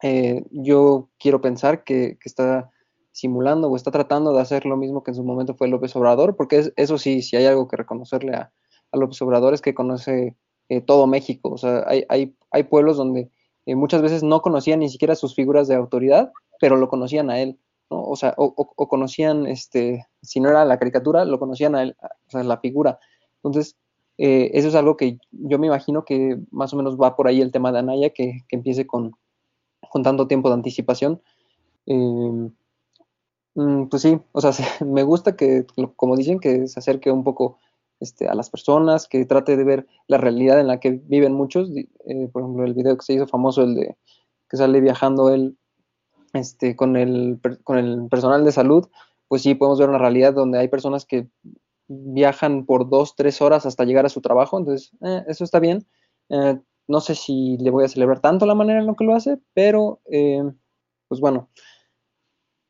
Eh, 0.02 0.43
yo 0.52 1.10
quiero 1.20 1.41
pensar 1.41 1.84
que, 1.84 2.18
está 2.24 2.72
simulando 3.12 3.70
o 3.70 3.76
está 3.76 3.91
tratando 3.91 4.34
de 4.34 4.41
hacer 4.41 4.66
lo 4.66 4.78
mismo 4.78 5.04
que 5.04 5.12
en 5.12 5.16
su 5.16 5.24
momento 5.24 5.54
fue 5.54 5.68
López 5.68 5.95
Obrador, 5.95 6.36
porque 6.36 6.72
eso 6.76 6.97
sí, 6.97 7.22
si 7.22 7.36
hay 7.36 7.45
algo 7.45 7.68
que 7.68 7.78
reconocerle 7.78 8.34
a, 8.34 8.52
López 8.93 9.22
Obrador 9.22 9.54
es 9.54 9.62
que 9.62 9.74
conoce 9.74 10.36
eh, 10.68 10.82
todo 10.82 11.08
México. 11.08 11.49
O 11.49 11.58
sea, 11.58 11.86
hay, 11.88 12.04
hay, 12.10 12.36
hay 12.52 12.64
pueblos 12.64 12.97
donde 12.97 13.30
eh, 13.66 13.76
muchas 13.76 14.02
veces 14.02 14.24
no 14.24 14.41
conocían 14.41 14.80
ni 14.80 14.89
siquiera 14.89 15.16
sus 15.16 15.36
figuras 15.36 15.68
de 15.68 15.76
autoridad, 15.76 16.32
pero 16.60 16.76
lo 16.76 16.89
conocían 16.89 17.30
a 17.30 17.39
él, 17.39 17.58
¿no? 17.89 18.04
O 18.04 18.16
sea, 18.16 18.34
o, 18.38 18.54
conocían, 18.88 19.45
este, 19.47 20.08
si 20.22 20.39
no 20.39 20.49
era 20.49 20.66
la 20.66 20.78
caricatura, 20.78 21.24
lo 21.24 21.39
conocían 21.39 21.76
a 21.76 21.84
él, 21.84 21.95
o 22.02 22.32
sea, 22.32 22.43
la 22.43 22.58
figura. 22.58 22.99
Entonces, 23.38 23.78
eh, 24.18 24.52
eso 24.54 24.68
es 24.68 24.76
algo 24.76 24.97
que 24.97 25.20
yo 25.32 25.58
me 25.58 25.68
imagino 25.68 26.04
que 26.06 26.38
más 26.52 26.74
o 26.74 26.78
menos 26.78 26.97
va 26.97 27.16
por 27.16 27.28
ahí 27.28 27.41
el 27.41 27.52
tema 27.52 27.72
de 27.72 27.80
Anaya, 27.80 28.10
que, 28.10 28.41
que 28.49 28.56
empiece 28.56 28.86
con, 28.86 29.16
con 29.90 30.04
tanto 30.04 30.28
tiempo 30.28 30.50
de 30.50 30.56
anticipación. 30.56 31.22
Eh, 31.86 32.52
Mm, 33.56 33.88
pues 33.88 34.02
sí, 34.02 34.20
o 34.32 34.42
sea, 34.42 34.52
me 34.86 35.04
gusta 35.04 35.36
que, 35.36 35.66
como 35.96 36.16
dicen, 36.16 36.40
que 36.40 36.68
se 36.68 36.80
acerque 36.80 37.12
un 37.12 37.24
poco 37.24 37.60
este, 38.00 38.28
a 38.28 38.36
las 38.36 38.50
personas, 38.50 39.08
que 39.08 39.26
trate 39.26 39.58
de 39.58 39.64
ver 39.64 39.88
la 40.08 40.18
realidad 40.18 40.60
en 40.60 40.68
la 40.68 40.80
que 40.80 40.92
viven 40.92 41.34
muchos. 41.34 41.70
Eh, 41.76 42.30
por 42.32 42.44
ejemplo, 42.44 42.66
el 42.66 42.74
video 42.74 42.98
que 42.98 43.06
se 43.06 43.14
hizo 43.14 43.28
famoso, 43.28 43.64
el 43.64 43.76
de 43.76 43.98
que 44.50 44.58
sale 44.58 44.82
viajando 44.82 45.30
él 45.34 45.58
este, 46.34 46.76
con, 46.76 46.98
el, 46.98 47.40
personal 48.10 48.44
de 48.46 48.52
salud, 48.52 48.88
pues 49.28 49.44
sí, 49.44 49.56
podemos 49.56 49.80
ver 49.80 49.90
una 49.90 49.98
realidad 49.98 50.34
donde 50.34 50.60
hay 50.60 50.68
personas 50.68 51.06
que 51.06 51.28
viajan 51.88 52.66
por 52.66 52.90
dos, 52.90 53.16
tres 53.16 53.42
horas 53.42 53.66
hasta 53.66 53.86
llegar 53.86 54.06
a 54.06 54.10
su 54.10 54.22
trabajo, 54.22 54.58
entonces 54.58 54.92
eh, 55.02 55.24
eso 55.28 55.44
está 55.44 55.60
bien. 55.60 55.86
No 56.92 57.02
sé 57.02 57.16
si 57.16 57.58
le 57.58 57.72
voy 57.72 57.86
a 57.86 57.88
celebrar 57.88 58.20
tanto 58.20 58.46
la 58.46 58.56
manera 58.56 58.80
en 58.80 58.88
la 58.88 58.96
que 58.96 59.06
lo 59.06 59.16
hace, 59.16 59.39
pero 59.54 60.02
pues 61.08 61.20
bueno, 61.20 61.50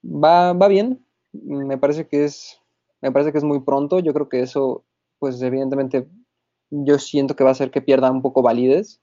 va, 0.04 0.54
va 0.54 0.68
bien. 0.68 1.06
Me 1.32 1.78
parece 1.78 2.08
que 2.08 2.26
es, 2.26 2.60
me 3.02 3.12
parece 3.12 3.32
que 3.32 3.38
es 3.38 3.44
muy 3.44 3.62
pronto. 3.62 4.00
Yo 4.00 4.14
creo 4.14 4.30
que 4.30 4.42
eso, 4.42 4.86
pues 5.20 5.42
evidentemente, 5.42 6.08
yo 6.70 7.00
siento 7.00 7.36
que 7.36 7.44
va 7.44 7.52
a 7.52 7.54
hacer 7.54 7.72
que 7.72 7.82
pierda 7.82 8.12
un 8.12 8.22
poco 8.22 8.42
validez, 8.42 9.02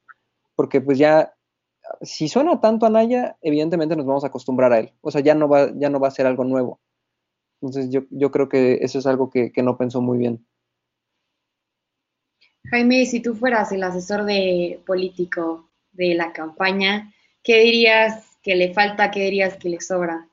porque 0.56 0.80
pues 0.80 0.98
ya, 0.98 1.34
si 2.02 2.28
suena 2.28 2.60
tanto 2.60 2.86
a 2.86 2.90
Naya, 2.90 3.38
evidentemente 3.42 3.96
nos 3.96 4.06
vamos 4.06 4.24
a 4.24 4.28
acostumbrar 4.28 4.72
a 4.72 4.80
él. 4.80 4.92
O 5.00 5.10
sea, 5.10 5.20
ya 5.20 5.34
no 5.34 5.48
va, 5.48 5.70
ya 5.76 5.90
no 5.90 6.00
va 6.00 6.08
a 6.08 6.12
ser 6.12 6.26
algo 6.26 6.44
nuevo. 6.44 6.80
Entonces 7.60 7.90
yo, 7.90 8.02
yo 8.10 8.30
creo 8.30 8.48
que 8.48 8.78
eso 8.82 8.98
es 8.98 9.06
algo 9.06 9.30
que, 9.30 9.52
que 9.52 9.62
no 9.62 9.76
pensó 9.78 10.00
muy 10.00 10.18
bien. 10.18 10.46
Jaime, 12.70 13.06
si 13.06 13.20
tú 13.20 13.34
fueras 13.34 13.72
el 13.72 13.82
asesor 13.82 14.24
de 14.24 14.80
político 14.86 15.70
de 15.92 16.14
la 16.14 16.32
campaña, 16.32 17.12
¿qué 17.42 17.60
dirías 17.60 18.38
que 18.42 18.56
le 18.56 18.74
falta, 18.74 19.10
qué 19.10 19.20
dirías 19.24 19.56
que 19.56 19.70
le 19.70 19.80
sobra? 19.80 20.28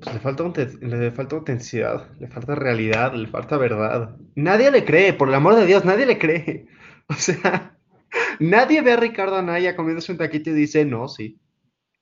Pues 0.00 0.14
le 0.14 0.20
falta, 0.20 0.44
le 0.80 1.12
falta 1.12 1.36
autenticidad, 1.36 2.10
le 2.18 2.26
falta 2.26 2.54
realidad, 2.54 3.14
le 3.14 3.28
falta 3.28 3.56
verdad. 3.58 4.16
Nadie 4.34 4.70
le 4.70 4.84
cree, 4.84 5.12
por 5.12 5.28
el 5.28 5.34
amor 5.34 5.56
de 5.56 5.66
Dios, 5.66 5.84
nadie 5.84 6.06
le 6.06 6.18
cree. 6.18 6.66
O 7.10 7.14
sea, 7.14 7.76
nadie 8.38 8.82
ve 8.82 8.92
a 8.92 8.96
Ricardo 8.96 9.34
Anaya 9.34 9.74
comiéndose 9.74 10.12
un 10.12 10.18
taquito 10.18 10.50
y 10.50 10.52
dice, 10.52 10.84
no, 10.84 11.08
sí, 11.08 11.40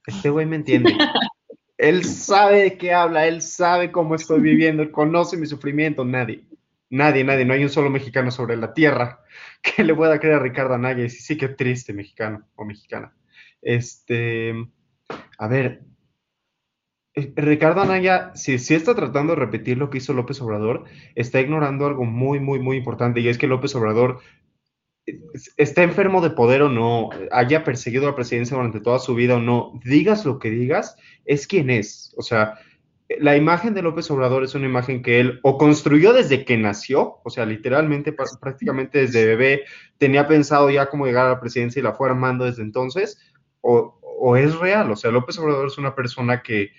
este 0.07 0.29
güey 0.29 0.45
me 0.45 0.57
entiende. 0.57 0.93
él 1.79 2.05
sabe 2.05 2.63
de 2.65 2.77
qué 2.77 2.93
habla, 2.93 3.27
él 3.27 3.41
sabe 3.41 3.91
cómo 3.91 4.15
estoy 4.15 4.41
viviendo, 4.41 4.83
él 4.83 4.91
conoce 4.91 5.39
mi 5.39 5.47
sufrimiento, 5.47 6.05
nadie. 6.05 6.45
Nadie, 6.91 7.23
nadie, 7.25 7.45
no 7.45 7.53
hay 7.55 7.63
un 7.63 7.69
solo 7.69 7.91
mexicano 7.91 8.31
sobre 8.31 8.57
la 8.57 8.73
tierra 8.73 9.21
que 9.63 9.85
le 9.85 9.95
pueda 9.95 10.19
creer 10.19 10.37
a 10.37 10.43
Ricardo 10.43 10.75
Anaya 10.75 11.05
y 11.05 11.11
sí, 11.11 11.21
sí, 11.21 11.37
qué 11.37 11.49
triste 11.49 11.93
mexicano 11.93 12.49
o 12.57 12.65
mexicana. 12.65 13.15
Este, 13.61 14.55
a 15.39 15.49
ver, 15.49 15.83
eh, 17.15 17.33
Ricardo 17.37 17.81
Anaya, 17.81 18.33
si, 18.35 18.55
está 18.55 18.95
tratando 18.95 19.35
de 19.35 19.41
repetir 19.41 19.77
lo 19.79 19.91
que 19.91 19.99
hizo 19.99 20.13
López 20.13 20.41
Obrador, 20.41 20.85
está 21.15 21.41
ignorando 21.41 21.87
algo 21.87 22.05
muy, 22.05 22.41
muy, 22.41 22.61
muy 22.61 22.77
importante, 22.77 23.21
y 23.21 23.29
es 23.29 23.39
que 23.39 23.47
López 23.47 23.75
Obrador 23.75 24.21
eh, 25.07 25.19
está 25.57 25.83
enfermo 25.83 26.21
de 26.21 26.31
poder 26.31 26.63
o 26.63 26.69
no, 26.69 27.11
haya 27.33 27.65
perseguido 27.65 28.07
la 28.07 28.15
presidencia 28.15 28.57
durante 28.57 28.81
toda 28.81 28.99
su 28.99 29.15
vida 29.15 29.37
o 29.37 29.41
no, 29.41 29.81
digas 29.85 30.25
lo 30.25 30.39
que 30.39 30.51
digas, 30.51 30.97
es 31.25 31.47
quien 31.47 31.71
es. 31.71 32.15
O 32.17 32.23
sea, 32.23 32.55
la 33.21 33.37
imagen 33.37 33.75
de 33.75 33.83
López 33.83 34.11
Obrador 34.11 34.45
es 34.45 34.55
una 34.55 34.67
imagen 34.67 35.03
que 35.03 35.21
él 35.21 35.41
o 35.43 35.57
construyó 35.57 36.13
desde 36.13 36.45
que 36.45 36.57
nació, 36.59 37.21
o 37.25 37.31
sea, 37.31 37.47
literalmente, 37.47 38.13
prácticamente 38.13 38.99
desde 39.01 39.25
bebé, 39.25 39.65
tenía 39.97 40.29
pensado 40.29 40.69
ya 40.71 40.91
cómo 40.91 41.07
llegar 41.07 41.27
a 41.27 41.31
la 41.31 41.41
presidencia 41.41 41.81
y 41.81 41.83
la 41.83 41.95
fue 41.95 42.09
armando 42.09 42.45
desde 42.45 42.63
entonces, 42.63 43.19
o, 43.61 43.99
o 44.03 44.37
es 44.37 44.59
real. 44.59 44.91
O 44.91 44.97
sea, 44.97 45.11
López 45.11 45.39
Obrador 45.39 45.69
es 45.69 45.79
una 45.79 45.95
persona 45.95 46.43
que 46.43 46.71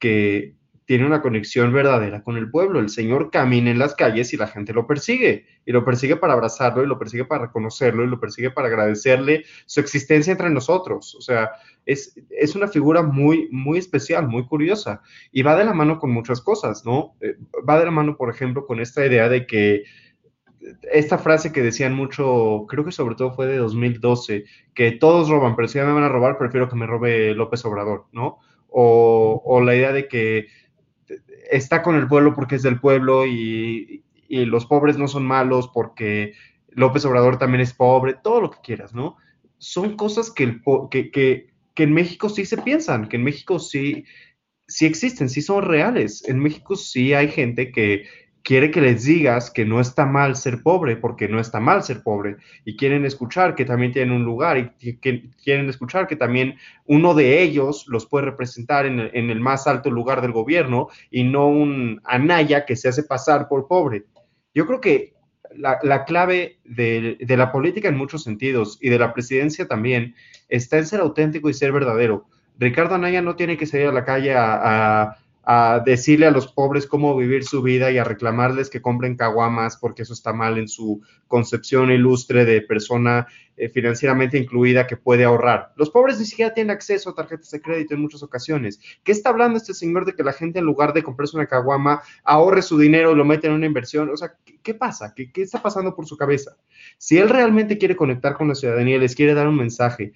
que 0.00 0.56
tiene 0.90 1.06
una 1.06 1.22
conexión 1.22 1.72
verdadera 1.72 2.24
con 2.24 2.36
el 2.36 2.50
pueblo. 2.50 2.80
El 2.80 2.88
Señor 2.88 3.30
camina 3.30 3.70
en 3.70 3.78
las 3.78 3.94
calles 3.94 4.32
y 4.32 4.36
la 4.36 4.48
gente 4.48 4.72
lo 4.72 4.88
persigue, 4.88 5.46
y 5.64 5.70
lo 5.70 5.84
persigue 5.84 6.16
para 6.16 6.32
abrazarlo, 6.32 6.82
y 6.82 6.86
lo 6.88 6.98
persigue 6.98 7.24
para 7.24 7.46
reconocerlo, 7.46 8.02
y 8.02 8.08
lo 8.08 8.18
persigue 8.18 8.50
para 8.50 8.66
agradecerle 8.66 9.44
su 9.66 9.78
existencia 9.78 10.32
entre 10.32 10.50
nosotros. 10.50 11.14
O 11.14 11.20
sea, 11.20 11.52
es, 11.86 12.20
es 12.30 12.56
una 12.56 12.66
figura 12.66 13.04
muy, 13.04 13.48
muy 13.52 13.78
especial, 13.78 14.26
muy 14.26 14.44
curiosa, 14.46 15.00
y 15.30 15.42
va 15.42 15.54
de 15.54 15.64
la 15.64 15.74
mano 15.74 16.00
con 16.00 16.10
muchas 16.10 16.40
cosas, 16.40 16.84
¿no? 16.84 17.14
Eh, 17.20 17.36
va 17.68 17.78
de 17.78 17.84
la 17.84 17.92
mano, 17.92 18.16
por 18.16 18.28
ejemplo, 18.28 18.66
con 18.66 18.80
esta 18.80 19.06
idea 19.06 19.28
de 19.28 19.46
que 19.46 19.84
esta 20.92 21.18
frase 21.18 21.52
que 21.52 21.62
decían 21.62 21.94
mucho, 21.94 22.66
creo 22.68 22.84
que 22.84 22.90
sobre 22.90 23.14
todo 23.14 23.30
fue 23.30 23.46
de 23.46 23.58
2012, 23.58 24.44
que 24.74 24.90
todos 24.90 25.28
roban, 25.28 25.54
pero 25.54 25.68
si 25.68 25.78
ya 25.78 25.84
me 25.84 25.92
van 25.92 26.02
a 26.02 26.08
robar, 26.08 26.36
prefiero 26.36 26.68
que 26.68 26.74
me 26.74 26.88
robe 26.88 27.32
López 27.36 27.64
Obrador, 27.64 28.06
¿no? 28.10 28.40
o, 28.72 29.60
la 29.64 29.74
idea 29.74 29.92
de 29.92 30.08
que 30.08 30.46
está 31.50 31.82
con 31.82 31.96
el 31.96 32.08
pueblo 32.08 32.34
porque 32.34 32.56
es 32.56 32.62
del 32.62 32.80
pueblo 32.80 33.26
y, 33.26 34.04
y 34.28 34.44
los 34.44 34.66
pobres 34.66 34.96
no 34.96 35.08
son 35.08 35.26
malos 35.26 35.68
porque 35.74 36.34
López 36.68 37.04
Obrador 37.04 37.38
también 37.38 37.60
es 37.60 37.74
pobre, 37.74 38.14
todo 38.22 38.40
lo 38.40 38.50
que 38.50 38.60
quieras, 38.62 38.94
¿no? 38.94 39.16
Son 39.58 39.96
cosas 39.96 40.30
que, 40.30 40.44
el, 40.44 40.62
que, 40.90 41.10
que, 41.10 41.50
que 41.74 41.82
en 41.82 41.92
México 41.92 42.28
sí 42.28 42.46
se 42.46 42.56
piensan, 42.58 43.08
que 43.08 43.16
en 43.16 43.24
México 43.24 43.58
sí, 43.58 44.04
sí 44.66 44.86
existen, 44.86 45.28
sí 45.28 45.42
son 45.42 45.64
reales. 45.64 46.26
En 46.28 46.38
México 46.38 46.76
sí 46.76 47.12
hay 47.12 47.28
gente 47.28 47.72
que 47.72 48.06
quiere 48.42 48.70
que 48.70 48.80
les 48.80 49.04
digas 49.04 49.50
que 49.50 49.64
no 49.64 49.80
está 49.80 50.06
mal 50.06 50.36
ser 50.36 50.62
pobre, 50.62 50.96
porque 50.96 51.28
no 51.28 51.40
está 51.40 51.60
mal 51.60 51.82
ser 51.82 52.02
pobre, 52.02 52.36
y 52.64 52.76
quieren 52.76 53.04
escuchar 53.04 53.54
que 53.54 53.64
también 53.64 53.92
tienen 53.92 54.14
un 54.14 54.24
lugar, 54.24 54.74
y 54.80 54.96
que 54.96 55.30
quieren 55.42 55.68
escuchar 55.68 56.06
que 56.06 56.16
también 56.16 56.56
uno 56.86 57.14
de 57.14 57.42
ellos 57.42 57.86
los 57.88 58.06
puede 58.06 58.26
representar 58.26 58.86
en 58.86 58.98
el, 58.98 59.40
más 59.40 59.66
alto 59.66 59.90
lugar 59.90 60.20
del 60.22 60.32
gobierno 60.32 60.88
y 61.10 61.24
no 61.24 61.48
un 61.48 62.00
Anaya 62.04 62.64
que 62.64 62.76
se 62.76 62.88
hace 62.88 63.02
pasar 63.02 63.48
por 63.48 63.66
pobre. 63.66 64.04
Yo 64.54 64.66
creo 64.66 64.80
que 64.80 65.14
la, 65.54 66.04
clave 66.04 66.58
de, 66.64 67.16
la 67.28 67.52
política 67.52 67.88
en 67.88 67.96
muchos 67.96 68.22
sentidos 68.22 68.78
y 68.80 68.88
de 68.88 68.98
la 68.98 69.12
presidencia 69.12 69.66
también 69.66 70.14
está 70.48 70.78
en 70.78 70.86
ser 70.86 71.00
auténtico 71.00 71.48
y 71.48 71.54
ser 71.54 71.72
verdadero. 71.72 72.26
Ricardo 72.58 72.94
Anaya 72.94 73.22
no 73.22 73.36
tiene 73.36 73.56
que 73.56 73.66
salir 73.66 73.86
a 73.86 73.92
la 73.92 74.04
calle 74.04 74.34
a 74.36 75.16
decirle 75.84 76.26
a 76.26 76.30
los 76.30 76.52
pobres 76.52 76.86
cómo 76.86 77.16
vivir 77.16 77.44
su 77.44 77.62
vida 77.62 77.90
y 77.90 77.98
a 77.98 78.04
reclamarles 78.04 78.70
que 78.70 78.80
compren 78.80 79.16
caguamas 79.16 79.76
porque 79.76 80.02
eso 80.02 80.12
está 80.12 80.32
mal 80.32 80.58
en 80.58 80.68
su 80.68 81.02
concepción 81.26 81.90
ilustre 81.90 82.44
de 82.44 82.60
persona 82.62 83.26
eh, 83.56 83.68
financieramente 83.68 84.38
incluida 84.38 84.86
que 84.86 84.96
puede 84.96 85.24
ahorrar. 85.24 85.72
Los 85.76 85.90
pobres 85.90 86.18
ni 86.18 86.24
siquiera 86.24 86.54
tienen 86.54 86.70
acceso 86.70 87.10
a 87.10 87.14
tarjetas 87.14 87.50
de 87.50 87.60
crédito 87.60 87.94
en 87.94 88.00
muchas 88.00 88.22
ocasiones. 88.22 88.80
¿Qué 89.02 89.12
está 89.12 89.30
hablando 89.30 89.58
este 89.58 89.74
señor 89.74 90.04
de 90.04 90.14
que 90.14 90.22
la 90.22 90.32
gente 90.32 90.60
en 90.60 90.64
lugar 90.64 90.92
de 90.92 91.02
comprarse 91.02 91.36
una 91.36 91.46
caguama 91.46 92.00
ahorre 92.24 92.62
su 92.62 92.78
dinero 92.78 93.12
y 93.12 93.16
lo 93.16 93.24
mete 93.24 93.48
en 93.48 93.54
una 93.54 93.66
inversión? 93.66 94.08
O 94.08 94.16
sea, 94.16 94.34
¿qué, 94.62 94.74
pasa? 94.74 95.12
¿Qué, 95.14 95.30
¿Qué 95.30 95.42
está 95.42 95.60
pasando 95.60 95.94
por 95.94 96.06
su 96.06 96.16
cabeza? 96.16 96.56
Si 96.96 97.18
él 97.18 97.28
realmente 97.28 97.76
quiere 97.76 97.96
conectar 97.96 98.34
con 98.34 98.48
la 98.48 98.54
ciudadanía 98.54 98.98
les 98.98 99.14
quiere 99.14 99.34
dar 99.34 99.48
un 99.48 99.56
mensaje 99.56 100.12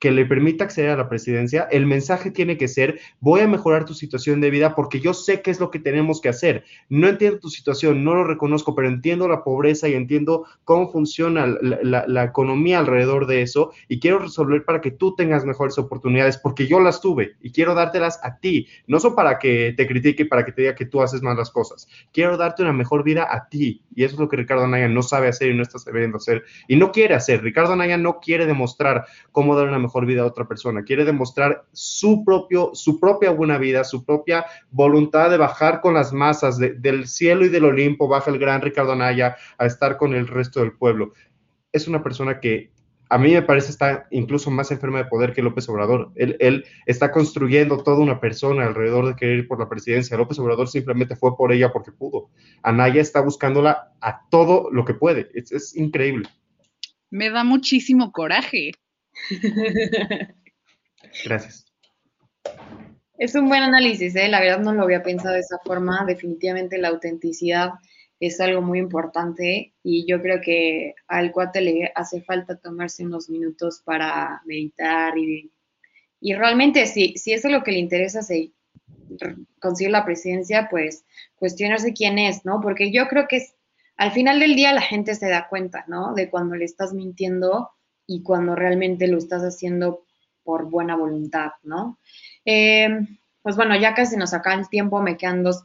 que 0.00 0.10
le 0.10 0.24
permita 0.24 0.64
acceder 0.64 0.90
a 0.90 0.96
la 0.96 1.08
presidencia, 1.10 1.68
el 1.70 1.84
mensaje 1.84 2.30
tiene 2.30 2.56
que 2.56 2.68
ser, 2.68 2.98
voy 3.20 3.42
a 3.42 3.46
mejorar 3.46 3.84
tu 3.84 3.92
situación 3.92 4.40
de 4.40 4.48
vida 4.48 4.74
porque 4.74 4.98
yo 4.98 5.12
sé 5.12 5.42
qué 5.42 5.50
es 5.50 5.60
lo 5.60 5.70
que 5.70 5.78
tenemos 5.78 6.22
que 6.22 6.30
hacer. 6.30 6.64
No 6.88 7.06
entiendo 7.06 7.38
tu 7.38 7.50
situación, 7.50 8.02
no 8.02 8.14
lo 8.14 8.24
reconozco, 8.24 8.74
pero 8.74 8.88
entiendo 8.88 9.28
la 9.28 9.44
pobreza 9.44 9.88
y 9.88 9.94
entiendo 9.94 10.46
cómo 10.64 10.90
funciona 10.90 11.46
la, 11.46 12.24
economía 12.24 12.78
alrededor 12.78 13.26
de 13.26 13.42
eso 13.42 13.72
y 13.88 14.00
quiero 14.00 14.18
resolver 14.18 14.64
para 14.64 14.80
que 14.80 14.90
tú 14.90 15.14
tengas 15.14 15.44
mejores 15.44 15.76
oportunidades 15.78 16.38
porque 16.38 16.66
yo 16.66 16.80
las 16.80 17.00
tuve 17.00 17.32
y 17.42 17.52
quiero 17.52 17.74
dártelas 17.74 18.20
a 18.22 18.38
ti. 18.38 18.68
No 18.86 19.00
son 19.00 19.14
para 19.14 19.38
que 19.38 19.74
te 19.76 19.86
critique 19.86 20.22
y 20.22 20.26
para 20.26 20.46
que 20.46 20.52
te 20.52 20.62
diga 20.62 20.74
que 20.74 20.86
tú 20.86 21.02
haces 21.02 21.20
mal 21.20 21.36
las 21.36 21.50
cosas. 21.50 21.88
Quiero 22.12 22.38
darte 22.38 22.62
una 22.62 22.72
mejor 22.72 23.04
vida 23.04 23.28
a 23.30 23.48
ti 23.48 23.82
y 23.94 24.04
eso 24.04 24.14
es 24.14 24.20
lo 24.20 24.28
que 24.28 24.38
Ricardo 24.38 24.64
Anaya 24.64 24.88
no 24.88 25.02
sabe 25.02 25.28
hacer 25.28 25.50
y 25.50 25.54
no 25.54 25.62
está 25.62 25.78
sabiendo 25.78 26.16
hacer 26.16 26.44
y 26.68 26.76
no 26.76 26.90
quiere 26.90 27.14
hacer. 27.14 27.42
Ricardo 27.42 27.74
Anaya 27.74 27.98
no 27.98 28.20
quiere 28.20 28.46
demostrar 28.46 29.04
cómo 29.32 29.54
dar 29.56 29.68
una 29.68 29.78
mejor 29.78 29.89
mejor 29.90 30.06
vida 30.06 30.22
a 30.22 30.26
otra 30.26 30.46
persona, 30.46 30.84
quiere 30.84 31.04
demostrar 31.04 31.64
su, 31.72 32.24
propio, 32.24 32.70
su 32.74 33.00
propia 33.00 33.32
buena 33.32 33.58
vida, 33.58 33.82
su 33.82 34.04
propia 34.04 34.46
voluntad 34.70 35.30
de 35.30 35.36
bajar 35.36 35.80
con 35.80 35.94
las 35.94 36.12
masas 36.12 36.58
del 36.58 37.08
cielo 37.08 37.44
y 37.44 37.48
del 37.48 37.64
Olimpo, 37.64 38.06
baja 38.06 38.30
el 38.30 38.38
gran 38.38 38.62
Ricardo 38.62 38.92
Anaya 38.92 39.36
a 39.58 39.66
estar 39.66 39.96
con 39.96 40.14
el 40.14 40.28
resto 40.28 40.60
del 40.60 40.72
pueblo. 40.72 41.12
Es 41.72 41.88
una 41.88 42.02
persona 42.04 42.38
que 42.38 42.70
a 43.08 43.18
mí 43.18 43.32
me 43.32 43.42
parece 43.42 43.72
está 43.72 44.06
incluso 44.12 44.52
más 44.52 44.70
enferma 44.70 44.98
de 44.98 45.06
poder 45.06 45.32
que 45.32 45.42
López 45.42 45.68
Obrador. 45.68 46.12
Él, 46.14 46.36
él, 46.38 46.64
está 46.86 47.10
construyendo 47.10 47.82
toda 47.82 47.98
una 47.98 48.20
persona 48.20 48.64
alrededor 48.64 49.08
de 49.08 49.16
querer 49.16 49.38
ir 49.38 49.48
por 49.48 49.58
la 49.58 49.68
presidencia. 49.68 50.16
López 50.16 50.38
Obrador 50.38 50.68
simplemente 50.68 51.16
fue 51.16 51.36
por 51.36 51.50
ella 51.52 51.72
porque 51.72 51.90
pudo. 51.90 52.30
Anaya 52.62 53.00
está 53.00 53.20
buscándola 53.20 53.92
a 54.00 54.28
todo 54.30 54.70
lo 54.70 54.84
que 54.84 54.94
puede. 54.94 55.28
Es, 55.34 55.50
es 55.50 55.76
increíble. 55.76 56.28
Me 57.10 57.30
da 57.30 57.42
muchísimo 57.42 58.12
coraje. 58.12 58.70
Gracias. 61.24 61.66
Es 63.18 63.34
un 63.34 63.48
buen 63.48 63.62
análisis, 63.62 64.16
¿eh? 64.16 64.28
la 64.28 64.40
verdad 64.40 64.60
no 64.60 64.72
lo 64.72 64.82
había 64.82 65.02
pensado 65.02 65.34
de 65.34 65.40
esa 65.40 65.58
forma. 65.58 66.04
Definitivamente 66.06 66.78
la 66.78 66.88
autenticidad 66.88 67.72
es 68.18 68.40
algo 68.40 68.62
muy 68.62 68.78
importante 68.78 69.74
y 69.82 70.06
yo 70.06 70.20
creo 70.20 70.40
que 70.40 70.94
al 71.08 71.32
cuate 71.32 71.60
le 71.60 71.92
hace 71.94 72.22
falta 72.22 72.56
tomarse 72.56 73.04
unos 73.04 73.28
minutos 73.28 73.82
para 73.84 74.42
meditar 74.44 75.16
y, 75.18 75.50
y 76.20 76.34
realmente 76.34 76.86
si, 76.86 77.14
si 77.16 77.32
eso 77.32 77.48
es 77.48 77.54
lo 77.54 77.62
que 77.62 77.72
le 77.72 77.78
interesa, 77.78 78.22
si 78.22 78.54
conseguir 79.60 79.90
la 79.90 80.04
presidencia, 80.04 80.68
pues 80.70 81.04
cuestionarse 81.36 81.92
quién 81.92 82.18
es, 82.18 82.44
¿no? 82.44 82.60
Porque 82.60 82.92
yo 82.92 83.08
creo 83.08 83.26
que 83.28 83.46
al 83.96 84.12
final 84.12 84.40
del 84.40 84.54
día 84.54 84.72
la 84.72 84.82
gente 84.82 85.14
se 85.14 85.28
da 85.28 85.48
cuenta, 85.48 85.84
¿no? 85.88 86.14
De 86.14 86.30
cuando 86.30 86.56
le 86.56 86.64
estás 86.64 86.92
mintiendo 86.92 87.70
y 88.10 88.24
cuando 88.24 88.56
realmente 88.56 89.06
lo 89.06 89.18
estás 89.18 89.42
haciendo 89.42 90.04
por 90.42 90.68
buena 90.68 90.96
voluntad, 90.96 91.52
¿no? 91.62 92.00
Eh, 92.44 92.88
pues 93.40 93.54
bueno, 93.54 93.78
ya 93.78 93.94
casi 93.94 94.16
nos 94.16 94.34
acaba 94.34 94.60
el 94.60 94.68
tiempo, 94.68 95.00
me 95.00 95.16
quedan 95.16 95.44
dos, 95.44 95.64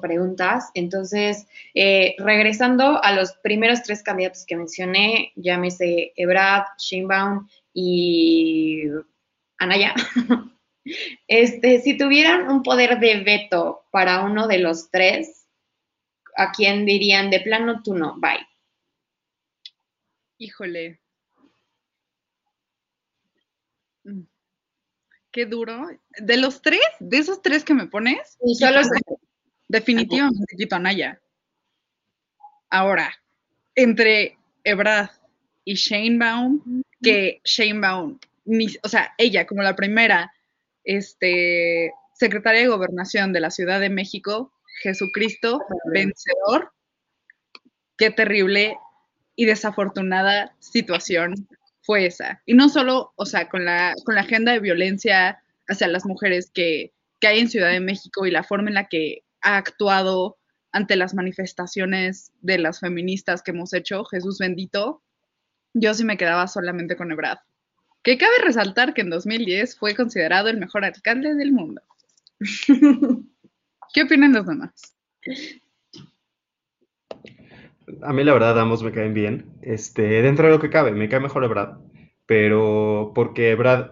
preguntas. 0.00 0.70
Entonces, 0.72 1.46
eh, 1.74 2.14
regresando 2.18 3.02
a 3.04 3.12
los 3.12 3.34
primeros 3.42 3.82
tres 3.82 4.02
candidatos 4.02 4.46
que 4.46 4.56
mencioné, 4.56 5.32
llámese 5.36 6.14
Ebrad, 6.16 6.64
Sheinbaum 6.78 7.46
y 7.74 8.84
Anaya. 9.58 9.94
Este, 11.28 11.80
si 11.80 11.96
tuvieran 11.96 12.50
un 12.50 12.64
poder 12.64 12.98
de 12.98 13.22
veto 13.22 13.84
para 13.92 14.24
uno 14.24 14.48
de 14.48 14.58
los 14.58 14.90
tres, 14.90 15.46
¿a 16.36 16.50
quién 16.50 16.84
dirían 16.84 17.30
de 17.30 17.38
plano 17.38 17.82
tú 17.84 17.94
no? 17.94 18.18
Bye. 18.18 18.44
Híjole, 20.38 21.01
Qué 25.32 25.46
duro. 25.46 25.88
De 26.18 26.36
los 26.36 26.60
tres, 26.60 26.82
de 27.00 27.18
esos 27.18 27.40
tres 27.40 27.64
que 27.64 27.74
me 27.74 27.86
pones, 27.86 28.38
definitivamente 29.66 30.56
quito 30.56 30.76
a 30.76 30.78
Naya. 30.78 31.20
Ahora, 32.68 33.12
entre 33.74 34.36
Ebrard 34.62 35.10
y 35.64 35.74
Shane 35.74 36.18
Baum, 36.18 36.82
que 37.02 37.40
Shane 37.44 37.80
Baum, 37.80 38.18
o 38.82 38.88
sea, 38.88 39.14
ella 39.16 39.46
como 39.46 39.62
la 39.62 39.74
primera 39.74 40.32
este, 40.84 41.92
secretaria 42.12 42.60
de 42.60 42.68
gobernación 42.68 43.32
de 43.32 43.40
la 43.40 43.50
Ciudad 43.50 43.80
de 43.80 43.90
México, 43.90 44.52
Jesucristo, 44.82 45.62
vencedor, 45.92 46.72
qué 47.96 48.10
terrible 48.10 48.76
y 49.34 49.46
desafortunada 49.46 50.54
situación 50.58 51.34
fue 51.82 52.06
esa. 52.06 52.42
Y 52.46 52.54
no 52.54 52.68
solo, 52.68 53.12
o 53.16 53.26
sea, 53.26 53.48
con 53.48 53.64
la, 53.64 53.94
con 54.04 54.14
la 54.14 54.22
agenda 54.22 54.52
de 54.52 54.60
violencia 54.60 55.42
hacia 55.68 55.88
las 55.88 56.06
mujeres 56.06 56.50
que, 56.52 56.92
que 57.20 57.26
hay 57.26 57.40
en 57.40 57.48
Ciudad 57.48 57.70
de 57.70 57.80
México 57.80 58.26
y 58.26 58.30
la 58.30 58.44
forma 58.44 58.68
en 58.68 58.74
la 58.74 58.88
que 58.88 59.24
ha 59.42 59.56
actuado 59.56 60.38
ante 60.72 60.96
las 60.96 61.14
manifestaciones 61.14 62.32
de 62.40 62.58
las 62.58 62.80
feministas 62.80 63.42
que 63.42 63.50
hemos 63.50 63.74
hecho, 63.74 64.04
Jesús 64.04 64.38
bendito, 64.38 65.02
yo 65.74 65.94
sí 65.94 66.04
me 66.04 66.16
quedaba 66.16 66.46
solamente 66.48 66.96
con 66.96 67.12
Ebrad. 67.12 67.38
Que 68.02 68.18
cabe 68.18 68.32
resaltar 68.42 68.94
que 68.94 69.02
en 69.02 69.10
2010 69.10 69.76
fue 69.76 69.94
considerado 69.94 70.48
el 70.48 70.58
mejor 70.58 70.84
alcalde 70.84 71.34
del 71.34 71.52
mundo. 71.52 71.82
¿Qué 73.94 74.02
opinan 74.02 74.32
los 74.32 74.46
demás? 74.46 74.72
A 78.02 78.12
mí 78.12 78.24
la 78.24 78.32
verdad 78.32 78.58
ambos 78.58 78.82
me 78.82 78.92
caen 78.92 79.14
bien. 79.14 79.46
Este, 79.62 80.22
dentro 80.22 80.46
de 80.46 80.52
lo 80.52 80.60
que 80.60 80.70
cabe, 80.70 80.92
me 80.92 81.08
cae 81.08 81.20
mejor 81.20 81.46
Brad, 81.48 81.78
pero 82.26 83.12
porque 83.14 83.54
Brad 83.54 83.90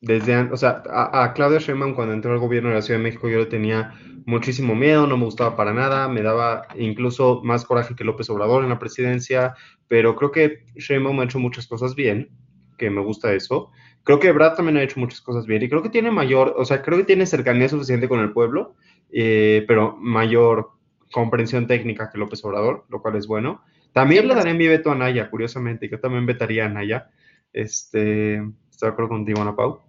desde, 0.00 0.36
o 0.36 0.56
sea, 0.56 0.82
a, 0.88 1.32
Claudia 1.34 1.58
Sheinbaum 1.58 1.94
cuando 1.94 2.14
entró 2.14 2.32
al 2.32 2.38
gobierno 2.38 2.68
de 2.68 2.76
la 2.76 2.82
Ciudad 2.82 3.00
de 3.00 3.04
México 3.04 3.28
yo 3.28 3.38
le 3.38 3.46
tenía 3.46 3.94
muchísimo 4.26 4.74
miedo, 4.74 5.06
no 5.06 5.16
me 5.16 5.24
gustaba 5.24 5.56
para 5.56 5.72
nada, 5.72 6.08
me 6.08 6.22
daba 6.22 6.62
incluso 6.76 7.40
más 7.44 7.64
coraje 7.64 7.94
que 7.94 8.04
López 8.04 8.28
Obrador 8.30 8.62
en 8.62 8.70
la 8.70 8.78
presidencia, 8.78 9.54
pero 9.88 10.14
creo 10.16 10.32
que 10.32 10.64
Sheinbaum 10.76 11.20
ha 11.20 11.24
hecho 11.24 11.38
muchas 11.38 11.66
cosas 11.66 11.94
bien, 11.94 12.30
que 12.76 12.90
me 12.90 13.00
gusta 13.00 13.32
eso. 13.32 13.70
Creo 14.04 14.20
que 14.20 14.32
Brad 14.32 14.54
también 14.54 14.76
ha 14.76 14.82
hecho 14.82 15.00
muchas 15.00 15.20
cosas 15.20 15.46
bien 15.46 15.62
y 15.62 15.68
creo 15.68 15.82
que 15.82 15.88
tiene 15.88 16.10
mayor, 16.10 16.54
o 16.56 16.64
sea, 16.64 16.82
creo 16.82 16.98
que 16.98 17.04
tiene 17.04 17.26
cercanía 17.26 17.68
suficiente 17.68 18.08
con 18.08 18.20
el 18.20 18.32
pueblo, 18.32 18.74
eh, 19.10 19.64
pero 19.66 19.96
mayor 19.98 20.70
comprensión 21.12 21.66
técnica 21.66 22.10
que 22.10 22.18
López 22.18 22.44
Obrador, 22.44 22.84
lo 22.88 23.02
cual 23.02 23.16
es 23.16 23.26
bueno. 23.26 23.62
También 23.92 24.28
le 24.28 24.34
daré 24.34 24.54
mi 24.54 24.66
veto 24.68 24.90
a 24.90 24.94
Naya, 24.94 25.30
curiosamente, 25.30 25.88
yo 25.88 26.00
también 26.00 26.26
vetaría 26.26 26.66
a 26.66 26.68
Naya. 26.68 27.10
Este, 27.52 28.34
estoy 28.70 28.88
de 28.88 28.92
acuerdo 28.92 29.08
contigo, 29.08 29.40
Ana 29.40 29.56
Pau. 29.56 29.80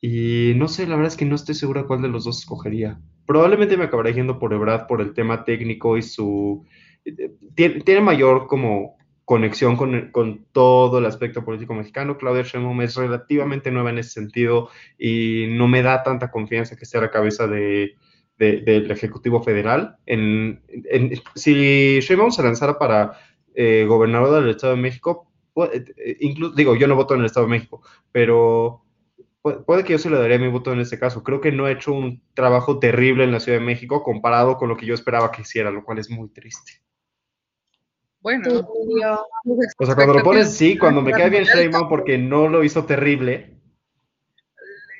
Y 0.00 0.54
no 0.56 0.66
sé, 0.66 0.86
la 0.88 0.96
verdad 0.96 1.12
es 1.12 1.16
que 1.16 1.24
no 1.24 1.36
estoy 1.36 1.54
segura 1.54 1.84
cuál 1.84 2.02
de 2.02 2.08
los 2.08 2.24
dos 2.24 2.40
escogería. 2.40 3.00
Probablemente 3.24 3.76
me 3.76 3.84
acabaré 3.84 4.12
yendo 4.12 4.40
por 4.40 4.52
Ebrad 4.52 4.88
por 4.88 5.00
el 5.00 5.14
tema 5.14 5.44
técnico 5.44 5.96
y 5.96 6.02
su... 6.02 6.66
Tiene, 7.54 8.00
mayor 8.00 8.48
como 8.48 8.96
conexión 9.24 9.76
con, 9.76 10.10
con, 10.10 10.46
todo 10.50 10.98
el 10.98 11.06
aspecto 11.06 11.44
político 11.44 11.74
mexicano. 11.74 12.18
Claudia 12.18 12.42
Sheinbaum 12.42 12.80
es 12.80 12.96
relativamente 12.96 13.70
nueva 13.70 13.90
en 13.90 13.98
ese 13.98 14.10
sentido 14.10 14.70
y 14.98 15.46
no 15.50 15.68
me 15.68 15.82
da 15.82 16.02
tanta 16.02 16.32
confianza 16.32 16.76
que 16.76 16.82
esté 16.82 16.98
a 16.98 17.02
la 17.02 17.10
cabeza 17.12 17.46
de, 17.46 17.94
del 18.38 18.90
Ejecutivo 18.90 19.42
Federal. 19.42 19.98
En, 20.06 20.62
si 21.34 22.00
Sheinbaum 22.00 22.30
se 22.30 22.42
lanzara 22.42 22.78
para 22.78 23.18
eh, 23.54 23.84
gobernador 23.88 24.42
del 24.42 24.50
Estado 24.50 24.74
de 24.74 24.82
México, 24.82 25.30
eh, 25.56 26.16
incluso, 26.20 26.54
digo, 26.54 26.74
yo 26.74 26.86
no 26.86 26.96
voto 26.96 27.14
en 27.14 27.20
el 27.20 27.26
Estado 27.26 27.46
de 27.46 27.52
México, 27.52 27.82
pero 28.10 28.84
puede, 29.42 29.84
que 29.84 29.92
yo 29.92 29.98
se 29.98 30.10
le 30.10 30.18
daría 30.18 30.38
mi 30.38 30.48
voto 30.48 30.72
en 30.72 30.80
este 30.80 30.98
caso. 30.98 31.22
Creo 31.22 31.40
que 31.40 31.52
no 31.52 31.66
ha 31.66 31.72
hecho 31.72 31.92
un 31.92 32.22
trabajo 32.34 32.78
terrible 32.78 33.24
en 33.24 33.32
la 33.32 33.40
Ciudad 33.40 33.58
de 33.58 33.64
México 33.64 34.02
comparado 34.02 34.56
con 34.56 34.68
lo 34.68 34.76
que 34.76 34.86
yo 34.86 34.94
esperaba 34.94 35.30
que 35.32 35.42
hiciera, 35.42 35.70
lo 35.70 35.84
cual 35.84 35.98
es 35.98 36.10
muy 36.10 36.28
triste. 36.28 36.80
Bueno, 38.20 38.50
o 39.78 39.86
sea, 39.86 39.96
cuando 39.96 40.14
lo 40.14 40.22
pones, 40.22 40.54
sí, 40.54 40.78
cuando 40.78 41.02
me 41.02 41.10
cae 41.10 41.28
bien 41.28 41.42
Sheinbaum 41.42 41.88
porque 41.88 42.18
no 42.18 42.48
lo 42.48 42.62
hizo 42.62 42.84
terrible. 42.84 43.58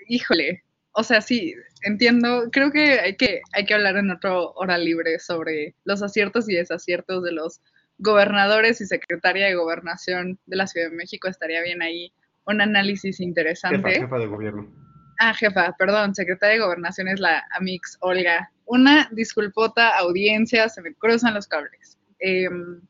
Híjole, 0.09 0.65
o 0.95 1.03
sea, 1.03 1.21
sí, 1.21 1.55
entiendo. 1.83 2.49
Creo 2.53 2.71
que 2.71 3.01
hay 3.01 3.17
que, 3.17 3.41
hay 3.53 3.65
que 3.65 3.75
hablar 3.75 3.97
en 3.97 4.11
otro 4.11 4.53
hora 4.53 4.79
libre 4.79 5.19
sobre 5.19 5.75
los 5.85 6.03
aciertos 6.03 6.49
y 6.49 6.55
desaciertos 6.55 7.23
de 7.23 7.33
los 7.33 7.61
gobernadores 7.99 8.81
y 8.81 8.87
secretaria 8.87 9.47
de 9.47 9.55
gobernación 9.55 10.39
de 10.47 10.57
la 10.57 10.67
Ciudad 10.67 10.91
de 10.91 10.97
México. 10.97 11.29
Estaría 11.29 11.63
bien 11.63 11.83
ahí 11.83 12.13
un 12.47 12.61
análisis 12.61 13.21
interesante. 13.21 13.91
Jefa, 13.91 14.07
jefa 14.07 14.19
de 14.19 14.27
gobierno. 14.27 14.83
Ah, 15.19 15.35
jefa, 15.35 15.75
perdón, 15.79 16.15
secretaria 16.15 16.57
de 16.57 16.65
gobernación 16.65 17.09
es 17.09 17.21
la 17.21 17.45
Amix 17.53 17.97
Olga. 18.01 18.51
Una 18.65 19.09
disculpota, 19.13 19.97
audiencia, 19.99 20.69
se 20.69 20.83
me 20.83 20.95
cruzan 20.95 21.35
los 21.35 21.47
cables. 21.47 21.99
Em, 22.19 22.81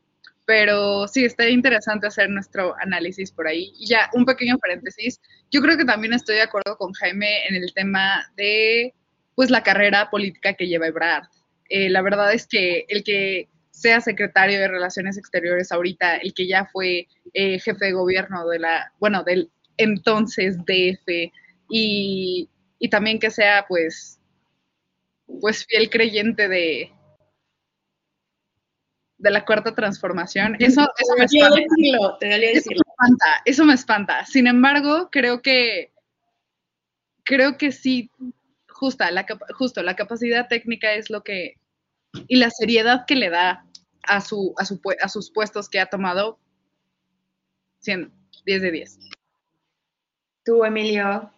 pero 0.45 1.07
sí, 1.07 1.23
está 1.25 1.47
interesante 1.49 2.07
hacer 2.07 2.29
nuestro 2.29 2.75
análisis 2.79 3.31
por 3.31 3.47
ahí. 3.47 3.71
Y 3.77 3.87
ya, 3.87 4.09
un 4.13 4.25
pequeño 4.25 4.57
paréntesis. 4.57 5.21
Yo 5.51 5.61
creo 5.61 5.77
que 5.77 5.85
también 5.85 6.13
estoy 6.13 6.35
de 6.35 6.41
acuerdo 6.41 6.77
con 6.77 6.93
Jaime 6.93 7.47
en 7.47 7.55
el 7.55 7.73
tema 7.73 8.29
de, 8.35 8.93
pues, 9.35 9.49
la 9.49 9.63
carrera 9.63 10.09
política 10.09 10.53
que 10.53 10.67
lleva 10.67 10.87
Ebrard. 10.87 11.25
Eh, 11.69 11.89
la 11.89 12.01
verdad 12.01 12.33
es 12.33 12.45
que 12.47 12.85
el 12.89 13.03
que 13.03 13.47
sea 13.71 14.01
secretario 14.01 14.59
de 14.59 14.67
Relaciones 14.67 15.17
Exteriores 15.17 15.71
ahorita, 15.71 16.17
el 16.17 16.33
que 16.33 16.47
ya 16.47 16.65
fue 16.65 17.07
eh, 17.33 17.59
jefe 17.59 17.85
de 17.85 17.93
gobierno 17.93 18.47
de 18.47 18.59
la, 18.59 18.91
bueno, 18.99 19.23
del 19.23 19.49
entonces 19.77 20.57
DF, 20.57 21.31
y, 21.69 22.49
y 22.79 22.89
también 22.89 23.17
que 23.17 23.31
sea, 23.31 23.65
pues, 23.67 24.19
pues 25.41 25.65
fiel 25.65 25.89
creyente 25.89 26.47
de, 26.47 26.91
de 29.23 29.31
la 29.31 29.45
cuarta 29.45 29.73
transformación. 29.73 30.57
Eso, 30.59 30.81
eso 30.81 31.13
me 31.17 31.25
espanta. 32.51 33.25
Eso 33.45 33.65
me 33.65 33.73
espanta. 33.73 34.25
Sin 34.25 34.47
embargo, 34.47 35.07
creo 35.09 35.41
que 35.41 35.93
creo 37.23 37.57
que 37.57 37.71
sí, 37.71 38.11
justa, 38.67 39.09
la, 39.11 39.25
justo 39.57 39.81
la 39.81 39.95
capacidad 39.95 40.49
técnica 40.49 40.93
es 40.93 41.09
lo 41.09 41.23
que 41.23 41.53
y 42.27 42.35
la 42.35 42.49
seriedad 42.49 43.05
que 43.07 43.15
le 43.15 43.29
da 43.29 43.65
a 44.03 44.19
su, 44.19 44.53
a, 44.57 44.65
su, 44.65 44.81
a 45.01 45.07
sus 45.07 45.31
puestos 45.31 45.69
que 45.69 45.79
ha 45.79 45.85
tomado 45.85 46.37
100, 47.79 48.11
10 48.45 48.61
de 48.61 48.71
10. 48.71 48.99
Tú, 50.43 50.65
Emilio. 50.65 51.31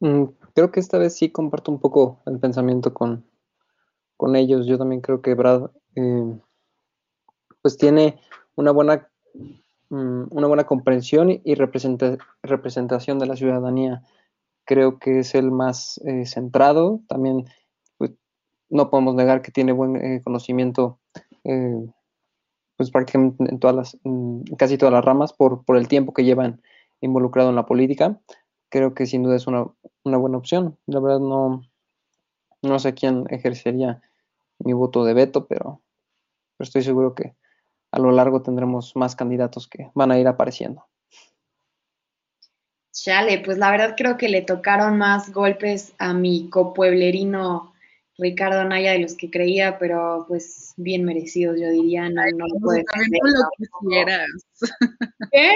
Mm, 0.00 0.24
creo 0.52 0.72
que 0.72 0.80
esta 0.80 0.98
vez 0.98 1.16
sí 1.16 1.30
comparto 1.30 1.70
un 1.70 1.78
poco 1.78 2.20
el 2.26 2.40
pensamiento 2.40 2.92
con, 2.92 3.24
con 4.16 4.36
ellos. 4.36 4.66
Yo 4.66 4.78
también 4.78 5.00
creo 5.00 5.22
que 5.22 5.34
Brad 5.34 5.70
eh, 5.96 6.38
pues 7.62 7.76
tiene 7.76 8.20
una 8.56 8.70
buena, 8.70 9.08
mm, 9.90 10.24
una 10.30 10.46
buena 10.46 10.64
comprensión 10.64 11.30
y 11.30 11.54
representación 11.54 13.18
de 13.18 13.26
la 13.26 13.36
ciudadanía. 13.36 14.02
Creo 14.64 14.98
que 14.98 15.20
es 15.20 15.34
el 15.34 15.50
más 15.50 16.00
eh, 16.04 16.26
centrado. 16.26 17.00
También 17.08 17.44
pues, 17.98 18.12
no 18.70 18.90
podemos 18.90 19.14
negar 19.14 19.42
que 19.42 19.52
tiene 19.52 19.72
buen 19.72 19.96
eh, 19.96 20.22
conocimiento 20.22 20.98
pues 22.76 22.90
prácticamente 22.90 23.44
en 23.44 23.58
todas 23.58 23.76
las, 23.76 23.98
casi 24.56 24.78
todas 24.78 24.94
las 24.94 25.04
ramas 25.04 25.34
por, 25.34 25.62
por 25.64 25.76
el 25.76 25.88
tiempo 25.88 26.14
que 26.14 26.24
llevan 26.24 26.62
involucrado 27.02 27.50
en 27.50 27.56
la 27.56 27.66
política. 27.66 28.18
Creo 28.70 28.94
que 28.94 29.06
sin 29.06 29.22
duda 29.22 29.36
es 29.36 29.46
una, 29.46 29.66
una 30.04 30.16
buena 30.16 30.38
opción. 30.38 30.78
La 30.86 31.00
verdad 31.00 31.20
no, 31.20 31.62
no 32.64 32.78
sé 32.78 32.94
quién 32.94 33.24
ejercería 33.30 34.00
mi 34.58 34.72
voto 34.72 35.04
de 35.04 35.14
veto, 35.14 35.46
pero, 35.46 35.82
estoy 36.58 36.82
seguro 36.82 37.14
que 37.14 37.34
a 37.90 37.98
lo 37.98 38.10
largo 38.10 38.42
tendremos 38.42 38.96
más 38.96 39.14
candidatos 39.14 39.68
que 39.68 39.90
van 39.94 40.10
a 40.10 40.18
ir 40.18 40.26
apareciendo. 40.26 40.86
Chale, 42.92 43.38
pues 43.44 43.58
la 43.58 43.70
verdad 43.70 43.94
creo 43.96 44.16
que 44.16 44.28
le 44.28 44.42
tocaron 44.42 44.98
más 44.98 45.32
golpes 45.32 45.94
a 45.98 46.14
mi 46.14 46.48
copueblerino 46.48 47.74
Ricardo 48.18 48.64
Naya 48.64 48.92
de 48.92 49.00
los 49.00 49.16
que 49.16 49.30
creía, 49.30 49.78
pero 49.78 50.24
pues 50.28 50.74
bien 50.76 51.04
merecidos, 51.04 51.60
yo 51.60 51.70
diría. 51.70 52.08
No, 52.08 52.22
no 52.36 52.46
lo 52.46 52.60
puedes 52.60 52.84
lo 53.08 53.48
quisieras. 53.80 54.28
¿Qué? 55.32 55.52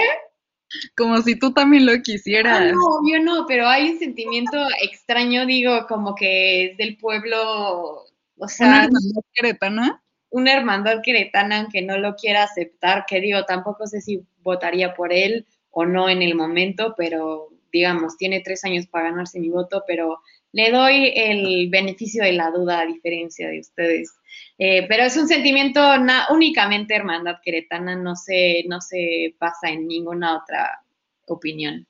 Como 0.95 1.21
si 1.21 1.37
tú 1.37 1.51
también 1.53 1.85
lo 1.85 2.01
quisieras. 2.01 2.59
Ah, 2.61 2.71
no, 2.71 2.99
yo 3.11 3.23
no, 3.23 3.45
pero 3.47 3.67
hay 3.67 3.91
un 3.91 3.99
sentimiento 3.99 4.57
extraño, 4.81 5.45
digo, 5.45 5.85
como 5.87 6.15
que 6.15 6.65
es 6.65 6.77
del 6.77 6.97
pueblo, 6.97 8.05
o 8.37 8.47
sea. 8.47 8.67
Una 8.67 8.83
hermandad 8.83 9.21
queretana. 9.33 10.03
Una 10.29 10.53
hermandad 10.53 11.01
queretana, 11.03 11.59
aunque 11.59 11.81
no 11.81 11.97
lo 11.97 12.15
quiera 12.15 12.43
aceptar, 12.43 13.05
que 13.07 13.19
digo, 13.19 13.45
tampoco 13.45 13.87
sé 13.87 14.01
si 14.01 14.23
votaría 14.41 14.93
por 14.93 15.11
él 15.11 15.47
o 15.71 15.85
no 15.85 16.09
en 16.09 16.21
el 16.21 16.35
momento, 16.35 16.93
pero 16.97 17.49
digamos, 17.71 18.17
tiene 18.17 18.41
tres 18.41 18.63
años 18.63 18.87
para 18.87 19.09
ganarse 19.09 19.39
mi 19.39 19.49
voto, 19.49 19.83
pero 19.87 20.19
le 20.51 20.71
doy 20.71 21.13
el 21.15 21.69
beneficio 21.69 22.23
de 22.23 22.33
la 22.33 22.51
duda 22.51 22.81
a 22.81 22.85
diferencia 22.85 23.49
de 23.49 23.59
ustedes. 23.59 24.11
Eh, 24.57 24.85
pero 24.87 25.03
es 25.03 25.15
un 25.17 25.27
sentimiento 25.27 25.81
únicamente 26.29 26.95
hermandad 26.95 27.37
queretana, 27.43 27.95
no 27.95 28.15
se, 28.15 28.63
no 28.67 28.81
se 28.81 29.35
pasa 29.37 29.69
en 29.69 29.87
ninguna 29.87 30.37
otra 30.37 30.83
opinión. 31.27 31.87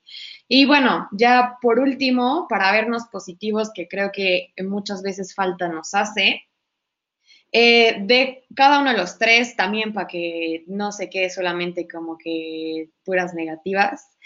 Y 0.48 0.66
bueno, 0.66 1.08
ya 1.12 1.56
por 1.60 1.78
último, 1.78 2.46
para 2.48 2.72
vernos 2.72 3.04
positivos, 3.10 3.70
que 3.74 3.88
creo 3.88 4.10
que 4.12 4.52
muchas 4.62 5.02
veces 5.02 5.34
falta 5.34 5.68
nos 5.68 5.94
hace, 5.94 6.42
eh, 7.52 7.96
de 8.02 8.44
cada 8.54 8.80
uno 8.80 8.92
de 8.92 8.98
los 8.98 9.18
tres, 9.18 9.56
también 9.56 9.92
para 9.92 10.06
que 10.06 10.62
no 10.68 10.92
se 10.92 11.10
quede 11.10 11.30
solamente 11.30 11.88
como 11.88 12.16
que 12.16 12.90
puras 13.04 13.34
negativas, 13.34 14.16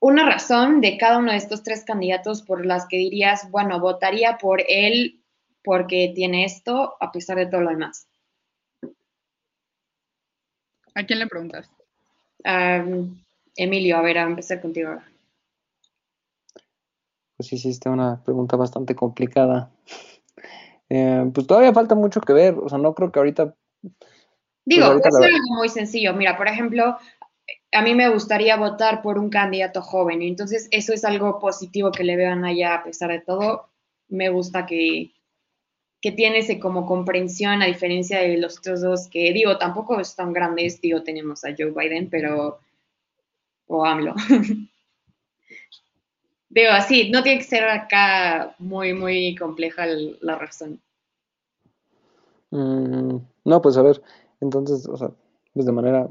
una 0.00 0.26
razón 0.26 0.80
de 0.80 0.98
cada 0.98 1.18
uno 1.18 1.32
de 1.32 1.38
estos 1.38 1.62
tres 1.62 1.84
candidatos 1.84 2.42
por 2.42 2.66
las 2.66 2.86
que 2.86 2.98
dirías, 2.98 3.50
bueno, 3.50 3.80
votaría 3.80 4.36
por 4.36 4.62
él 4.68 5.22
porque 5.62 6.12
tiene 6.14 6.44
esto 6.44 6.96
a 7.00 7.12
pesar 7.12 7.36
de 7.36 7.46
todo 7.46 7.62
lo 7.62 7.70
demás? 7.70 8.08
¿A 10.94 11.04
quién 11.04 11.18
le 11.18 11.26
preguntas? 11.26 11.70
Emilio, 13.56 13.96
a 13.96 14.02
ver, 14.02 14.18
a 14.18 14.22
empezar 14.22 14.60
contigo 14.60 14.88
ahora. 14.88 15.08
Pues 17.36 17.52
hiciste 17.52 17.88
una 17.88 18.22
pregunta 18.22 18.56
bastante 18.56 18.94
complicada. 18.94 19.70
Eh, 20.90 21.30
pues 21.34 21.46
todavía 21.46 21.74
falta 21.74 21.94
mucho 21.94 22.22
que 22.22 22.32
ver, 22.32 22.54
o 22.54 22.66
sea, 22.66 22.78
no 22.78 22.94
creo 22.94 23.12
que 23.12 23.18
ahorita... 23.18 23.54
Digo, 24.64 24.86
pues 24.90 25.04
es 25.04 25.14
algo 25.22 25.54
muy 25.58 25.68
sencillo. 25.68 26.14
Mira, 26.14 26.34
por 26.38 26.48
ejemplo, 26.48 26.96
a 27.72 27.82
mí 27.82 27.94
me 27.94 28.08
gustaría 28.08 28.56
votar 28.56 29.02
por 29.02 29.18
un 29.18 29.28
candidato 29.28 29.82
joven. 29.82 30.22
Entonces, 30.22 30.66
eso 30.70 30.94
es 30.94 31.04
algo 31.04 31.38
positivo 31.38 31.92
que 31.92 32.04
le 32.04 32.16
vean 32.16 32.44
allá 32.46 32.76
a 32.76 32.84
pesar 32.84 33.10
de 33.10 33.20
todo. 33.20 33.68
Me 34.08 34.30
gusta 34.30 34.64
que, 34.64 35.12
que 36.00 36.12
tiene 36.12 36.38
ese 36.38 36.60
como 36.60 36.86
comprensión 36.86 37.62
a 37.62 37.66
diferencia 37.66 38.20
de 38.20 38.38
los 38.38 38.58
otros 38.58 38.80
dos 38.80 39.08
que 39.08 39.32
digo, 39.32 39.58
tampoco 39.58 40.00
es 40.00 40.14
tan 40.14 40.32
grandes, 40.32 40.80
digo, 40.80 41.02
tenemos 41.02 41.44
a 41.44 41.54
Joe 41.56 41.72
Biden, 41.72 42.08
pero 42.08 42.60
o 43.66 43.84
AMLO. 43.84 44.14
digo, 46.48 46.70
así, 46.70 47.10
no 47.10 47.22
tiene 47.22 47.38
que 47.38 47.44
ser 47.44 47.64
acá 47.64 48.54
muy, 48.58 48.94
muy 48.94 49.34
compleja 49.36 49.86
la 50.20 50.36
razón. 50.36 50.80
Mm, 52.50 53.16
no, 53.44 53.62
pues 53.62 53.76
a 53.76 53.82
ver, 53.82 54.00
entonces, 54.40 54.86
o 54.86 54.96
sea, 54.96 55.10
pues 55.52 55.66
de 55.66 55.72
manera 55.72 56.08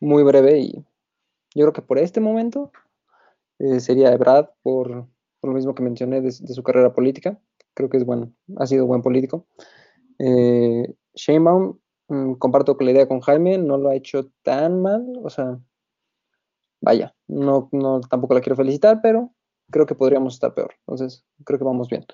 muy 0.00 0.22
breve 0.22 0.58
y 0.58 0.84
yo 1.54 1.64
creo 1.64 1.72
que 1.72 1.82
por 1.82 1.98
este 1.98 2.20
momento 2.20 2.70
eh, 3.58 3.80
sería 3.80 4.12
Ebrad 4.12 4.50
por, 4.62 5.06
lo 5.42 5.52
mismo 5.52 5.74
que 5.74 5.82
mencioné 5.82 6.20
de, 6.20 6.32
su 6.32 6.62
carrera 6.62 6.92
política. 6.92 7.38
Creo 7.74 7.88
que 7.88 7.96
es 7.98 8.04
bueno, 8.04 8.32
ha 8.56 8.66
sido 8.66 8.86
buen 8.86 9.02
político. 9.02 9.46
Eh, 10.18 10.94
Sheinbaum, 11.14 11.78
mm, 12.08 12.34
comparto 12.34 12.76
la 12.80 12.90
idea 12.90 13.08
con 13.08 13.20
Jaime, 13.20 13.58
no 13.58 13.78
lo 13.78 13.90
ha 13.90 13.94
hecho 13.94 14.30
tan 14.42 14.82
mal, 14.82 15.06
o 15.22 15.30
sea, 15.30 15.58
vaya, 16.80 17.14
no, 17.28 17.68
no 17.72 18.00
tampoco 18.00 18.34
la 18.34 18.40
quiero 18.40 18.56
felicitar, 18.56 19.00
pero 19.02 19.32
creo 19.70 19.86
que 19.86 19.94
podríamos 19.94 20.34
estar 20.34 20.54
peor. 20.54 20.74
Entonces, 20.80 21.24
creo 21.44 21.58
que 21.58 21.64
vamos 21.64 21.88
bien 21.88 22.06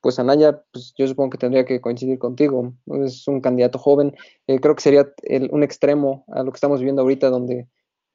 pues 0.00 0.18
Anaya, 0.18 0.62
pues 0.72 0.94
yo 0.96 1.06
supongo 1.06 1.30
que 1.30 1.38
tendría 1.38 1.64
que 1.64 1.80
coincidir 1.80 2.18
contigo. 2.18 2.72
Es 3.04 3.26
un 3.28 3.40
candidato 3.40 3.78
joven. 3.78 4.14
Eh, 4.46 4.60
creo 4.60 4.74
que 4.74 4.82
sería 4.82 5.12
un 5.50 5.62
extremo 5.62 6.24
a 6.28 6.42
lo 6.42 6.52
que 6.52 6.56
estamos 6.56 6.80
viviendo 6.80 7.02
ahorita, 7.02 7.28
donde 7.30 7.68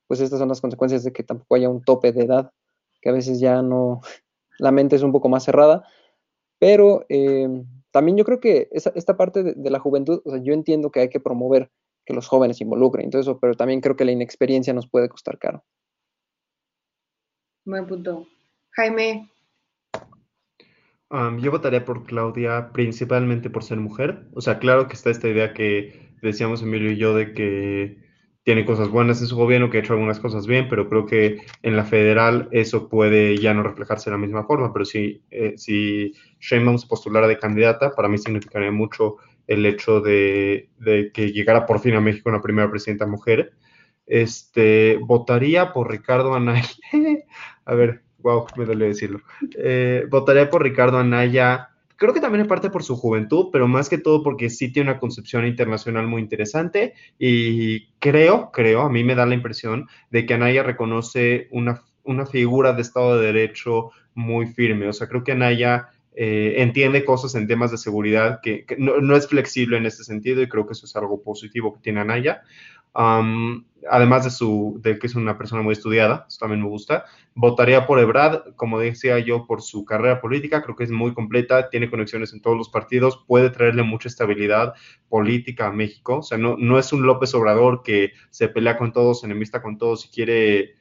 pues 0.07 0.19
estas 0.19 0.39
son 0.39 0.49
las 0.49 0.61
consecuencias 0.61 1.03
de 1.03 1.13
que 1.13 1.23
tampoco 1.23 1.55
haya 1.55 1.69
un 1.69 1.83
tope 1.83 2.11
de 2.11 2.23
edad, 2.23 2.51
que 3.01 3.09
a 3.09 3.13
veces 3.13 3.39
ya 3.39 3.61
no, 3.61 4.01
la 4.59 4.71
mente 4.71 4.95
es 4.95 5.03
un 5.03 5.11
poco 5.11 5.29
más 5.29 5.43
cerrada, 5.43 5.83
pero 6.59 7.05
eh, 7.09 7.47
también 7.91 8.17
yo 8.17 8.23
creo 8.23 8.39
que 8.39 8.69
esta 8.71 9.17
parte 9.17 9.43
de, 9.43 9.69
la 9.69 9.79
juventud, 9.79 10.21
o 10.23 10.31
sea, 10.31 10.41
yo 10.41 10.53
entiendo 10.53 10.91
que 10.91 11.01
hay 11.01 11.09
que 11.09 11.19
promover 11.19 11.69
que 12.05 12.13
los 12.13 12.27
jóvenes 12.27 12.57
se 12.57 12.63
involucren 12.63 13.07
y 13.07 13.09
todo 13.09 13.21
eso, 13.21 13.39
pero 13.39 13.53
también 13.53 13.81
creo 13.81 13.95
que 13.95 14.05
la 14.05 14.11
inexperiencia 14.11 14.73
nos 14.73 14.89
puede 14.89 15.09
costar 15.09 15.37
caro. 15.37 15.63
Buen 17.65 17.85
punto. 17.85 18.27
Jaime. 18.71 19.29
yo 21.39 21.51
votaría 21.51 21.85
por 21.85 22.05
Claudia 22.05 22.71
principalmente 22.73 23.49
por 23.49 23.63
ser 23.63 23.77
mujer. 23.77 24.27
O 24.33 24.41
sea, 24.41 24.59
claro 24.59 24.87
que 24.87 24.93
está 24.93 25.09
esta 25.09 25.27
idea 25.27 25.53
que 25.53 26.15
decíamos 26.21 26.61
Emilio 26.61 26.91
y 26.91 26.97
yo 26.97 27.13
de 27.13 27.33
que 27.33 28.10
tiene 28.43 28.65
cosas 28.65 28.89
buenas 28.89 29.21
en 29.21 29.27
su 29.27 29.35
gobierno, 29.35 29.69
que 29.69 29.77
ha 29.77 29.81
hecho 29.81 29.93
algunas 29.93 30.19
cosas 30.19 30.47
bien, 30.47 30.67
pero 30.67 30.89
creo 30.89 31.05
que 31.05 31.41
en 31.61 31.75
la 31.75 31.83
federal 31.83 32.49
eso 32.51 32.89
puede 32.89 33.37
ya 33.37 33.53
no 33.53 33.61
reflejarse 33.61 34.09
de 34.09 34.15
la 34.15 34.21
misma 34.21 34.45
forma. 34.45 34.73
Pero 34.73 34.85
si, 34.85 35.23
eh, 35.29 35.53
si 35.57 36.13
Sheinbaum 36.39 36.79
se 36.79 36.87
postulara 36.87 37.27
de 37.27 37.37
candidata, 37.37 37.93
para 37.95 38.07
mí 38.07 38.17
significaría 38.17 38.71
mucho 38.71 39.17
el 39.47 39.65
hecho 39.65 40.01
de, 40.01 40.69
que 41.13 41.31
llegara 41.31 41.65
por 41.65 41.79
fin 41.79 41.95
a 41.95 42.01
México 42.01 42.29
una 42.29 42.41
primera 42.41 42.69
presidenta 42.69 43.05
mujer. 43.05 43.53
Este, 44.07 44.97
votaría 45.01 45.71
por 45.71 45.91
Ricardo 45.91 46.33
Anaya. 46.33 46.67
a 47.65 47.75
ver, 47.75 48.01
wow, 48.19 48.47
me 48.57 48.65
duele 48.65 48.87
decirlo. 48.87 49.21
Eh, 49.55 50.05
votaría 50.09 50.49
por 50.49 50.63
Ricardo 50.63 50.97
Anaya 50.97 51.70
Creo 52.01 52.15
que 52.15 52.19
también 52.19 52.41
es 52.41 52.47
parte 52.47 52.71
por 52.71 52.81
su 52.81 52.95
juventud, 52.95 53.49
pero 53.51 53.67
más 53.67 53.87
que 53.87 53.99
todo 53.99 54.23
porque 54.23 54.49
sí 54.49 54.73
tiene 54.73 54.89
una 54.89 54.99
concepción 54.99 55.45
internacional 55.45 56.07
muy 56.07 56.19
interesante 56.23 56.95
y 57.19 57.91
creo, 57.99 58.49
creo, 58.51 58.81
a 58.81 58.89
mí 58.89 59.03
me 59.03 59.13
da 59.13 59.27
la 59.27 59.35
impresión 59.35 59.87
de 60.09 60.25
que 60.25 60.33
Anaya 60.33 60.63
reconoce 60.63 61.47
una, 61.51 61.83
una 62.03 62.25
figura 62.25 62.73
de 62.73 62.81
Estado 62.81 63.19
de 63.19 63.27
Derecho 63.27 63.91
muy 64.15 64.47
firme. 64.47 64.87
O 64.87 64.93
sea, 64.93 65.07
creo 65.07 65.23
que 65.23 65.33
Anaya 65.33 65.89
eh, 66.15 66.55
entiende 66.57 67.05
cosas 67.05 67.35
en 67.35 67.45
temas 67.45 67.69
de 67.69 67.77
seguridad 67.77 68.39
que, 68.41 68.65
no, 68.79 68.99
no, 68.99 69.15
es 69.15 69.27
flexible 69.27 69.77
en 69.77 69.85
este 69.85 70.03
sentido 70.03 70.41
y 70.41 70.49
creo 70.49 70.65
que 70.65 70.73
eso 70.73 70.87
es 70.87 70.95
algo 70.95 71.21
positivo 71.21 71.75
que 71.75 71.81
tiene 71.81 71.99
Anaya 71.99 72.41
además 72.93 74.23
de, 74.23 74.29
su, 74.29 74.79
de 74.81 74.99
que 74.99 75.07
es 75.07 75.15
una 75.15 75.37
persona 75.37 75.61
muy 75.61 75.73
estudiada, 75.73 76.25
eso 76.27 76.39
también 76.39 76.61
me 76.61 76.67
gusta. 76.67 77.05
Votaría 77.33 77.87
por 77.87 77.99
Ebrad, 77.99 78.53
como 78.55 78.79
decía 78.79 79.19
yo, 79.19 79.45
por 79.47 79.61
su 79.61 79.85
carrera 79.85 80.21
política, 80.21 80.61
creo 80.61 80.75
que 80.75 80.83
es 80.83 80.91
muy 80.91 81.13
completa, 81.13 81.69
tiene 81.69 81.89
conexiones 81.89 82.33
en 82.33 82.41
todos 82.41 82.57
los 82.57 82.69
partidos, 82.69 83.23
puede 83.27 83.49
traerle 83.49 83.83
mucha 83.83 84.09
estabilidad 84.09 84.73
política 85.09 85.67
a 85.67 85.71
México. 85.71 86.17
O 86.17 86.23
sea, 86.23 86.37
no, 86.37 86.55
no 86.57 86.77
es 86.77 86.91
un 86.93 87.03
López 87.03 87.33
Obrador 87.33 87.83
que 87.83 88.11
se 88.29 88.49
pelea 88.49 88.77
con 88.77 88.91
todos, 88.91 89.23
enemista 89.23 89.61
con 89.61 89.77
todos 89.77 90.05
y 90.05 90.09
quiere 90.09 90.75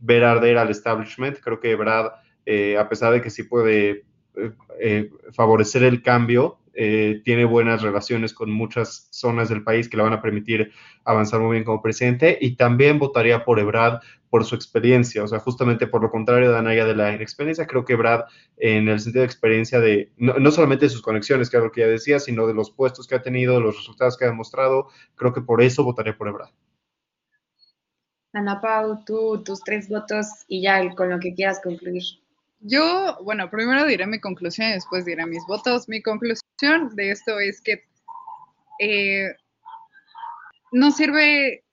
ver 0.00 0.24
arder 0.24 0.58
al 0.58 0.70
establishment. 0.70 1.38
Creo 1.40 1.60
que 1.60 1.70
Ebrad, 1.70 2.12
eh, 2.44 2.76
a 2.76 2.88
pesar 2.88 3.12
de 3.12 3.20
que 3.22 3.30
sí 3.30 3.44
puede 3.44 4.04
eh, 4.34 4.52
eh, 4.80 5.10
favorecer 5.32 5.84
el 5.84 6.02
cambio, 6.02 6.58
eh, 6.74 7.20
tiene 7.24 7.44
buenas 7.44 7.82
relaciones 7.82 8.32
con 8.32 8.50
muchas 8.50 9.08
zonas 9.10 9.48
del 9.48 9.62
país 9.62 9.88
que 9.88 9.96
le 9.96 10.02
van 10.02 10.12
a 10.12 10.22
permitir 10.22 10.72
avanzar 11.04 11.40
muy 11.40 11.52
bien 11.52 11.64
como 11.64 11.82
presidente 11.82 12.38
y 12.40 12.56
también 12.56 12.98
votaría 12.98 13.44
por 13.44 13.58
Ebrad 13.58 14.00
por 14.30 14.46
su 14.46 14.54
experiencia, 14.54 15.22
o 15.22 15.28
sea, 15.28 15.40
justamente 15.40 15.86
por 15.86 16.00
lo 16.00 16.10
contrario 16.10 16.50
de 16.50 16.56
Anaya 16.56 16.86
de 16.86 16.96
la 16.96 17.12
inexperiencia, 17.12 17.66
creo 17.66 17.84
que 17.84 17.92
Ebrad 17.92 18.24
en 18.56 18.88
el 18.88 18.98
sentido 18.98 19.20
de 19.20 19.26
experiencia 19.26 19.78
de, 19.78 20.10
no, 20.16 20.50
solamente 20.50 20.86
de 20.86 20.88
sus 20.88 21.02
conexiones, 21.02 21.50
que 21.50 21.58
es 21.58 21.62
lo 21.62 21.70
que 21.70 21.82
ya 21.82 21.86
decía, 21.86 22.18
sino 22.18 22.46
de 22.46 22.54
los 22.54 22.70
puestos 22.70 23.06
que 23.06 23.14
ha 23.14 23.20
tenido, 23.20 23.60
los 23.60 23.76
resultados 23.76 24.16
que 24.16 24.24
ha 24.24 24.28
demostrado, 24.28 24.88
creo 25.16 25.34
que 25.34 25.42
por 25.42 25.60
eso 25.60 25.84
votaría 25.84 26.16
por 26.16 26.28
Ebrad. 26.28 26.48
Ana 28.32 28.58
Pau, 28.62 29.04
tú, 29.04 29.42
tus 29.44 29.60
tres 29.60 29.90
votos 29.90 30.26
y 30.48 30.62
ya 30.62 30.94
con 30.94 31.10
lo 31.10 31.20
que 31.20 31.34
quieras 31.34 31.60
concluir. 31.62 32.02
Yo, 32.64 33.18
bueno, 33.24 33.50
primero 33.50 33.84
diré 33.86 34.06
mi 34.06 34.20
conclusión 34.20 34.68
y 34.68 34.72
después 34.74 35.04
diré 35.04 35.26
mis 35.26 35.44
votos. 35.48 35.88
Mi 35.88 36.00
conclusión 36.00 36.94
de 36.94 37.10
esto 37.10 37.40
es 37.40 37.60
que 37.60 37.82
eh, 38.78 39.34
no 40.70 40.92
sirve, 40.92 41.64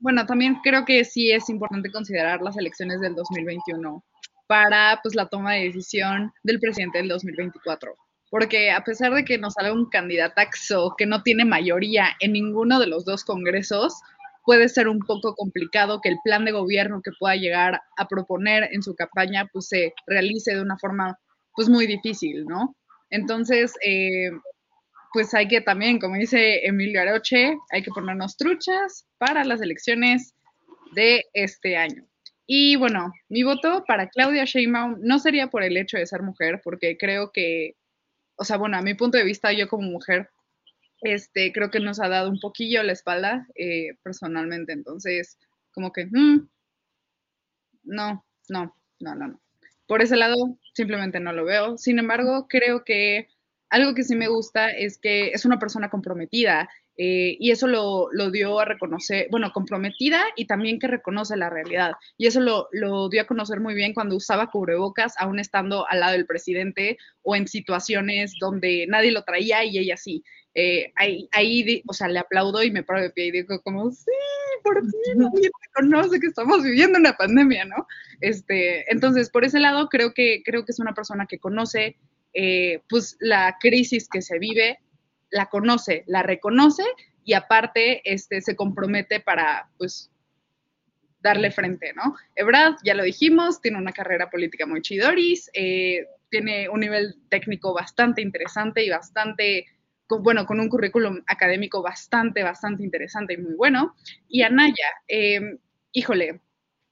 bueno, 0.00 0.24
también 0.24 0.60
creo 0.62 0.84
que 0.84 1.04
sí 1.04 1.32
es 1.32 1.48
importante 1.48 1.90
considerar 1.90 2.40
las 2.40 2.56
elecciones 2.56 3.00
del 3.00 3.16
2021 3.16 4.04
para 4.46 5.00
pues 5.02 5.16
la 5.16 5.26
toma 5.26 5.54
de 5.54 5.64
decisión 5.64 6.32
del 6.44 6.60
presidente 6.60 6.98
del 6.98 7.08
2024. 7.08 7.92
Porque 8.30 8.70
a 8.70 8.84
pesar 8.84 9.12
de 9.12 9.24
que 9.24 9.38
nos 9.38 9.54
salga 9.54 9.72
un 9.72 9.88
candidataxo 9.88 10.94
que 10.96 11.06
no 11.06 11.22
tiene 11.24 11.44
mayoría 11.44 12.10
en 12.20 12.32
ninguno 12.32 12.78
de 12.78 12.86
los 12.86 13.04
dos 13.04 13.24
congresos, 13.24 14.00
puede 14.46 14.68
ser 14.68 14.88
un 14.88 15.00
poco 15.00 15.34
complicado 15.34 16.00
que 16.00 16.08
el 16.08 16.18
plan 16.24 16.44
de 16.44 16.52
gobierno 16.52 17.02
que 17.02 17.10
pueda 17.18 17.34
llegar 17.34 17.80
a 17.98 18.08
proponer 18.08 18.68
en 18.72 18.82
su 18.82 18.94
campaña 18.94 19.50
pues 19.52 19.68
se 19.68 19.92
realice 20.06 20.54
de 20.54 20.62
una 20.62 20.78
forma 20.78 21.18
pues 21.54 21.68
muy 21.68 21.86
difícil, 21.86 22.46
¿no? 22.46 22.76
Entonces, 23.10 23.74
eh, 23.84 24.30
pues 25.12 25.34
hay 25.34 25.48
que 25.48 25.60
también, 25.60 25.98
como 25.98 26.16
dice 26.16 26.64
Emilio 26.64 27.00
Aroche, 27.00 27.56
hay 27.70 27.82
que 27.82 27.90
ponernos 27.90 28.36
truchas 28.36 29.06
para 29.18 29.44
las 29.44 29.60
elecciones 29.60 30.34
de 30.94 31.24
este 31.32 31.76
año. 31.76 32.06
Y 32.46 32.76
bueno, 32.76 33.12
mi 33.28 33.42
voto 33.42 33.84
para 33.86 34.08
Claudia 34.08 34.44
Sheinbaum 34.44 34.98
no 35.00 35.18
sería 35.18 35.48
por 35.48 35.64
el 35.64 35.76
hecho 35.76 35.96
de 35.96 36.06
ser 36.06 36.22
mujer, 36.22 36.60
porque 36.62 36.96
creo 36.96 37.32
que, 37.32 37.74
o 38.36 38.44
sea, 38.44 38.58
bueno, 38.58 38.76
a 38.76 38.82
mi 38.82 38.94
punto 38.94 39.18
de 39.18 39.24
vista, 39.24 39.52
yo 39.52 39.68
como 39.68 39.90
mujer 39.90 40.30
este, 41.02 41.52
creo 41.52 41.70
que 41.70 41.80
nos 41.80 42.00
ha 42.00 42.08
dado 42.08 42.30
un 42.30 42.40
poquillo 42.40 42.82
la 42.82 42.92
espalda 42.92 43.46
eh, 43.54 43.96
personalmente. 44.02 44.72
Entonces, 44.72 45.38
como 45.72 45.92
que, 45.92 46.06
mm, 46.06 46.48
no, 47.84 48.24
no, 48.48 48.74
no, 49.00 49.14
no, 49.14 49.28
no. 49.28 49.40
Por 49.86 50.02
ese 50.02 50.16
lado, 50.16 50.58
simplemente 50.74 51.20
no 51.20 51.32
lo 51.32 51.44
veo. 51.44 51.78
Sin 51.78 51.98
embargo, 51.98 52.46
creo 52.48 52.84
que 52.84 53.28
algo 53.68 53.94
que 53.94 54.04
sí 54.04 54.16
me 54.16 54.28
gusta 54.28 54.70
es 54.70 54.98
que 54.98 55.30
es 55.30 55.44
una 55.44 55.58
persona 55.58 55.90
comprometida 55.90 56.68
eh, 56.98 57.36
y 57.38 57.50
eso 57.50 57.66
lo, 57.66 58.08
dio 58.30 58.58
a 58.58 58.64
reconocer, 58.64 59.28
bueno, 59.30 59.52
comprometida 59.52 60.24
y 60.34 60.46
también 60.46 60.78
que 60.78 60.86
reconoce 60.86 61.36
la 61.36 61.50
realidad. 61.50 61.92
Y 62.16 62.26
eso 62.26 62.40
lo, 62.40 62.68
lo, 62.72 63.08
dio 63.08 63.22
a 63.22 63.26
conocer 63.26 63.60
muy 63.60 63.74
bien 63.74 63.92
cuando 63.92 64.16
usaba 64.16 64.50
cubrebocas, 64.50 65.14
aún 65.18 65.38
estando 65.38 65.86
al 65.88 66.00
lado 66.00 66.12
del 66.12 66.26
presidente 66.26 66.96
o 67.22 67.36
en 67.36 67.48
situaciones 67.48 68.36
donde 68.40 68.86
nadie 68.88 69.12
lo 69.12 69.24
traía 69.24 69.64
y 69.64 69.78
ella 69.78 69.96
sí. 69.96 70.24
Eh, 70.58 70.90
ahí, 70.94 71.28
ahí, 71.32 71.82
o 71.86 71.92
sea, 71.92 72.08
le 72.08 72.18
aplaudo 72.18 72.62
y 72.62 72.70
me 72.70 72.82
paro 72.82 73.02
de 73.02 73.10
pie 73.10 73.26
y 73.26 73.30
digo 73.30 73.60
como, 73.60 73.90
sí, 73.90 74.10
por 74.64 74.80
fin 74.80 75.18
nadie 75.18 75.50
reconoce 75.66 76.18
que 76.18 76.28
estamos 76.28 76.62
viviendo 76.64 76.98
una 76.98 77.12
pandemia, 77.12 77.66
¿no? 77.66 77.86
Este, 78.22 78.90
entonces, 78.90 79.28
por 79.28 79.44
ese 79.44 79.60
lado, 79.60 79.90
creo 79.90 80.14
que, 80.14 80.42
creo 80.46 80.64
que 80.64 80.72
es 80.72 80.78
una 80.78 80.94
persona 80.94 81.26
que 81.26 81.38
conoce, 81.38 81.98
eh, 82.32 82.80
pues, 82.88 83.18
la 83.20 83.58
crisis 83.60 84.08
que 84.08 84.22
se 84.22 84.38
vive, 84.38 84.78
la 85.30 85.50
conoce, 85.50 86.04
la 86.06 86.22
reconoce 86.22 86.84
y 87.22 87.34
aparte, 87.34 88.00
este, 88.10 88.40
se 88.40 88.56
compromete 88.56 89.20
para, 89.20 89.68
pues, 89.76 90.10
darle 91.20 91.50
frente, 91.50 91.92
¿no? 91.92 92.16
Ebrad, 92.34 92.76
ya 92.82 92.94
lo 92.94 93.02
dijimos, 93.02 93.60
tiene 93.60 93.76
una 93.76 93.92
carrera 93.92 94.30
política 94.30 94.64
muy 94.64 94.80
chidoris, 94.80 95.50
eh, 95.52 96.06
tiene 96.30 96.70
un 96.70 96.80
nivel 96.80 97.16
técnico 97.28 97.74
bastante 97.74 98.22
interesante 98.22 98.82
y 98.82 98.88
bastante 98.88 99.66
bueno, 100.08 100.46
con 100.46 100.60
un 100.60 100.68
currículum 100.68 101.22
académico 101.26 101.82
bastante, 101.82 102.42
bastante 102.42 102.84
interesante 102.84 103.34
y 103.34 103.38
muy 103.38 103.54
bueno. 103.54 103.94
Y 104.28 104.42
Anaya, 104.42 104.86
em, 105.08 105.58
híjole, 105.92 106.40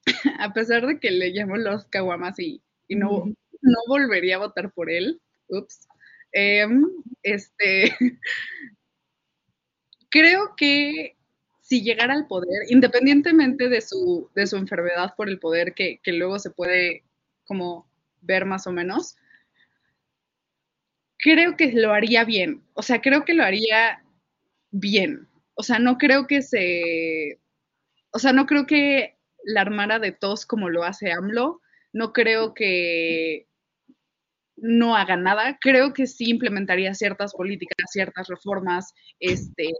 a 0.39 0.53
pesar 0.53 0.85
de 0.85 0.99
que 0.99 1.11
le 1.11 1.29
llamo 1.31 1.57
los 1.57 1.85
caguamas 1.85 2.39
y, 2.39 2.61
no, 2.89 3.25
no 3.61 3.77
volvería 3.87 4.35
a 4.35 4.39
votar 4.39 4.71
por 4.71 4.91
él, 4.91 5.21
ups, 5.47 5.87
em, 6.31 6.85
este, 7.23 7.95
creo 10.09 10.55
que 10.55 11.17
si 11.61 11.81
llegara 11.81 12.13
al 12.13 12.27
poder, 12.27 12.69
independientemente 12.69 13.69
de 13.69 13.81
su, 13.81 14.29
de 14.35 14.45
su 14.45 14.57
enfermedad 14.57 15.15
por 15.17 15.29
el 15.29 15.39
poder, 15.39 15.73
que, 15.73 15.99
que 16.03 16.11
luego 16.13 16.37
se 16.37 16.51
puede 16.51 17.03
como 17.45 17.89
ver 18.21 18.45
más 18.45 18.67
o 18.67 18.71
menos, 18.71 19.17
creo 21.25 21.57
que 21.57 21.71
lo 21.71 21.91
haría 21.91 22.23
bien. 22.23 22.61
O 22.75 22.83
sea, 22.83 23.01
creo 23.01 23.25
que 23.25 23.33
lo 23.33 23.43
haría 23.43 24.03
bien. 24.69 25.27
O 25.55 25.63
sea, 25.63 25.79
no 25.79 25.97
creo 25.97 26.27
que 26.27 26.43
se. 26.43 27.39
O 28.11 28.19
sea, 28.19 28.31
no 28.31 28.45
creo 28.45 28.67
que 28.67 29.17
la 29.43 29.61
armara 29.61 29.97
de 29.97 30.11
tos 30.11 30.45
como 30.45 30.69
lo 30.69 30.83
hace 30.83 31.11
AMLO. 31.11 31.61
No 31.93 32.13
creo 32.13 32.53
que 32.53 33.47
no 34.55 34.95
haga 34.95 35.17
nada. 35.17 35.57
Creo 35.59 35.93
que 35.93 36.05
sí 36.05 36.29
implementaría 36.29 36.93
ciertas 36.93 37.33
políticas, 37.33 37.89
ciertas 37.91 38.27
reformas. 38.27 38.93
Este, 39.19 39.71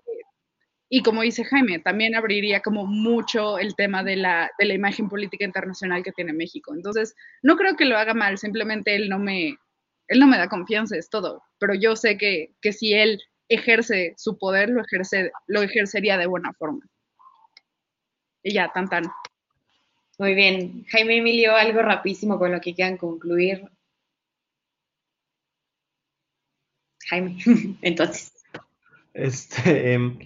y 0.89 1.03
como 1.03 1.21
dice 1.21 1.43
Jaime, 1.43 1.77
también 1.77 2.15
abriría 2.15 2.61
como 2.61 2.87
mucho 2.87 3.59
el 3.59 3.75
tema 3.75 4.03
de 4.03 4.15
la, 4.15 4.49
de 4.57 4.65
la 4.65 4.73
imagen 4.73 5.09
política 5.09 5.45
internacional 5.45 6.01
que 6.03 6.11
tiene 6.11 6.33
México. 6.33 6.73
Entonces, 6.73 7.15
no 7.43 7.55
creo 7.55 7.75
que 7.75 7.85
lo 7.85 7.97
haga 7.97 8.15
mal, 8.15 8.39
simplemente 8.39 8.95
él 8.95 9.09
no 9.09 9.19
me, 9.19 9.57
él 10.07 10.19
no 10.19 10.27
me 10.27 10.37
da 10.37 10.49
confianza, 10.49 10.97
es 10.97 11.09
todo, 11.09 11.43
pero 11.57 11.73
yo 11.73 11.95
sé 11.95 12.17
que, 12.17 12.55
que 12.61 12.73
si 12.73 12.93
él 12.93 13.21
ejerce 13.47 14.13
su 14.17 14.37
poder, 14.37 14.69
lo, 14.69 14.81
ejerce, 14.81 15.31
lo 15.47 15.61
ejercería 15.61 16.17
de 16.17 16.27
buena 16.27 16.53
forma. 16.53 16.85
Y 18.43 18.53
ya, 18.53 18.71
tan 18.73 18.89
tan. 18.89 19.05
Muy 20.17 20.33
bien. 20.33 20.85
Jaime 20.89 21.17
Emilio, 21.17 21.55
algo 21.55 21.81
rapidísimo 21.81 22.37
con 22.37 22.51
lo 22.51 22.61
que 22.61 22.73
quieran 22.73 22.97
concluir. 22.97 23.69
Jaime, 27.09 27.37
entonces. 27.81 28.33
Este, 29.13 29.93
em, 29.93 30.19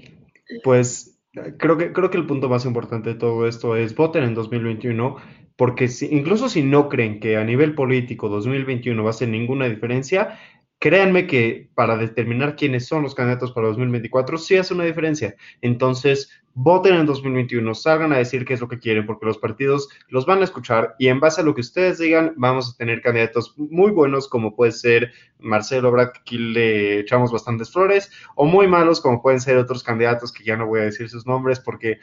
pues 0.63 1.19
creo 1.57 1.77
que, 1.77 1.93
creo 1.93 2.09
que 2.09 2.17
el 2.17 2.25
punto 2.25 2.49
más 2.49 2.65
importante 2.65 3.09
de 3.09 3.19
todo 3.19 3.47
esto 3.47 3.75
es 3.75 3.95
voten 3.95 4.23
en 4.23 4.33
2021 4.33 5.17
porque 5.59 5.89
si, 5.89 6.07
incluso 6.15 6.47
si 6.47 6.63
no 6.63 6.87
creen 6.87 7.19
que 7.19 7.35
a 7.35 7.43
nivel 7.43 7.75
político 7.75 8.29
2021 8.29 9.03
va 9.03 9.09
a 9.09 9.13
ser 9.13 9.27
ninguna 9.27 9.67
diferencia, 9.67 10.39
créanme 10.79 11.27
que 11.27 11.69
para 11.75 11.97
determinar 11.97 12.55
quiénes 12.55 12.87
son 12.87 13.03
los 13.03 13.13
candidatos 13.13 13.51
para 13.51 13.67
2024 13.67 14.37
sí 14.37 14.55
hace 14.55 14.73
una 14.73 14.85
diferencia. 14.85 15.35
Entonces, 15.59 16.31
voten 16.53 16.95
en 16.95 17.05
2021, 17.05 17.75
salgan 17.75 18.13
a 18.13 18.19
decir 18.19 18.45
qué 18.45 18.53
es 18.53 18.61
lo 18.61 18.69
que 18.69 18.79
quieren, 18.79 19.05
porque 19.05 19.25
los 19.25 19.37
partidos 19.37 19.89
los 20.07 20.25
van 20.25 20.39
a 20.39 20.45
escuchar 20.45 20.95
y 20.97 21.09
en 21.09 21.19
base 21.19 21.41
a 21.41 21.43
lo 21.43 21.53
que 21.53 21.59
ustedes 21.59 21.97
digan, 21.97 22.35
vamos 22.37 22.71
a 22.71 22.77
tener 22.77 23.01
candidatos 23.01 23.53
muy 23.57 23.91
buenos, 23.91 24.29
como 24.29 24.55
puede 24.55 24.71
ser 24.71 25.11
Marcelo 25.39 25.91
Brad, 25.91 26.13
que 26.13 26.19
aquí 26.21 26.37
le 26.37 26.99
echamos 27.01 27.33
bastantes 27.33 27.69
flores, 27.69 28.09
o 28.37 28.45
muy 28.45 28.65
malos, 28.65 29.01
como 29.01 29.21
pueden 29.21 29.41
ser 29.41 29.57
otros 29.57 29.83
candidatos 29.83 30.31
que 30.31 30.45
ya 30.45 30.55
no 30.55 30.67
voy 30.67 30.79
a 30.79 30.83
decir 30.83 31.09
sus 31.09 31.27
nombres 31.27 31.59
porque, 31.59 31.99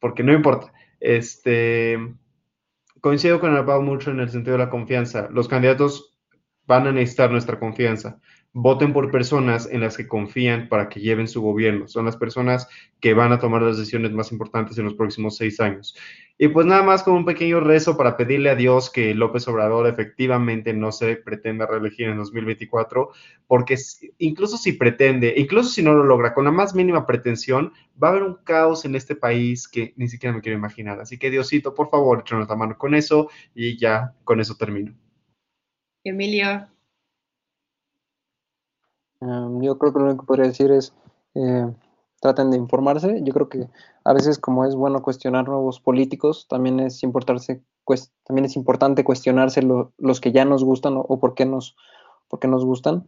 porque 0.00 0.24
no 0.24 0.32
importa. 0.32 0.72
Este. 0.98 1.96
Coincido 3.00 3.40
con 3.40 3.64
Pau 3.64 3.82
mucho 3.82 4.10
en 4.10 4.20
el 4.20 4.28
sentido 4.28 4.58
de 4.58 4.64
la 4.64 4.70
confianza. 4.70 5.28
Los 5.30 5.48
candidatos 5.48 6.18
van 6.66 6.86
a 6.86 6.92
necesitar 6.92 7.30
nuestra 7.30 7.58
confianza. 7.58 8.20
Voten 8.52 8.92
por 8.92 9.12
personas 9.12 9.68
en 9.70 9.80
las 9.80 9.96
que 9.96 10.08
confían 10.08 10.68
para 10.68 10.88
que 10.88 10.98
lleven 10.98 11.28
su 11.28 11.40
gobierno. 11.40 11.86
Son 11.86 12.04
las 12.04 12.16
personas 12.16 12.68
que 12.98 13.14
van 13.14 13.30
a 13.30 13.38
tomar 13.38 13.62
las 13.62 13.78
decisiones 13.78 14.10
más 14.10 14.32
importantes 14.32 14.76
en 14.76 14.86
los 14.86 14.94
próximos 14.94 15.36
seis 15.36 15.60
años. 15.60 15.94
Y 16.36 16.48
pues 16.48 16.66
nada 16.66 16.82
más 16.82 17.04
como 17.04 17.18
un 17.18 17.24
pequeño 17.24 17.60
rezo 17.60 17.96
para 17.96 18.16
pedirle 18.16 18.50
a 18.50 18.56
Dios 18.56 18.90
que 18.90 19.14
López 19.14 19.46
Obrador 19.46 19.86
efectivamente 19.86 20.72
no 20.72 20.90
se 20.90 21.16
pretenda 21.16 21.66
reelegir 21.66 22.08
en 22.08 22.16
2024, 22.16 23.10
porque 23.46 23.76
incluso 24.18 24.56
si 24.56 24.72
pretende, 24.72 25.34
incluso 25.36 25.68
si 25.68 25.82
no 25.82 25.92
lo 25.92 26.02
logra, 26.02 26.34
con 26.34 26.46
la 26.46 26.50
más 26.50 26.74
mínima 26.74 27.06
pretensión, 27.06 27.72
va 28.02 28.08
a 28.08 28.10
haber 28.12 28.22
un 28.22 28.38
caos 28.42 28.84
en 28.84 28.96
este 28.96 29.14
país 29.14 29.68
que 29.68 29.92
ni 29.96 30.08
siquiera 30.08 30.34
me 30.34 30.40
quiero 30.40 30.58
imaginar. 30.58 30.98
Así 30.98 31.18
que 31.18 31.30
Diosito, 31.30 31.74
por 31.74 31.88
favor, 31.88 32.20
échanos 32.20 32.48
la 32.48 32.56
mano 32.56 32.78
con 32.78 32.94
eso 32.94 33.28
y 33.54 33.78
ya 33.78 34.14
con 34.24 34.40
eso 34.40 34.56
termino. 34.56 34.92
Emilio. 36.02 36.79
Em, 39.20 39.60
yo 39.60 39.78
creo 39.78 39.92
que 39.92 39.98
lo 39.98 40.06
único 40.06 40.22
que 40.22 40.26
podría 40.26 40.46
decir 40.46 40.70
es 40.70 40.92
eh, 41.34 41.66
traten 42.20 42.50
de 42.50 42.56
informarse. 42.56 43.20
Yo 43.22 43.32
creo 43.32 43.48
que 43.48 43.68
a 44.04 44.12
veces 44.12 44.38
como 44.38 44.64
es 44.64 44.74
bueno 44.74 45.02
cuestionar 45.02 45.48
nuevos 45.48 45.80
políticos, 45.80 46.46
también 46.48 46.80
es, 46.80 47.02
importarse, 47.02 47.62
también 48.24 48.44
es 48.44 48.56
importante 48.56 49.04
cuestionarse 49.04 49.62
los 49.62 50.20
que 50.20 50.32
ya 50.32 50.44
nos 50.44 50.64
gustan 50.64 50.94
o, 50.96 51.20
por, 51.20 51.34
qué 51.34 51.46
nos, 51.46 51.76
por 52.28 52.38
qué 52.40 52.48
nos 52.48 52.64
gustan. 52.64 53.06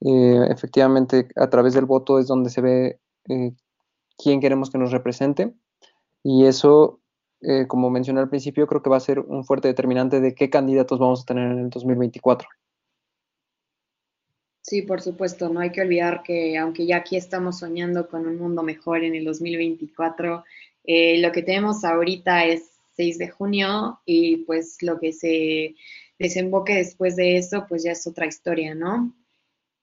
Eh, 0.00 0.46
efectivamente, 0.48 1.28
a 1.36 1.50
través 1.50 1.74
del 1.74 1.84
voto 1.84 2.18
es 2.18 2.26
donde 2.26 2.50
se 2.50 2.60
ve 2.60 3.00
eh, 3.28 3.52
quién 4.16 4.40
queremos 4.40 4.70
que 4.70 4.78
nos 4.78 4.92
represente 4.92 5.54
y 6.22 6.46
eso 6.46 7.00
eh, 7.42 7.66
como 7.66 7.88
mencioné 7.88 8.20
al 8.20 8.28
principio, 8.28 8.66
creo 8.66 8.82
que 8.82 8.90
va 8.90 8.98
a 8.98 9.00
ser 9.00 9.20
un 9.20 9.44
fuerte 9.44 9.68
determinante 9.68 10.20
de 10.20 10.34
qué 10.34 10.50
candidatos 10.50 10.98
vamos 10.98 11.22
a 11.22 11.24
tener 11.24 11.50
en 11.50 11.58
el 11.58 11.70
2024. 11.70 12.48
Sí, 14.70 14.82
por 14.82 15.02
supuesto, 15.02 15.48
no 15.48 15.58
hay 15.58 15.72
que 15.72 15.80
olvidar 15.80 16.22
que 16.22 16.56
aunque 16.56 16.86
ya 16.86 16.98
aquí 16.98 17.16
estamos 17.16 17.58
soñando 17.58 18.08
con 18.08 18.24
un 18.28 18.38
mundo 18.38 18.62
mejor 18.62 19.02
en 19.02 19.16
el 19.16 19.24
2024, 19.24 20.44
eh, 20.84 21.18
lo 21.20 21.32
que 21.32 21.42
tenemos 21.42 21.82
ahorita 21.82 22.44
es 22.44 22.70
6 22.94 23.18
de 23.18 23.30
junio 23.30 24.00
y 24.06 24.36
pues 24.44 24.76
lo 24.82 25.00
que 25.00 25.12
se 25.12 25.74
desemboque 26.20 26.76
después 26.76 27.16
de 27.16 27.36
eso, 27.36 27.66
pues 27.68 27.82
ya 27.82 27.90
es 27.90 28.06
otra 28.06 28.26
historia, 28.26 28.76
¿no? 28.76 29.12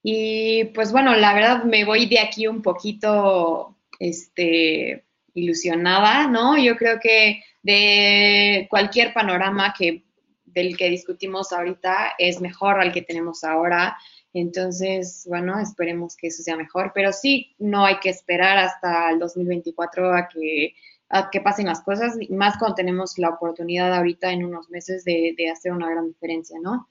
Y 0.04 0.64
pues 0.74 0.94
bueno, 0.94 1.14
la 1.18 1.34
verdad 1.34 1.66
me 1.66 1.84
voy 1.84 2.06
de 2.06 2.20
aquí 2.20 2.48
un 2.48 2.62
poquito, 2.62 3.76
este, 4.00 5.04
ilusionada, 5.34 6.30
¿no? 6.30 6.58
Yo 6.58 6.78
creo 6.78 6.98
que 7.02 7.44
de 7.62 8.68
cualquier 8.70 9.14
panorama 9.14 9.74
que 9.78 10.06
del 10.46 10.76
que 10.76 10.90
discutimos 10.90 11.52
ahorita 11.52 12.16
es 12.18 12.42
mejor 12.42 12.80
al 12.80 12.92
que 12.92 13.02
tenemos 13.02 13.44
ahora. 13.44 13.98
Entonces, 14.40 15.26
bueno, 15.28 15.60
esperemos 15.60 16.16
que 16.16 16.28
eso 16.28 16.44
sea 16.44 16.56
mejor, 16.56 16.92
pero 16.94 17.12
sí, 17.12 17.56
no 17.58 17.86
hay 17.86 18.00
que 18.00 18.10
esperar 18.10 18.60
hasta 18.60 19.10
el 19.10 19.18
2024 19.18 20.14
a 20.14 20.28
que, 20.28 20.76
a 21.10 21.32
que 21.32 21.42
pasen 21.42 21.66
las 21.66 21.82
cosas, 21.82 22.16
más 22.30 22.58
cuando 22.60 22.76
tenemos 22.76 23.18
la 23.18 23.30
oportunidad 23.30 23.92
ahorita 23.96 24.32
en 24.32 24.46
unos 24.46 24.70
meses 24.70 25.04
de, 25.06 25.34
de 25.36 25.50
hacer 25.50 25.72
una 25.72 25.90
gran 25.90 26.08
diferencia, 26.08 26.60
¿no? 26.62 26.88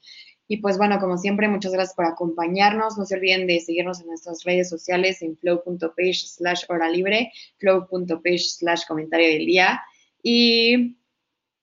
Y 0.49 0.57
pues 0.57 0.77
bueno, 0.77 0.99
como 0.99 1.19
siempre, 1.19 1.47
muchas 1.47 1.73
gracias 1.73 1.95
por 1.95 2.07
acompañarnos. 2.07 2.99
No 2.99 3.05
se 3.05 3.15
olviden 3.15 3.47
de 3.47 3.61
seguirnos 3.61 4.01
en 4.01 4.09
nuestras 4.09 4.43
redes 4.43 4.69
sociales 4.69 5.23
en 5.23 5.37
flow.page 5.37 6.27
slash 6.27 6.65
hora 6.69 6.89
libre, 6.89 7.33
flow.page 7.59 8.39
slash 8.59 8.87
comentario 8.87 9.29
del 9.29 9.47
día. 9.47 9.81
Y 10.23 10.97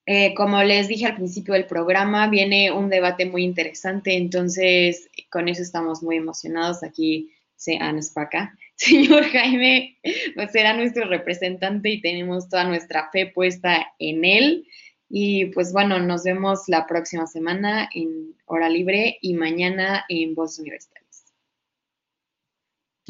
eh, 0.05 0.33
como 0.35 0.61
les 0.63 0.87
dije 0.87 1.05
al 1.05 1.15
principio 1.15 1.53
del 1.53 1.65
programa, 1.65 2.27
viene 2.27 2.71
un 2.71 2.89
debate 2.89 3.25
muy 3.25 3.43
interesante, 3.43 4.17
entonces 4.17 5.09
con 5.29 5.47
eso 5.47 5.61
estamos 5.61 6.03
muy 6.03 6.17
emocionados. 6.17 6.83
Aquí 6.83 7.31
se 7.55 7.79
acá. 8.15 8.57
Señor 8.75 9.23
Jaime, 9.23 9.97
pues 10.35 10.51
será 10.51 10.73
nuestro 10.73 11.05
representante 11.05 11.89
y 11.89 12.01
tenemos 12.01 12.49
toda 12.49 12.65
nuestra 12.65 13.09
fe 13.11 13.27
puesta 13.27 13.93
en 13.99 14.25
él. 14.25 14.67
Y 15.09 15.45
pues 15.47 15.71
bueno, 15.71 15.99
nos 15.99 16.23
vemos 16.23 16.63
la 16.67 16.87
próxima 16.87 17.27
semana 17.27 17.87
en 17.93 18.35
Hora 18.45 18.67
Libre 18.67 19.19
y 19.21 19.35
mañana 19.35 20.05
en 20.09 20.33
Voz 20.33 20.59
Universitarias. 20.59 21.33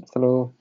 Hasta 0.02 0.20
luego. 0.20 0.54